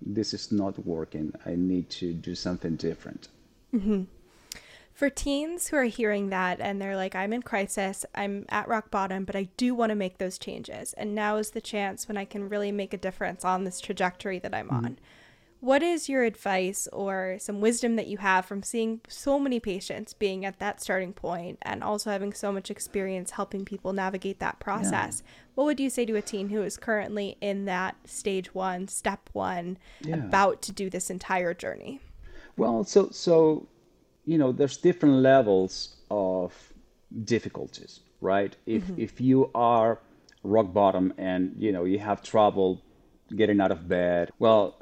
this 0.01 0.33
is 0.33 0.51
not 0.51 0.85
working. 0.85 1.33
I 1.45 1.55
need 1.55 1.89
to 2.01 2.13
do 2.13 2.35
something 2.35 2.75
different. 2.75 3.29
Mm-hmm. 3.73 4.03
For 4.93 5.09
teens 5.09 5.69
who 5.69 5.77
are 5.77 5.85
hearing 5.99 6.29
that 6.29 6.59
and 6.59 6.81
they're 6.81 6.97
like, 6.97 7.15
I'm 7.15 7.31
in 7.31 7.41
crisis, 7.41 8.05
I'm 8.13 8.45
at 8.49 8.67
rock 8.67 8.91
bottom, 8.91 9.23
but 9.23 9.35
I 9.35 9.47
do 9.55 9.73
want 9.73 9.91
to 9.91 9.95
make 9.95 10.17
those 10.17 10.37
changes. 10.37 10.93
And 10.93 11.15
now 11.15 11.37
is 11.37 11.51
the 11.51 11.61
chance 11.61 12.07
when 12.07 12.17
I 12.17 12.25
can 12.25 12.49
really 12.49 12.73
make 12.73 12.93
a 12.93 12.97
difference 12.97 13.45
on 13.45 13.63
this 13.63 13.79
trajectory 13.79 14.39
that 14.39 14.53
I'm 14.53 14.67
mm-hmm. 14.67 14.85
on. 14.85 14.99
What 15.61 15.83
is 15.83 16.07
your 16.07 16.23
advice 16.23 16.87
or 16.93 17.35
some 17.39 17.59
wisdom 17.59 17.97
that 17.97 18.07
you 18.07 18.17
have 18.19 18.45
from 18.45 18.63
seeing 18.63 19.01
so 19.09 19.37
many 19.37 19.59
patients 19.59 20.13
being 20.13 20.45
at 20.45 20.59
that 20.59 20.81
starting 20.81 21.11
point 21.11 21.59
and 21.63 21.83
also 21.83 22.11
having 22.11 22.31
so 22.31 22.53
much 22.53 22.71
experience 22.71 23.31
helping 23.31 23.65
people 23.65 23.91
navigate 23.91 24.39
that 24.39 24.59
process? 24.59 25.21
Yeah. 25.23 25.31
What 25.55 25.65
would 25.65 25.79
you 25.81 25.89
say 25.89 26.05
to 26.05 26.15
a 26.15 26.21
teen 26.21 26.47
who 26.47 26.61
is 26.61 26.77
currently 26.77 27.37
in 27.41 27.65
that 27.65 27.97
stage 28.07 28.55
one, 28.55 28.87
step 28.87 29.29
one, 29.33 29.77
yeah. 29.99 30.15
about 30.15 30.61
to 30.63 30.71
do 30.71 30.89
this 30.89 31.09
entire 31.09 31.53
journey? 31.53 31.99
Well, 32.55 32.85
so 32.85 33.09
so 33.09 33.67
you 34.25 34.37
know, 34.37 34.51
there's 34.51 34.77
different 34.77 35.15
levels 35.15 35.97
of 36.09 36.53
difficulties, 37.23 38.01
right? 38.21 38.55
If 38.65 38.83
mm-hmm. 38.83 39.01
if 39.01 39.19
you 39.19 39.51
are 39.53 39.99
rock 40.43 40.71
bottom 40.71 41.13
and 41.17 41.53
you 41.57 41.73
know 41.73 41.83
you 41.83 41.99
have 41.99 42.23
trouble 42.23 42.81
getting 43.35 43.59
out 43.59 43.71
of 43.71 43.89
bed, 43.89 44.31
well, 44.39 44.78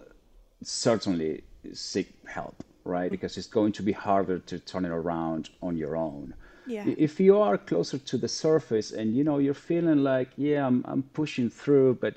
certainly 0.64 1.44
seek 1.74 2.14
help, 2.28 2.64
right? 2.84 3.12
Because 3.12 3.38
it's 3.38 3.48
going 3.48 3.72
to 3.74 3.84
be 3.84 3.92
harder 3.92 4.40
to 4.40 4.60
turn 4.60 4.86
it 4.86 4.92
around 4.92 5.50
on 5.62 5.78
your 5.78 5.96
own. 5.96 6.34
Yeah. 6.66 6.86
If 6.98 7.20
you 7.20 7.40
are 7.40 7.58
closer 7.58 7.98
to 7.98 8.18
the 8.18 8.28
surface 8.28 8.92
and 8.92 9.16
you 9.16 9.24
know 9.24 9.38
you're 9.38 9.54
feeling 9.54 10.04
like, 10.04 10.30
yeah, 10.36 10.68
I'm 10.68 10.84
I'm 10.86 11.04
pushing 11.04 11.50
through, 11.50 11.96
but 12.02 12.16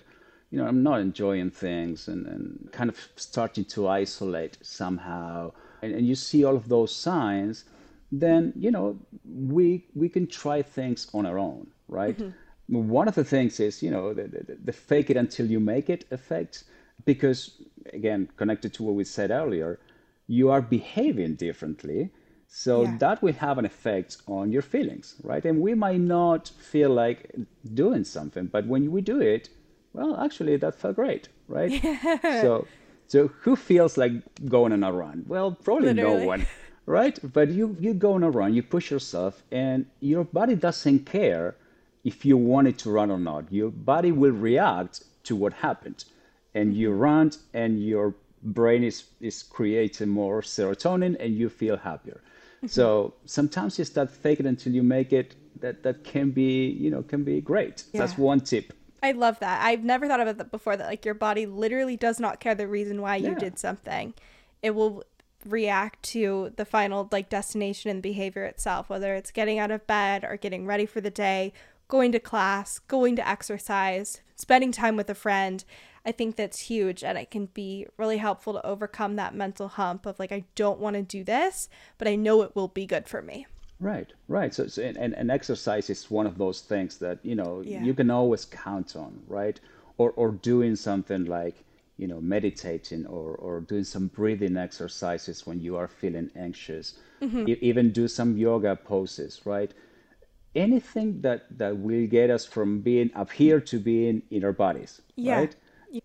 you 0.50 0.58
know 0.58 0.66
I'm 0.66 0.82
not 0.82 1.00
enjoying 1.00 1.50
things 1.50 2.08
and, 2.08 2.26
and 2.26 2.68
kind 2.72 2.90
of 2.90 2.96
starting 3.16 3.64
to 3.66 3.86
isolate 3.86 4.58
somehow, 4.62 5.52
and, 5.82 5.94
and 5.94 6.06
you 6.06 6.16
see 6.16 6.42
all 6.44 6.56
of 6.56 6.68
those 6.68 6.94
signs, 6.94 7.64
then 8.10 8.52
you 8.56 8.72
know 8.72 8.98
we 9.24 9.84
we 9.94 10.08
can 10.08 10.26
try 10.26 10.62
things 10.62 11.06
on 11.14 11.26
our 11.26 11.38
own, 11.38 11.68
right? 11.86 12.18
Mm-hmm. 12.18 12.88
One 12.88 13.08
of 13.08 13.14
the 13.14 13.24
things 13.24 13.60
is 13.60 13.84
you 13.84 13.90
know 13.92 14.12
the, 14.12 14.24
the, 14.24 14.58
the 14.64 14.72
fake 14.72 15.10
it 15.10 15.16
until 15.16 15.46
you 15.46 15.60
make 15.60 15.88
it 15.88 16.06
effect 16.10 16.64
because 17.04 17.62
again 17.92 18.28
connected 18.36 18.72
to 18.74 18.82
what 18.82 18.94
we 18.94 19.04
said 19.04 19.30
earlier 19.30 19.78
you 20.26 20.48
are 20.48 20.62
behaving 20.62 21.34
differently. 21.34 22.08
So 22.46 22.82
yeah. 22.82 22.96
that 22.98 23.20
will 23.20 23.32
have 23.32 23.58
an 23.58 23.64
effect 23.64 24.18
on 24.26 24.52
your 24.52 24.62
feelings 24.62 25.16
right? 25.22 25.44
And 25.44 25.60
we 25.60 25.74
might 25.74 26.00
not 26.00 26.48
feel 26.48 26.90
like 26.90 27.34
doing 27.74 28.04
something 28.04 28.46
but 28.46 28.66
when 28.66 28.90
we 28.90 29.00
do 29.00 29.20
it 29.20 29.48
well 29.92 30.20
actually 30.20 30.56
that 30.56 30.74
felt 30.74 30.96
great 30.96 31.28
right? 31.48 31.70
Yeah. 31.82 32.42
so 32.42 32.66
so 33.06 33.28
who 33.42 33.56
feels 33.56 33.96
like 33.96 34.12
going 34.46 34.72
on 34.72 34.82
a 34.84 34.92
run? 34.92 35.24
Well 35.26 35.52
probably 35.52 35.92
Literally. 35.94 36.20
no 36.22 36.26
one 36.26 36.46
right? 36.86 37.18
But 37.32 37.50
you 37.50 37.76
you 37.78 37.94
go 37.94 38.14
on 38.14 38.22
a 38.24 38.30
run 38.30 38.54
you 38.54 38.62
push 38.62 38.90
yourself 38.90 39.42
and 39.50 39.86
your 40.00 40.24
body 40.24 40.56
doesn't 40.56 41.06
care 41.06 41.56
if 42.02 42.24
you 42.24 42.36
want 42.36 42.66
it 42.66 42.78
to 42.78 42.90
run 42.90 43.10
or 43.10 43.18
not. 43.18 43.52
Your 43.52 43.70
body 43.70 44.10
will 44.10 44.32
react 44.32 45.04
to 45.24 45.36
what 45.36 45.52
happened 45.52 46.04
and 46.54 46.74
you 46.74 46.92
run 46.92 47.30
and 47.54 47.82
your 47.82 48.14
brain 48.42 48.82
is, 48.82 49.04
is 49.20 49.42
creating 49.42 50.08
more 50.08 50.42
serotonin 50.42 51.16
and 51.20 51.36
you 51.36 51.48
feel 51.48 51.76
happier. 51.76 52.20
Mm-hmm. 52.58 52.66
so 52.66 53.14
sometimes 53.24 53.78
you 53.78 53.86
start 53.86 54.10
faking 54.10 54.44
until 54.44 54.74
you 54.74 54.82
make 54.82 55.12
it. 55.14 55.34
That 55.60 55.82
that 55.82 56.04
can 56.04 56.30
be 56.30 56.68
you 56.68 56.90
know 56.90 57.02
can 57.02 57.22
be 57.22 57.40
great. 57.40 57.84
Yeah. 57.92 58.00
That's 58.00 58.16
one 58.16 58.40
tip. 58.40 58.72
I 59.02 59.12
love 59.12 59.38
that. 59.40 59.62
I've 59.62 59.84
never 59.84 60.06
thought 60.06 60.20
about 60.20 60.38
that 60.38 60.50
before. 60.50 60.76
That 60.76 60.86
like 60.86 61.04
your 61.04 61.14
body 61.14 61.44
literally 61.46 61.96
does 61.96 62.18
not 62.18 62.40
care 62.40 62.54
the 62.54 62.66
reason 62.66 63.02
why 63.02 63.16
you 63.16 63.30
yeah. 63.30 63.38
did 63.38 63.58
something. 63.58 64.14
It 64.62 64.74
will 64.74 65.04
react 65.46 66.02
to 66.02 66.52
the 66.56 66.64
final 66.64 67.08
like 67.10 67.28
destination 67.28 67.90
and 67.90 68.02
behavior 68.02 68.44
itself, 68.44 68.88
whether 68.88 69.14
it's 69.14 69.30
getting 69.30 69.58
out 69.58 69.70
of 69.70 69.86
bed 69.86 70.24
or 70.24 70.36
getting 70.36 70.66
ready 70.66 70.86
for 70.86 71.00
the 71.00 71.10
day 71.10 71.52
going 71.90 72.12
to 72.12 72.20
class, 72.20 72.78
going 72.78 73.16
to 73.16 73.28
exercise, 73.28 74.22
spending 74.36 74.72
time 74.72 74.96
with 74.96 75.10
a 75.10 75.14
friend. 75.14 75.64
I 76.04 76.12
think 76.12 76.36
that's 76.36 76.60
huge 76.60 77.04
and 77.04 77.18
it 77.18 77.30
can 77.30 77.46
be 77.46 77.86
really 77.98 78.16
helpful 78.18 78.54
to 78.54 78.66
overcome 78.66 79.16
that 79.16 79.34
mental 79.34 79.68
hump 79.68 80.06
of 80.06 80.18
like, 80.18 80.32
I 80.32 80.44
don't 80.54 80.80
want 80.80 80.96
to 80.96 81.02
do 81.02 81.22
this, 81.24 81.68
but 81.98 82.08
I 82.08 82.16
know 82.16 82.42
it 82.42 82.56
will 82.56 82.68
be 82.68 82.86
good 82.86 83.06
for 83.08 83.20
me. 83.20 83.46
Right, 83.80 84.12
right. 84.28 84.52
So, 84.52 84.66
so 84.66 84.82
and, 84.82 85.14
and 85.14 85.30
exercise 85.30 85.88
is 85.90 86.10
one 86.10 86.26
of 86.26 86.36
those 86.38 86.60
things 86.60 86.98
that, 86.98 87.18
you 87.22 87.34
know, 87.34 87.62
Yeah. 87.64 87.82
you 87.82 87.94
can 87.94 88.10
always 88.10 88.44
count 88.44 88.96
on, 88.96 89.22
right? 89.26 89.58
Or, 89.98 90.12
or 90.12 90.32
doing 90.32 90.76
something 90.76 91.24
like, 91.26 91.64
you 91.96 92.06
know, 92.06 92.20
meditating 92.20 93.06
or, 93.06 93.34
or 93.36 93.60
doing 93.60 93.84
some 93.84 94.06
breathing 94.08 94.56
exercises 94.56 95.46
when 95.46 95.60
you 95.60 95.76
are 95.76 95.88
feeling 95.88 96.30
anxious. 96.34 96.94
Mm-hmm. 97.20 97.48
E- 97.48 97.58
even 97.60 97.92
do 97.92 98.08
some 98.08 98.38
yoga 98.38 98.74
poses, 98.76 99.42
right? 99.44 99.72
Anything 100.54 101.20
that, 101.20 101.46
that 101.58 101.76
will 101.76 102.06
get 102.06 102.28
us 102.30 102.44
from 102.44 102.80
being 102.80 103.10
up 103.14 103.30
here 103.30 103.60
to 103.60 103.78
being 103.78 104.22
in 104.30 104.44
our 104.44 104.52
bodies, 104.52 105.00
Yeah. 105.14 105.36
right? 105.40 105.56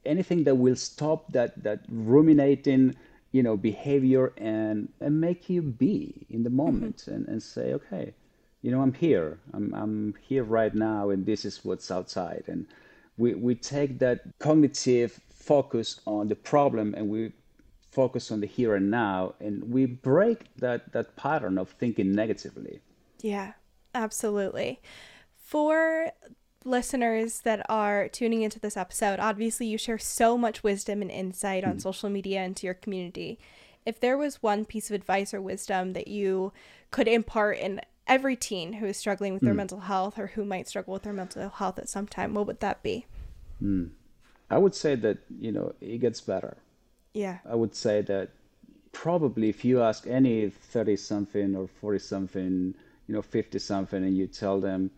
Anything 0.05 0.43
that 0.45 0.55
will 0.55 0.75
stop 0.75 1.31
that, 1.33 1.63
that 1.63 1.81
ruminating, 1.89 2.95
you 3.31 3.43
know, 3.43 3.57
behavior 3.57 4.33
and, 4.37 4.89
and 4.99 5.19
make 5.19 5.49
you 5.49 5.61
be 5.61 6.25
in 6.29 6.43
the 6.43 6.49
mm-hmm. 6.49 6.57
moment 6.57 7.07
and, 7.07 7.27
and 7.27 7.41
say, 7.41 7.73
okay, 7.73 8.13
you 8.61 8.71
know, 8.71 8.81
I'm 8.81 8.93
here. 8.93 9.39
I'm, 9.53 9.73
I'm 9.75 10.15
here 10.21 10.43
right 10.43 10.73
now 10.73 11.09
and 11.09 11.25
this 11.25 11.45
is 11.45 11.63
what's 11.63 11.91
outside. 11.91 12.45
And 12.47 12.65
we, 13.17 13.35
we 13.35 13.55
take 13.55 13.99
that 13.99 14.21
cognitive 14.39 15.19
focus 15.29 16.01
on 16.05 16.27
the 16.27 16.35
problem 16.35 16.95
and 16.97 17.07
we 17.07 17.31
focus 17.91 18.31
on 18.31 18.41
the 18.41 18.47
here 18.47 18.75
and 18.75 18.89
now 18.91 19.35
and 19.39 19.71
we 19.71 19.85
break 19.85 20.53
that, 20.57 20.91
that 20.93 21.15
pattern 21.15 21.57
of 21.57 21.69
thinking 21.69 22.11
negatively. 22.11 22.81
Yeah, 23.21 23.53
absolutely. 23.93 24.81
For 25.37 26.11
listeners 26.65 27.41
that 27.41 27.65
are 27.69 28.09
tuning 28.09 28.41
into 28.41 28.59
this 28.59 28.75
episode, 28.75 29.19
obviously 29.19 29.67
you 29.67 29.77
share 29.77 29.97
so 29.97 30.37
much 30.37 30.63
wisdom 30.63 31.01
and 31.01 31.11
insight 31.11 31.63
on 31.63 31.77
mm. 31.77 31.81
social 31.81 32.09
media 32.09 32.41
and 32.41 32.55
to 32.57 32.67
your 32.67 32.73
community. 32.73 33.39
If 33.85 33.99
there 33.99 34.17
was 34.17 34.41
one 34.41 34.65
piece 34.65 34.89
of 34.89 34.95
advice 34.95 35.33
or 35.33 35.41
wisdom 35.41 35.93
that 35.93 36.07
you 36.07 36.51
could 36.89 37.07
impart 37.07 37.59
in 37.59 37.81
every 38.07 38.35
teen 38.35 38.73
who 38.73 38.85
is 38.87 38.97
struggling 38.97 39.33
with 39.33 39.43
their 39.43 39.53
mm. 39.53 39.57
mental 39.57 39.81
health 39.81 40.17
or 40.17 40.27
who 40.27 40.43
might 40.43 40.67
struggle 40.67 40.93
with 40.93 41.03
their 41.03 41.13
mental 41.13 41.49
health 41.49 41.79
at 41.79 41.89
some 41.89 42.07
time, 42.07 42.33
what 42.33 42.47
would 42.47 42.59
that 42.59 42.81
be? 42.83 43.05
Mm. 43.61 43.91
I 44.49 44.57
would 44.57 44.75
say 44.75 44.95
that, 44.95 45.19
you 45.39 45.51
know, 45.51 45.73
it 45.81 45.99
gets 45.99 46.21
better. 46.21 46.57
Yeah. 47.13 47.39
I 47.49 47.55
would 47.55 47.75
say 47.75 48.01
that 48.01 48.29
probably 48.91 49.49
if 49.49 49.65
you 49.65 49.81
ask 49.81 50.07
any 50.07 50.49
30 50.49 50.97
something 50.97 51.55
or 51.55 51.67
40 51.67 51.99
something, 51.99 52.75
you 53.07 53.13
know, 53.13 53.21
50 53.21 53.59
something, 53.59 54.03
and 54.03 54.17
you 54.17 54.27
tell 54.27 54.59
them, 54.59 54.91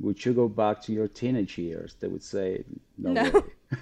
would 0.00 0.24
you 0.24 0.32
go 0.32 0.48
back 0.48 0.80
to 0.82 0.92
your 0.92 1.08
teenage 1.08 1.58
years? 1.58 1.94
They 2.00 2.08
would 2.08 2.22
say, 2.22 2.64
no, 2.98 3.12
No. 3.12 3.22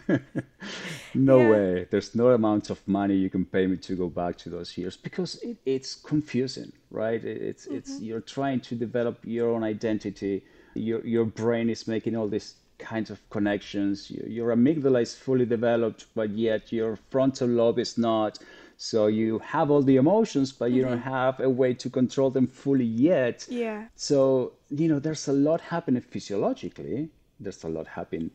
way. 0.09 0.19
no 1.15 1.39
Yeah. 1.41 1.51
way. 1.51 1.87
There's 1.91 2.15
no 2.15 2.29
amount 2.31 2.71
of 2.71 2.87
money 2.87 3.15
you 3.15 3.31
can 3.31 3.45
pay 3.45 3.67
me 3.67 3.77
to 3.79 3.97
go 3.97 4.09
back 4.09 4.37
to 4.39 4.51
those 4.51 4.77
years 4.77 4.97
because 4.97 5.37
it, 5.43 5.57
it's 5.65 5.95
confusing, 5.95 6.73
right? 6.91 7.23
It- 7.25 7.43
It's, 7.43 7.67
it's, 7.67 7.93
mm-hmm. 7.93 8.05
you're 8.05 8.21
trying 8.21 8.61
to 8.61 8.75
develop 8.75 9.19
your 9.25 9.51
own 9.51 9.65
identity. 9.65 10.45
Your, 10.75 11.05
your 11.07 11.25
brain 11.25 11.71
is 11.71 11.87
making 11.89 12.17
all 12.17 12.29
these 12.29 12.55
kinds 12.79 13.11
of 13.11 13.19
connections. 13.31 14.11
Your, 14.11 14.27
your 14.29 14.57
amygdala 14.57 15.03
is 15.03 15.15
fully 15.15 15.47
developed, 15.47 16.07
but 16.15 16.31
yet 16.31 16.73
your 16.73 16.97
frontal 17.11 17.49
lobe 17.49 17.79
is 17.79 17.97
not. 17.99 18.39
So 18.81 19.09
you 19.09 19.41
have 19.41 19.73
all 19.73 19.83
the 19.83 19.97
emotions, 19.97 20.53
but 20.53 20.71
you 20.71 20.83
don't 20.83 21.01
mm-hmm. 21.01 21.11
have 21.11 21.41
a 21.41 21.51
way 21.51 21.75
to 21.75 21.91
control 21.91 22.31
them 22.31 22.47
fully 22.47 22.85
yet. 22.85 23.45
Yeah. 23.51 23.87
So, 23.97 24.53
you 24.71 24.87
know, 24.87 25.01
there's 25.01 25.27
a 25.27 25.33
lot 25.33 25.61
happening 25.61 26.01
physiologically, 26.01 27.11
there's 27.41 27.65
a 27.65 27.69
lot 27.69 27.89
happening 27.89 28.31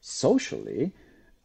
socially. 0.00 0.92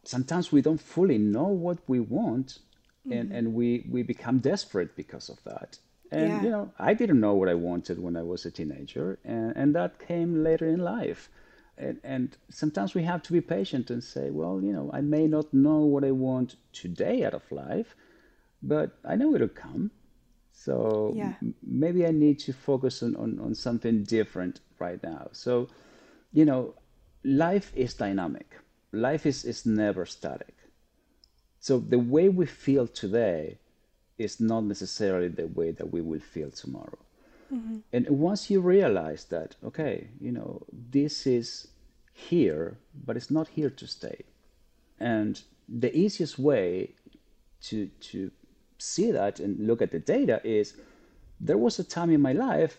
Sometimes 0.04 0.50
we 0.50 0.62
don't 0.62 0.80
fully 0.80 1.18
know 1.18 1.48
what 1.48 1.78
we 1.86 2.00
want 2.00 2.58
and, 3.04 3.28
mm-hmm. 3.28 3.36
and 3.36 3.54
we, 3.54 3.84
we 3.90 4.02
become 4.02 4.38
desperate 4.38 4.96
because 4.96 5.28
of 5.28 5.38
that. 5.44 5.78
And, 6.10 6.28
Yeah. 6.28 6.42
you 6.42 6.50
know, 6.50 6.72
I 6.78 6.94
didn't 6.94 7.20
know 7.20 7.34
what 7.34 7.50
I 7.50 7.54
wanted 7.54 7.98
when 7.98 8.16
I 8.16 8.22
was 8.22 8.46
a 8.46 8.50
teenager, 8.50 9.18
and, 9.24 9.56
and 9.56 9.74
that 9.74 9.98
came 9.98 10.42
later 10.42 10.66
in 10.66 10.80
life. 10.80 11.28
And, 11.76 12.00
and 12.04 12.36
sometimes 12.50 12.94
we 12.94 13.02
have 13.02 13.22
to 13.24 13.32
be 13.32 13.40
patient 13.40 13.90
and 13.90 14.02
say, 14.02 14.30
well, 14.30 14.60
you 14.62 14.72
know, 14.72 14.90
I 14.92 15.00
may 15.00 15.26
not 15.26 15.52
know 15.52 15.80
what 15.80 16.04
I 16.04 16.10
want 16.12 16.56
today 16.72 17.24
out 17.24 17.34
of 17.34 17.50
life, 17.50 17.94
but 18.62 18.98
I 19.04 19.16
know 19.16 19.34
it'll 19.34 19.48
come. 19.48 19.90
So 20.52 21.12
Yeah. 21.16 21.34
m- 21.42 21.54
maybe 21.62 22.06
I 22.06 22.10
need 22.12 22.38
to 22.40 22.52
focus 22.52 23.02
on, 23.02 23.16
on, 23.16 23.38
on 23.40 23.54
something 23.54 24.04
different 24.04 24.60
right 24.78 25.02
now. 25.02 25.28
So, 25.32 25.68
you 26.32 26.44
know, 26.44 26.74
life 27.24 27.72
is 27.74 27.94
dynamic. 27.94 28.56
Life 28.92 29.26
is, 29.26 29.44
is 29.44 29.66
never 29.66 30.06
static. 30.06 30.54
So 31.60 31.78
the 31.78 31.98
way 31.98 32.28
we 32.28 32.46
feel 32.46 32.86
today 32.86 33.58
is 34.18 34.40
not 34.40 34.64
necessarily 34.64 35.28
the 35.28 35.46
way 35.46 35.72
that 35.72 35.92
we 35.92 36.00
will 36.00 36.20
feel 36.20 36.50
tomorrow. 36.50 36.98
Mm-hmm. 37.52 37.78
And 37.92 38.08
once 38.08 38.50
you 38.50 38.60
realize 38.60 39.24
that, 39.26 39.56
okay, 39.64 40.08
you 40.20 40.32
know, 40.32 40.62
this 40.72 41.26
is 41.26 41.68
here, 42.12 42.78
but 43.06 43.16
it's 43.16 43.30
not 43.30 43.48
here 43.48 43.70
to 43.70 43.86
stay. 43.86 44.24
And 44.98 45.40
the 45.68 45.96
easiest 45.96 46.38
way 46.38 46.94
to 47.62 47.86
to 48.10 48.30
see 48.82 49.10
that 49.12 49.40
and 49.40 49.66
look 49.66 49.80
at 49.82 49.92
the 49.92 49.98
data 49.98 50.40
is 50.44 50.74
there 51.40 51.58
was 51.58 51.78
a 51.78 51.84
time 51.84 52.10
in 52.10 52.20
my 52.20 52.32
life 52.32 52.78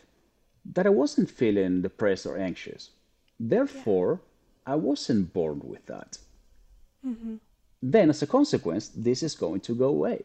that 0.73 0.85
I 0.85 0.89
wasn't 0.89 1.29
feeling 1.29 1.81
depressed 1.81 2.25
or 2.25 2.37
anxious. 2.37 2.91
Therefore, 3.39 4.21
I 4.65 4.75
wasn't 4.75 5.33
born 5.33 5.61
with 5.63 5.85
that. 5.87 6.17
Mm-hmm. 7.05 7.35
Then, 7.81 8.09
as 8.09 8.21
a 8.21 8.27
consequence, 8.27 8.89
this 8.95 9.23
is 9.23 9.35
going 9.35 9.59
to 9.61 9.75
go 9.75 9.87
away. 9.87 10.23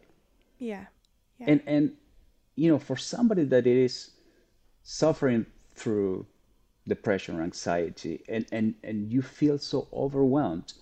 Yeah. 0.58 0.86
Yeah. 1.38 1.46
And 1.50 1.62
and 1.66 1.92
you 2.54 2.70
know, 2.70 2.78
for 2.78 2.96
somebody 2.96 3.44
that 3.44 3.66
is 3.66 4.10
suffering 4.82 5.46
through 5.74 6.26
depression 6.86 7.38
or 7.38 7.42
anxiety, 7.42 8.22
and 8.28 8.46
and 8.52 8.74
and 8.84 9.12
you 9.12 9.22
feel 9.22 9.58
so 9.58 9.88
overwhelmed 9.92 10.72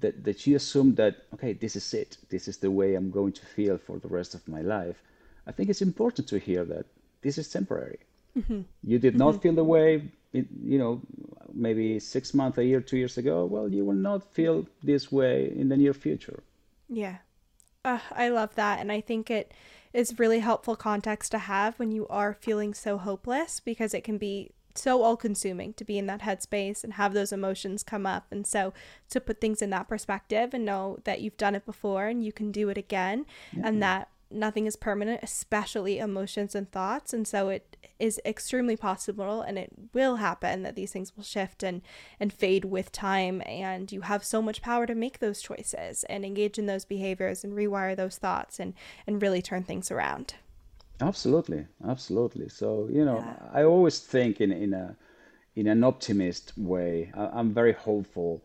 that 0.00 0.24
that 0.24 0.46
you 0.46 0.56
assume 0.56 0.94
that 0.96 1.14
okay, 1.34 1.52
this 1.52 1.76
is 1.76 1.94
it, 1.94 2.18
this 2.30 2.48
is 2.48 2.58
the 2.58 2.70
way 2.70 2.94
I'm 2.94 3.10
going 3.10 3.32
to 3.32 3.46
feel 3.46 3.78
for 3.78 3.98
the 3.98 4.08
rest 4.08 4.34
of 4.34 4.46
my 4.48 4.60
life. 4.60 5.02
I 5.46 5.52
think 5.52 5.68
it's 5.68 5.82
important 5.82 6.28
to 6.28 6.38
hear 6.38 6.64
that 6.64 6.86
this 7.22 7.38
is 7.38 7.48
temporary. 7.48 7.98
You 8.82 8.98
did 8.98 9.16
not 9.16 9.40
feel 9.42 9.54
the 9.54 9.64
way, 9.64 10.10
it, 10.32 10.46
you 10.64 10.78
know, 10.78 11.00
maybe 11.52 12.00
six 12.00 12.34
months, 12.34 12.58
a 12.58 12.64
year, 12.64 12.80
two 12.80 12.96
years 12.96 13.16
ago. 13.16 13.44
Well, 13.44 13.68
you 13.68 13.84
will 13.84 13.94
not 13.94 14.24
feel 14.32 14.66
this 14.82 15.12
way 15.12 15.52
in 15.54 15.68
the 15.68 15.76
near 15.76 15.94
future. 15.94 16.42
Yeah. 16.88 17.18
Uh, 17.84 18.00
I 18.10 18.28
love 18.28 18.54
that. 18.56 18.80
And 18.80 18.90
I 18.90 19.00
think 19.00 19.30
it 19.30 19.52
is 19.92 20.18
really 20.18 20.40
helpful 20.40 20.74
context 20.74 21.30
to 21.32 21.38
have 21.38 21.78
when 21.78 21.92
you 21.92 22.08
are 22.08 22.34
feeling 22.34 22.74
so 22.74 22.98
hopeless 22.98 23.60
because 23.60 23.94
it 23.94 24.02
can 24.02 24.18
be 24.18 24.50
so 24.74 25.02
all 25.02 25.16
consuming 25.16 25.72
to 25.74 25.84
be 25.84 25.98
in 25.98 26.06
that 26.06 26.22
headspace 26.22 26.82
and 26.82 26.94
have 26.94 27.14
those 27.14 27.32
emotions 27.32 27.82
come 27.82 28.06
up. 28.06 28.26
And 28.30 28.46
so 28.46 28.72
to 29.10 29.20
put 29.20 29.40
things 29.40 29.62
in 29.62 29.70
that 29.70 29.88
perspective 29.88 30.52
and 30.52 30.64
know 30.64 30.98
that 31.04 31.20
you've 31.20 31.36
done 31.36 31.54
it 31.54 31.64
before 31.64 32.06
and 32.06 32.24
you 32.24 32.32
can 32.32 32.50
do 32.50 32.68
it 32.68 32.78
again 32.78 33.26
and 33.62 33.82
that 33.82 34.08
nothing 34.30 34.66
is 34.66 34.76
permanent, 34.76 35.20
especially 35.22 35.98
emotions 35.98 36.54
and 36.54 36.70
thoughts. 36.70 37.12
And 37.12 37.26
so 37.26 37.48
it 37.48 37.76
is 37.98 38.20
extremely 38.24 38.76
possible 38.76 39.42
and 39.42 39.58
it 39.58 39.70
will 39.92 40.16
happen 40.16 40.62
that 40.62 40.74
these 40.74 40.92
things 40.92 41.16
will 41.16 41.24
shift 41.24 41.62
and, 41.62 41.82
and 42.18 42.32
fade 42.32 42.64
with 42.64 42.90
time. 42.90 43.42
And 43.46 43.90
you 43.92 44.02
have 44.02 44.24
so 44.24 44.42
much 44.42 44.62
power 44.62 44.86
to 44.86 44.94
make 44.94 45.20
those 45.20 45.40
choices 45.40 46.04
and 46.04 46.24
engage 46.24 46.58
in 46.58 46.66
those 46.66 46.84
behaviors 46.84 47.44
and 47.44 47.52
rewire 47.54 47.96
those 47.96 48.18
thoughts 48.18 48.58
and, 48.58 48.74
and 49.06 49.22
really 49.22 49.40
turn 49.40 49.62
things 49.62 49.90
around. 49.90 50.34
Absolutely, 51.00 51.66
absolutely. 51.86 52.48
So, 52.48 52.88
you 52.90 53.04
know, 53.04 53.16
Yeah. 53.16 53.36
I 53.52 53.64
always 53.64 53.98
think 54.00 54.40
in, 54.40 54.52
in 54.52 54.72
a 54.74 54.96
in 55.56 55.68
an 55.68 55.84
optimist 55.84 56.52
way. 56.58 57.12
I, 57.14 57.26
I'm 57.26 57.54
very 57.54 57.72
hopeful. 57.72 58.42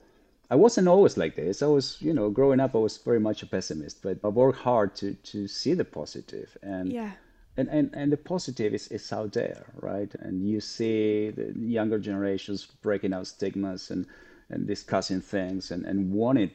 I 0.51 0.55
wasn't 0.55 0.87
always 0.87 1.17
like 1.17 1.35
this. 1.35 1.61
I 1.61 1.67
was, 1.67 1.97
you 2.01 2.13
know, 2.13 2.29
growing 2.29 2.59
up, 2.59 2.75
I 2.75 2.79
was 2.79 2.97
very 2.97 3.19
much 3.19 3.43
a 3.43 3.47
pessimist, 3.47 4.01
but 4.03 4.19
I 4.23 4.27
worked 4.29 4.59
hard 4.59 4.95
to 4.95 5.13
to 5.31 5.47
see 5.47 5.73
the 5.75 5.85
positive. 5.85 6.49
positive 6.53 6.57
and 6.61 6.93
Yeah. 6.93 7.11
and, 7.57 7.67
and, 7.69 7.89
and 7.93 8.11
the 8.11 8.17
positive 8.17 8.73
is, 8.73 8.87
is 8.87 9.11
out 9.11 9.33
there, 9.33 9.65
right? 9.81 10.13
And 10.19 10.47
you 10.47 10.61
see 10.61 11.31
the 11.31 11.53
younger 11.59 11.99
generations 11.99 12.65
breaking 12.81 13.13
out 13.13 13.27
stigmas 13.27 13.91
and, 13.91 14.05
and 14.49 14.65
discussing 14.65 15.19
things 15.21 15.71
and, 15.71 15.85
and 15.85 16.13
wanting 16.13 16.51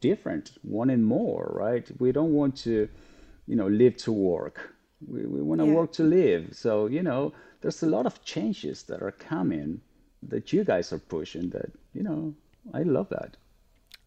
different, 0.00 0.52
wanting 0.62 1.02
more, 1.02 1.50
right? 1.52 1.90
We 1.98 2.12
don't 2.12 2.34
want 2.34 2.56
to, 2.58 2.88
you 3.46 3.56
know, 3.56 3.66
live 3.66 3.96
to 3.98 4.12
work. 4.12 4.74
We, 5.06 5.26
we 5.26 5.42
want 5.42 5.60
to 5.60 5.66
Yeah. 5.66 5.74
work 5.74 5.92
to 5.92 6.02
live. 6.02 6.56
So, 6.56 6.86
you 6.86 7.02
know, 7.02 7.32
there's 7.60 7.82
a 7.82 7.86
lot 7.86 8.06
of 8.06 8.24
changes 8.24 8.82
that 8.84 9.02
are 9.02 9.12
coming 9.12 9.80
that 10.22 10.52
you 10.52 10.64
guys 10.64 10.92
are 10.92 10.98
pushing 10.98 11.50
that, 11.50 11.70
you 11.94 12.02
know, 12.02 12.34
I 12.74 12.82
love 12.82 13.08
that. 13.10 13.36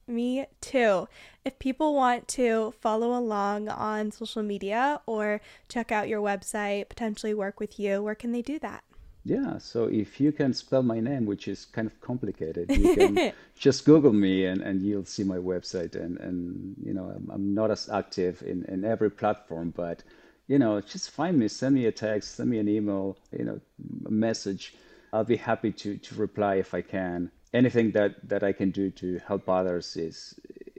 Me 0.08 0.46
too. 0.60 1.08
If 1.46 1.58
people 1.60 1.96
want 1.96 2.28
to 2.30 2.74
follow 2.82 3.18
along 3.18 3.70
on 3.70 4.12
social 4.12 4.44
media 4.44 5.00
or 5.06 5.39
check 5.70 5.92
out 5.92 6.10
your 6.10 6.22
website, 6.22 6.89
potentially 6.89 7.34
work 7.34 7.60
with 7.60 7.80
you, 7.80 8.04
where 8.04 8.16
can 8.16 8.32
they 8.34 8.42
do 8.42 8.60
that? 8.60 8.84
Yeah, 9.24 9.60
so 9.60 9.86
if 9.86 10.20
you 10.20 10.32
can 10.32 10.52
spell 10.54 10.82
my 10.82 11.00
name, 11.00 11.26
which 11.28 11.48
is 11.48 11.66
kind 11.66 11.86
of 11.86 12.02
complicated, 12.02 12.76
you 12.76 12.94
can 12.96 13.32
just 13.56 13.86
Google 13.86 14.12
me 14.12 14.46
and, 14.46 14.62
and 14.62 14.82
you'll 14.82 15.06
see 15.06 15.24
my 15.24 15.38
website. 15.38 15.96
And, 15.96 16.18
and 16.20 16.76
you 16.84 16.94
know, 16.94 17.06
I'm, 17.16 17.30
I'm 17.32 17.54
not 17.54 17.72
as 17.72 17.88
active 17.88 18.42
in, 18.42 18.66
in 18.66 18.84
every 18.84 19.12
platform, 19.12 19.72
but 19.78 20.04
you 20.52 20.60
know, 20.60 20.82
just 20.82 21.12
find 21.12 21.39
me, 21.39 21.47
send 21.47 21.76
me 21.76 21.86
a 21.86 21.93
text, 21.93 22.36
send 22.36 22.49
me 22.49 22.60
an 22.60 22.68
email, 22.68 23.18
you 23.32 23.45
know, 23.45 23.58
a 24.06 24.12
message. 24.12 24.76
I'll 25.14 25.24
be 25.24 25.38
happy 25.38 25.72
to, 25.72 25.95
to 25.95 26.16
reply 26.16 26.56
if 26.56 26.74
I 26.74 26.82
can. 26.82 27.32
Anything 27.54 27.91
that, 27.91 28.12
that 28.28 28.43
I 28.43 28.52
can 28.52 28.70
do 28.70 28.91
to 29.02 29.08
help 29.26 29.47
others 29.47 29.95
is 29.95 30.38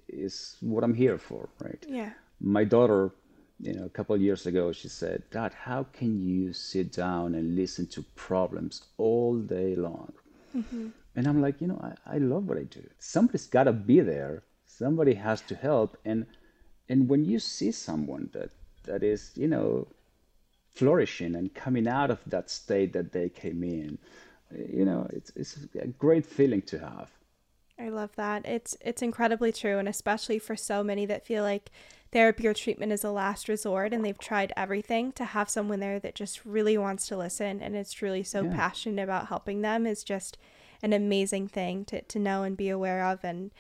is 0.09 0.57
what 0.61 0.85
I'm 0.85 0.93
here 0.93 1.17
for, 1.17 1.49
right? 1.65 1.83
Yeah. 1.89 2.11
My 2.39 2.65
daughter 2.65 3.13
you 3.61 3.73
know, 3.73 3.85
a 3.85 3.89
couple 3.89 4.15
of 4.15 4.21
years 4.21 4.45
ago, 4.47 4.73
she 4.73 4.89
said, 4.89 5.23
Dad, 5.31 5.55
how 5.55 5.87
can 5.99 6.21
you 6.21 6.53
sit 6.53 6.93
down 6.93 7.35
and 7.35 7.57
listen 7.57 7.87
to 7.95 8.03
problems 8.15 8.83
all 8.99 9.39
day 9.39 9.75
long? 9.75 10.13
Mm-hmm. 10.55 10.89
And 11.17 11.27
I'm 11.27 11.41
like, 11.41 11.63
you 11.63 11.69
know, 11.69 11.81
I, 11.81 12.17
I 12.17 12.19
love 12.19 12.47
what 12.47 12.59
I 12.59 12.65
do. 12.65 12.85
Somebody's 12.99 13.47
got 13.47 13.65
to 13.65 13.73
be 13.73 14.01
there. 14.01 14.43
Somebody 14.67 15.15
has 15.15 15.41
to 15.43 15.55
help. 15.55 15.97
And 16.05 16.27
and 16.91 17.09
when 17.09 17.25
you 17.25 17.39
see 17.39 17.73
someone 17.73 18.29
that 18.33 18.51
that 18.85 19.03
is, 19.03 19.31
you 19.35 19.49
know, 19.49 19.87
flourishing 20.75 21.35
and 21.35 21.55
coming 21.55 21.87
out 21.87 22.11
of 22.11 22.21
that 22.27 22.51
state 22.51 22.93
that 22.93 23.13
they 23.13 23.29
came 23.29 23.63
in, 23.63 23.99
you 24.51 24.85
know, 24.85 25.07
it's 25.13 25.33
it's 25.37 25.59
a 25.81 25.87
great 25.87 26.27
feeling 26.27 26.63
to 26.63 26.79
have. 26.79 27.11
I 27.79 27.89
love 27.89 28.15
that. 28.17 28.47
It's 28.47 28.77
it's 28.81 29.03
incredibly 29.03 29.53
true, 29.53 29.79
and 29.79 29.89
especially 29.89 30.39
for 30.39 30.57
so 30.57 30.85
many 30.85 31.07
that 31.07 31.27
feel 31.27 31.43
like 31.43 31.71
therapy 32.13 32.47
or 32.47 32.55
treatment 32.55 32.93
is 32.93 33.05
a 33.05 33.11
last 33.11 33.49
resort 33.49 33.93
and 33.93 34.05
they've 34.05 34.19
tried 34.19 34.53
everything 34.55 35.13
to 35.13 35.25
have 35.25 35.49
someone 35.49 35.81
there 35.81 35.99
that 35.99 36.15
just 36.15 36.45
really 36.45 36.77
wants 36.77 37.09
to 37.09 37.17
listen 37.17 37.61
and 37.61 37.75
is 37.75 37.91
truly 37.91 38.23
so 38.23 38.43
yeah. 38.43 38.55
passionate 38.55 39.03
about 39.03 39.29
helping 39.29 39.63
them 39.63 39.87
is 39.87 40.05
just 40.05 40.37
an 40.83 40.93
amazing 40.93 41.49
thing 41.49 41.85
to, 41.87 42.03
to 42.03 42.19
know 42.19 42.43
and 42.43 42.57
be 42.57 42.69
aware 42.69 43.05
of 43.05 43.25
and 43.25 43.51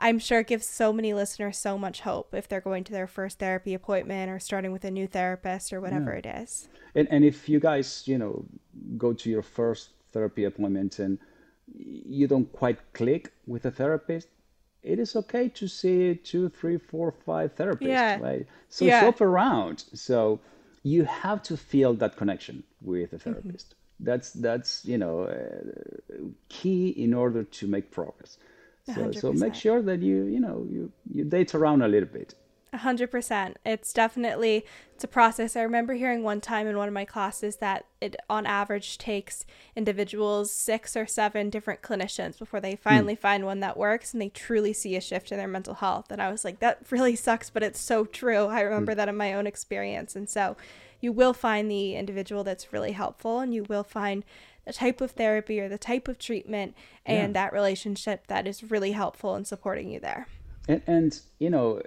i'm 0.00 0.18
sure 0.18 0.40
it 0.40 0.46
gives 0.46 0.66
so 0.66 0.92
many 0.92 1.12
listeners 1.14 1.58
so 1.58 1.78
much 1.78 2.00
hope 2.00 2.34
if 2.34 2.48
they're 2.48 2.60
going 2.60 2.84
to 2.84 2.92
their 2.92 3.06
first 3.06 3.38
therapy 3.38 3.74
appointment 3.74 4.30
or 4.30 4.38
starting 4.38 4.72
with 4.72 4.84
a 4.84 4.90
new 4.90 5.06
therapist 5.06 5.72
or 5.72 5.80
whatever 5.80 6.12
yeah. 6.12 6.18
it 6.18 6.42
is 6.42 6.68
and, 6.94 7.08
and 7.10 7.24
if 7.24 7.48
you 7.48 7.60
guys 7.60 8.02
you 8.06 8.18
know 8.18 8.44
go 8.96 9.12
to 9.12 9.30
your 9.30 9.42
first 9.42 9.90
therapy 10.12 10.44
appointment 10.44 10.98
and 10.98 11.18
you 11.76 12.26
don't 12.26 12.50
quite 12.52 12.78
click 12.92 13.32
with 13.46 13.64
a 13.66 13.70
therapist 13.70 14.28
it 14.82 14.98
is 14.98 15.16
okay 15.16 15.48
to 15.50 15.68
see 15.68 16.14
two, 16.14 16.48
three, 16.48 16.78
four, 16.78 17.12
five 17.12 17.54
therapists, 17.54 17.88
yeah. 17.88 18.18
right? 18.20 18.46
So 18.68 18.84
yeah. 18.84 19.00
shop 19.00 19.20
around. 19.20 19.84
So 19.94 20.40
you 20.82 21.04
have 21.04 21.42
to 21.44 21.56
feel 21.56 21.94
that 21.94 22.16
connection 22.16 22.62
with 22.80 23.12
a 23.12 23.16
mm-hmm. 23.16 23.30
therapist. 23.30 23.70
Mm-hmm. 23.70 24.04
That's 24.04 24.32
that's 24.32 24.84
you 24.84 24.96
know 24.96 25.22
uh, 25.24 26.28
key 26.48 26.90
in 26.90 27.12
order 27.14 27.42
to 27.42 27.66
make 27.66 27.90
progress. 27.90 28.38
So, 28.94 29.12
so 29.12 29.32
make 29.32 29.54
sure 29.54 29.82
that 29.82 30.02
you 30.02 30.24
you 30.24 30.40
know 30.40 30.66
you 30.70 30.92
you 31.12 31.24
date 31.24 31.54
around 31.54 31.82
a 31.82 31.88
little 31.88 32.08
bit. 32.08 32.34
A 32.72 32.78
hundred 32.78 33.10
percent. 33.10 33.58
It's 33.64 33.92
definitely 33.92 34.64
it's 34.94 35.04
a 35.04 35.08
process. 35.08 35.56
I 35.56 35.62
remember 35.62 35.94
hearing 35.94 36.22
one 36.22 36.40
time 36.40 36.66
in 36.66 36.76
one 36.76 36.88
of 36.88 36.92
my 36.92 37.06
classes 37.06 37.56
that 37.56 37.86
it 38.00 38.16
on 38.28 38.44
average 38.44 38.98
takes 38.98 39.46
individuals 39.74 40.50
six 40.50 40.94
or 40.94 41.06
seven 41.06 41.48
different 41.48 41.80
clinicians 41.80 42.38
before 42.38 42.60
they 42.60 42.76
finally 42.76 43.16
mm. 43.16 43.20
find 43.20 43.46
one 43.46 43.60
that 43.60 43.76
works 43.78 44.12
and 44.12 44.20
they 44.20 44.28
truly 44.28 44.72
see 44.74 44.96
a 44.96 45.00
shift 45.00 45.32
in 45.32 45.38
their 45.38 45.48
mental 45.48 45.74
health. 45.74 46.10
And 46.10 46.20
I 46.20 46.30
was 46.30 46.44
like, 46.44 46.58
that 46.58 46.82
really 46.90 47.16
sucks, 47.16 47.48
but 47.48 47.62
it's 47.62 47.80
so 47.80 48.04
true. 48.04 48.46
I 48.46 48.60
remember 48.60 48.92
mm. 48.92 48.96
that 48.96 49.08
in 49.08 49.16
my 49.16 49.32
own 49.32 49.46
experience. 49.46 50.14
And 50.14 50.28
so 50.28 50.56
you 51.00 51.12
will 51.12 51.32
find 51.32 51.70
the 51.70 51.94
individual 51.94 52.44
that's 52.44 52.72
really 52.72 52.92
helpful 52.92 53.38
and 53.40 53.54
you 53.54 53.64
will 53.64 53.84
find 53.84 54.24
the 54.68 54.74
type 54.74 55.00
of 55.00 55.12
therapy 55.12 55.58
or 55.60 55.68
the 55.68 55.78
type 55.78 56.08
of 56.08 56.18
treatment 56.18 56.76
and 57.06 57.34
yeah. 57.34 57.40
that 57.40 57.52
relationship 57.54 58.26
that 58.26 58.46
is 58.46 58.70
really 58.70 58.92
helpful 58.92 59.34
in 59.34 59.44
supporting 59.46 59.88
you 59.90 59.98
there. 59.98 60.28
And, 60.68 60.82
and 60.86 61.20
you 61.38 61.48
know, 61.48 61.80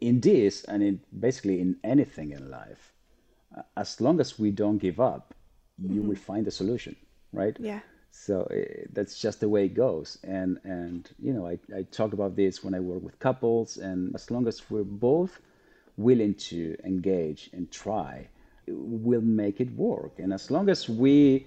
in 0.00 0.20
this 0.20 0.62
and 0.64 0.82
in 0.84 1.00
basically 1.18 1.60
in 1.60 1.76
anything 1.82 2.30
in 2.30 2.48
life, 2.48 2.92
uh, 3.56 3.62
as 3.76 4.00
long 4.00 4.20
as 4.20 4.38
we 4.38 4.52
don't 4.52 4.78
give 4.78 5.00
up, 5.00 5.34
you 5.82 5.88
mm-hmm. 5.88 6.08
will 6.08 6.16
find 6.30 6.46
a 6.46 6.52
solution, 6.52 6.94
right? 7.32 7.56
Yeah. 7.58 7.80
So 8.12 8.42
uh, 8.42 8.86
that's 8.92 9.20
just 9.20 9.40
the 9.40 9.48
way 9.48 9.64
it 9.64 9.74
goes. 9.74 10.18
And 10.22 10.60
and 10.62 11.10
you 11.18 11.32
know, 11.32 11.44
I, 11.48 11.58
I 11.76 11.82
talk 11.90 12.12
about 12.12 12.36
this 12.36 12.62
when 12.62 12.72
I 12.72 12.80
work 12.80 13.02
with 13.02 13.18
couples, 13.18 13.78
and 13.78 14.14
as 14.14 14.30
long 14.30 14.46
as 14.46 14.70
we're 14.70 14.84
both 14.84 15.40
willing 15.96 16.34
to 16.34 16.76
engage 16.84 17.50
and 17.52 17.68
try, 17.72 18.28
we'll 18.70 19.20
make 19.20 19.60
it 19.60 19.70
work. 19.74 20.18
And 20.18 20.32
as 20.32 20.50
long 20.50 20.68
as 20.68 20.88
we 20.88 21.46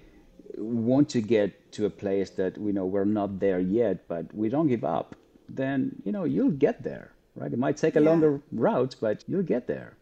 want 0.56 1.08
to 1.10 1.20
get 1.20 1.72
to 1.72 1.86
a 1.86 1.90
place 1.90 2.30
that 2.30 2.58
we 2.58 2.72
know 2.72 2.86
we're 2.86 3.04
not 3.04 3.40
there 3.40 3.60
yet, 3.60 4.06
but 4.08 4.32
we 4.34 4.48
don't 4.48 4.68
give 4.68 4.84
up, 4.84 5.16
then 5.48 5.96
you 6.04 6.12
know 6.12 6.24
you'll 6.24 6.50
get 6.50 6.82
there 6.82 7.12
right? 7.34 7.52
It 7.52 7.58
might 7.58 7.76
take 7.76 7.96
a 7.96 8.00
yeah. 8.00 8.08
longer 8.08 8.40
route, 8.50 8.96
but 9.00 9.24
you'll 9.26 9.42
get 9.42 9.66
there. 9.66 9.96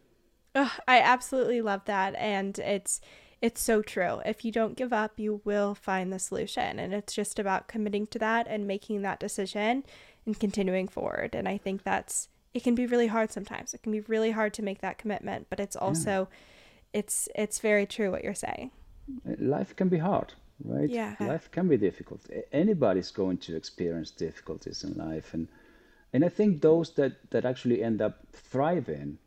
Oh, 0.55 0.73
I 0.87 0.99
absolutely 0.99 1.61
love 1.61 1.85
that, 1.85 2.15
and 2.15 2.57
it's 2.59 2.99
it's 3.41 3.61
so 3.61 3.81
true. 3.81 4.21
If 4.25 4.45
you 4.45 4.51
don't 4.51 4.77
give 4.77 4.93
up, 4.93 5.13
you 5.17 5.41
will 5.43 5.73
find 5.73 6.11
the 6.11 6.19
solution, 6.19 6.77
and 6.77 6.93
it's 6.93 7.13
just 7.13 7.39
about 7.39 7.67
committing 7.67 8.07
to 8.07 8.19
that 8.19 8.47
and 8.49 8.67
making 8.67 9.01
that 9.01 9.19
decision 9.19 9.83
and 10.25 10.39
continuing 10.39 10.87
forward. 10.87 11.33
And 11.33 11.47
I 11.47 11.57
think 11.57 11.83
that's 11.83 12.27
it 12.53 12.63
can 12.63 12.75
be 12.75 12.85
really 12.85 13.07
hard 13.07 13.31
sometimes. 13.31 13.73
It 13.73 13.81
can 13.81 13.93
be 13.93 14.01
really 14.01 14.31
hard 14.31 14.53
to 14.55 14.61
make 14.61 14.81
that 14.81 14.97
commitment, 14.97 15.47
but 15.49 15.59
it's 15.59 15.75
also 15.75 16.27
yeah. 16.29 16.37
It's 16.93 17.29
it's 17.35 17.59
very 17.59 17.85
true 17.85 18.11
what 18.11 18.23
you're 18.23 18.33
saying. 18.33 18.71
Life 19.39 19.75
can 19.75 19.89
be 19.89 19.97
hard, 19.97 20.33
right? 20.63 20.89
Yeah. 20.89 21.15
Life 21.19 21.49
can 21.51 21.67
be 21.67 21.77
difficult. 21.77 22.21
Anybody's 22.51 23.11
going 23.11 23.37
to 23.39 23.55
experience 23.55 24.11
difficulties 24.11 24.83
in 24.83 24.93
life 24.93 25.33
and 25.33 25.47
and 26.13 26.25
I 26.25 26.29
think 26.29 26.61
those 26.61 26.91
that, 26.95 27.31
that 27.31 27.45
actually 27.45 27.83
end 27.83 28.01
up 28.01 28.19
thriving, 28.33 29.17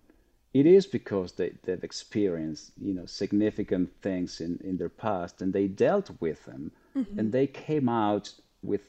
it 0.53 0.67
is 0.67 0.87
because 0.87 1.33
they, 1.33 1.53
they've 1.63 1.83
experienced, 1.83 2.73
you 2.81 2.95
know, 2.95 3.07
significant 3.07 3.91
things 4.03 4.41
in, 4.41 4.61
in 4.63 4.77
their 4.77 4.91
past 4.91 5.41
and 5.41 5.53
they 5.53 5.67
dealt 5.67 6.11
with 6.21 6.45
them 6.45 6.71
mm-hmm. 6.97 7.19
and 7.19 7.33
they 7.33 7.47
came 7.47 7.89
out 7.89 8.33
with 8.63 8.83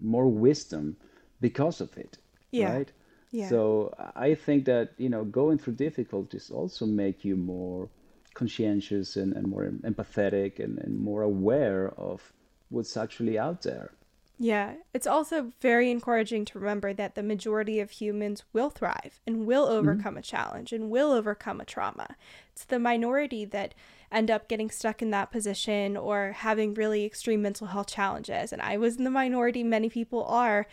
more 0.00 0.28
wisdom 0.28 0.96
because 1.40 1.80
of 1.80 1.96
it. 1.96 2.18
Yeah. 2.50 2.74
Right? 2.74 2.92
Yeah. 3.30 3.48
So 3.48 3.94
I 4.14 4.34
think 4.34 4.64
that, 4.66 4.92
you 4.98 5.08
know, 5.08 5.24
going 5.24 5.58
through 5.58 5.74
difficulties 5.74 6.50
also 6.50 6.84
make 6.86 7.24
you 7.24 7.36
more 7.36 7.88
conscientious 8.36 9.16
and, 9.16 9.32
and 9.32 9.48
more 9.48 9.64
empathetic 9.64 10.60
and, 10.60 10.78
and 10.78 11.00
more 11.00 11.22
aware 11.22 11.88
of 11.96 12.32
what's 12.68 12.96
actually 12.96 13.38
out 13.38 13.62
there. 13.62 13.90
Yeah, 14.38 14.74
it's 14.92 15.06
also 15.06 15.52
very 15.62 15.90
encouraging 15.90 16.44
to 16.46 16.58
remember 16.58 16.92
that 16.92 17.14
the 17.14 17.22
majority 17.22 17.80
of 17.80 17.90
humans 17.90 18.44
will 18.52 18.68
thrive 18.68 19.18
and 19.26 19.46
will 19.46 19.66
mm-hmm. 19.66 19.78
overcome 19.78 20.12
mm-hmm. 20.12 20.18
a 20.18 20.22
challenge 20.22 20.72
and 20.74 20.90
will 20.90 21.10
overcome 21.10 21.58
a 21.58 21.64
trauma. 21.64 22.16
It's 22.52 22.64
the 22.64 22.78
minority 22.78 23.46
that 23.46 23.74
end 24.12 24.30
up 24.30 24.46
getting 24.46 24.70
stuck 24.70 25.00
in 25.00 25.10
that 25.10 25.32
position 25.32 25.96
or 25.96 26.32
having 26.32 26.74
really 26.74 27.06
extreme 27.06 27.40
mental 27.40 27.68
health 27.68 27.88
challenges. 27.88 28.52
And 28.52 28.60
I 28.60 28.76
was 28.76 28.96
in 28.96 29.04
the 29.04 29.10
minority, 29.10 29.62
many 29.64 29.88
people 29.88 30.24
are, 30.24 30.66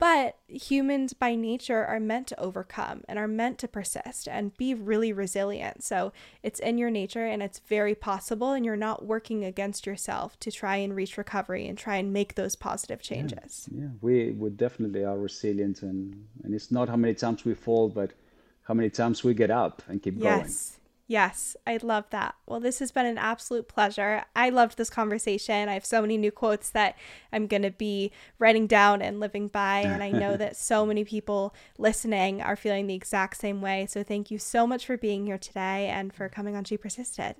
but 0.00 0.38
humans 0.48 1.12
by 1.12 1.34
nature 1.34 1.84
are 1.84 2.00
meant 2.00 2.26
to 2.28 2.40
overcome 2.40 3.02
and 3.06 3.18
are 3.18 3.28
meant 3.28 3.58
to 3.58 3.68
persist 3.68 4.26
and 4.26 4.56
be 4.56 4.72
really 4.72 5.12
resilient. 5.12 5.84
So 5.84 6.12
it's 6.42 6.58
in 6.58 6.78
your 6.78 6.90
nature 6.90 7.26
and 7.26 7.42
it's 7.42 7.58
very 7.58 7.94
possible, 7.94 8.52
and 8.52 8.64
you're 8.64 8.76
not 8.76 9.04
working 9.04 9.44
against 9.44 9.86
yourself 9.86 10.40
to 10.40 10.50
try 10.50 10.76
and 10.76 10.96
reach 10.96 11.18
recovery 11.18 11.68
and 11.68 11.76
try 11.76 11.96
and 11.96 12.14
make 12.14 12.34
those 12.34 12.56
positive 12.56 13.02
changes. 13.02 13.68
Yeah, 13.70 13.82
yeah. 13.82 13.88
we, 14.00 14.30
we 14.32 14.48
definitely 14.48 15.04
are 15.04 15.18
resilient, 15.18 15.82
and, 15.82 16.26
and 16.42 16.54
it's 16.54 16.72
not 16.72 16.88
how 16.88 16.96
many 16.96 17.14
times 17.14 17.44
we 17.44 17.54
fall, 17.54 17.90
but 17.90 18.12
how 18.62 18.72
many 18.72 18.88
times 18.88 19.22
we 19.22 19.34
get 19.34 19.50
up 19.50 19.82
and 19.86 20.02
keep 20.02 20.14
yes. 20.16 20.78
Yes, 21.10 21.56
I 21.66 21.76
love 21.82 22.04
that. 22.10 22.36
Well, 22.46 22.60
this 22.60 22.78
has 22.78 22.92
been 22.92 23.04
an 23.04 23.18
absolute 23.18 23.66
pleasure. 23.66 24.22
I 24.36 24.48
loved 24.48 24.78
this 24.78 24.88
conversation. 24.88 25.68
I 25.68 25.74
have 25.74 25.84
so 25.84 26.02
many 26.02 26.16
new 26.16 26.30
quotes 26.30 26.70
that 26.70 26.96
I'm 27.32 27.48
going 27.48 27.62
to 27.62 27.72
be 27.72 28.12
writing 28.38 28.68
down 28.68 29.02
and 29.02 29.18
living 29.18 29.48
by. 29.48 29.80
And 29.80 30.04
I 30.04 30.12
know 30.12 30.36
that 30.36 30.54
so 30.70 30.86
many 30.86 31.02
people 31.02 31.52
listening 31.78 32.40
are 32.40 32.54
feeling 32.54 32.86
the 32.86 32.94
exact 32.94 33.38
same 33.38 33.60
way. 33.60 33.86
So 33.90 34.04
thank 34.04 34.30
you 34.30 34.38
so 34.38 34.68
much 34.68 34.86
for 34.86 34.96
being 34.96 35.26
here 35.26 35.36
today 35.36 35.88
and 35.88 36.14
for 36.14 36.28
coming 36.28 36.54
on 36.54 36.62
She 36.62 36.76
Persisted. 36.76 37.34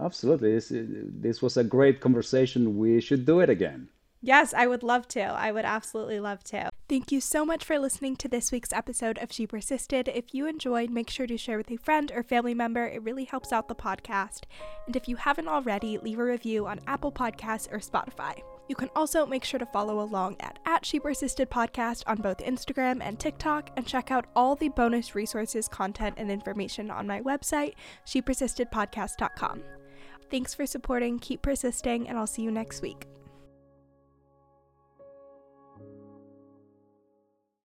absolutely. 0.00 0.54
This, 0.54 0.72
this 0.72 1.42
was 1.42 1.58
a 1.58 1.64
great 1.64 2.00
conversation. 2.00 2.78
We 2.78 3.02
should 3.02 3.26
do 3.26 3.40
it 3.40 3.50
again. 3.50 3.90
Yes, 4.22 4.52
I 4.52 4.66
would 4.66 4.82
love 4.82 5.08
to. 5.08 5.22
I 5.22 5.50
would 5.50 5.64
absolutely 5.64 6.20
love 6.20 6.44
to. 6.44 6.70
Thank 6.90 7.10
you 7.10 7.22
so 7.22 7.46
much 7.46 7.64
for 7.64 7.78
listening 7.78 8.16
to 8.16 8.28
this 8.28 8.52
week's 8.52 8.72
episode 8.72 9.16
of 9.18 9.32
She 9.32 9.46
Persisted. 9.46 10.08
If 10.08 10.34
you 10.34 10.46
enjoyed, 10.46 10.90
make 10.90 11.08
sure 11.08 11.26
to 11.26 11.38
share 11.38 11.56
with 11.56 11.70
a 11.70 11.78
friend 11.78 12.12
or 12.14 12.22
family 12.22 12.52
member. 12.52 12.84
It 12.86 13.02
really 13.02 13.24
helps 13.24 13.50
out 13.50 13.68
the 13.68 13.74
podcast. 13.74 14.42
And 14.86 14.94
if 14.94 15.08
you 15.08 15.16
haven't 15.16 15.48
already, 15.48 15.96
leave 15.96 16.18
a 16.18 16.24
review 16.24 16.66
on 16.66 16.80
Apple 16.86 17.12
Podcasts 17.12 17.72
or 17.72 17.78
Spotify. 17.78 18.42
You 18.68 18.74
can 18.74 18.90
also 18.94 19.24
make 19.24 19.44
sure 19.44 19.58
to 19.58 19.66
follow 19.66 20.00
along 20.00 20.36
at, 20.40 20.58
at 20.66 20.84
She 20.84 21.00
Persisted 21.00 21.48
Podcast 21.48 22.02
on 22.06 22.20
both 22.20 22.38
Instagram 22.38 23.00
and 23.00 23.18
TikTok 23.18 23.70
and 23.76 23.86
check 23.86 24.10
out 24.10 24.26
all 24.36 24.54
the 24.54 24.68
bonus 24.68 25.14
resources, 25.14 25.66
content, 25.66 26.16
and 26.18 26.30
information 26.30 26.90
on 26.90 27.06
my 27.06 27.22
website, 27.22 27.72
shepersistedpodcast.com. 28.06 29.62
Thanks 30.30 30.54
for 30.54 30.66
supporting, 30.66 31.18
keep 31.18 31.40
persisting, 31.40 32.06
and 32.08 32.18
I'll 32.18 32.26
see 32.26 32.42
you 32.42 32.50
next 32.50 32.82
week. 32.82 33.06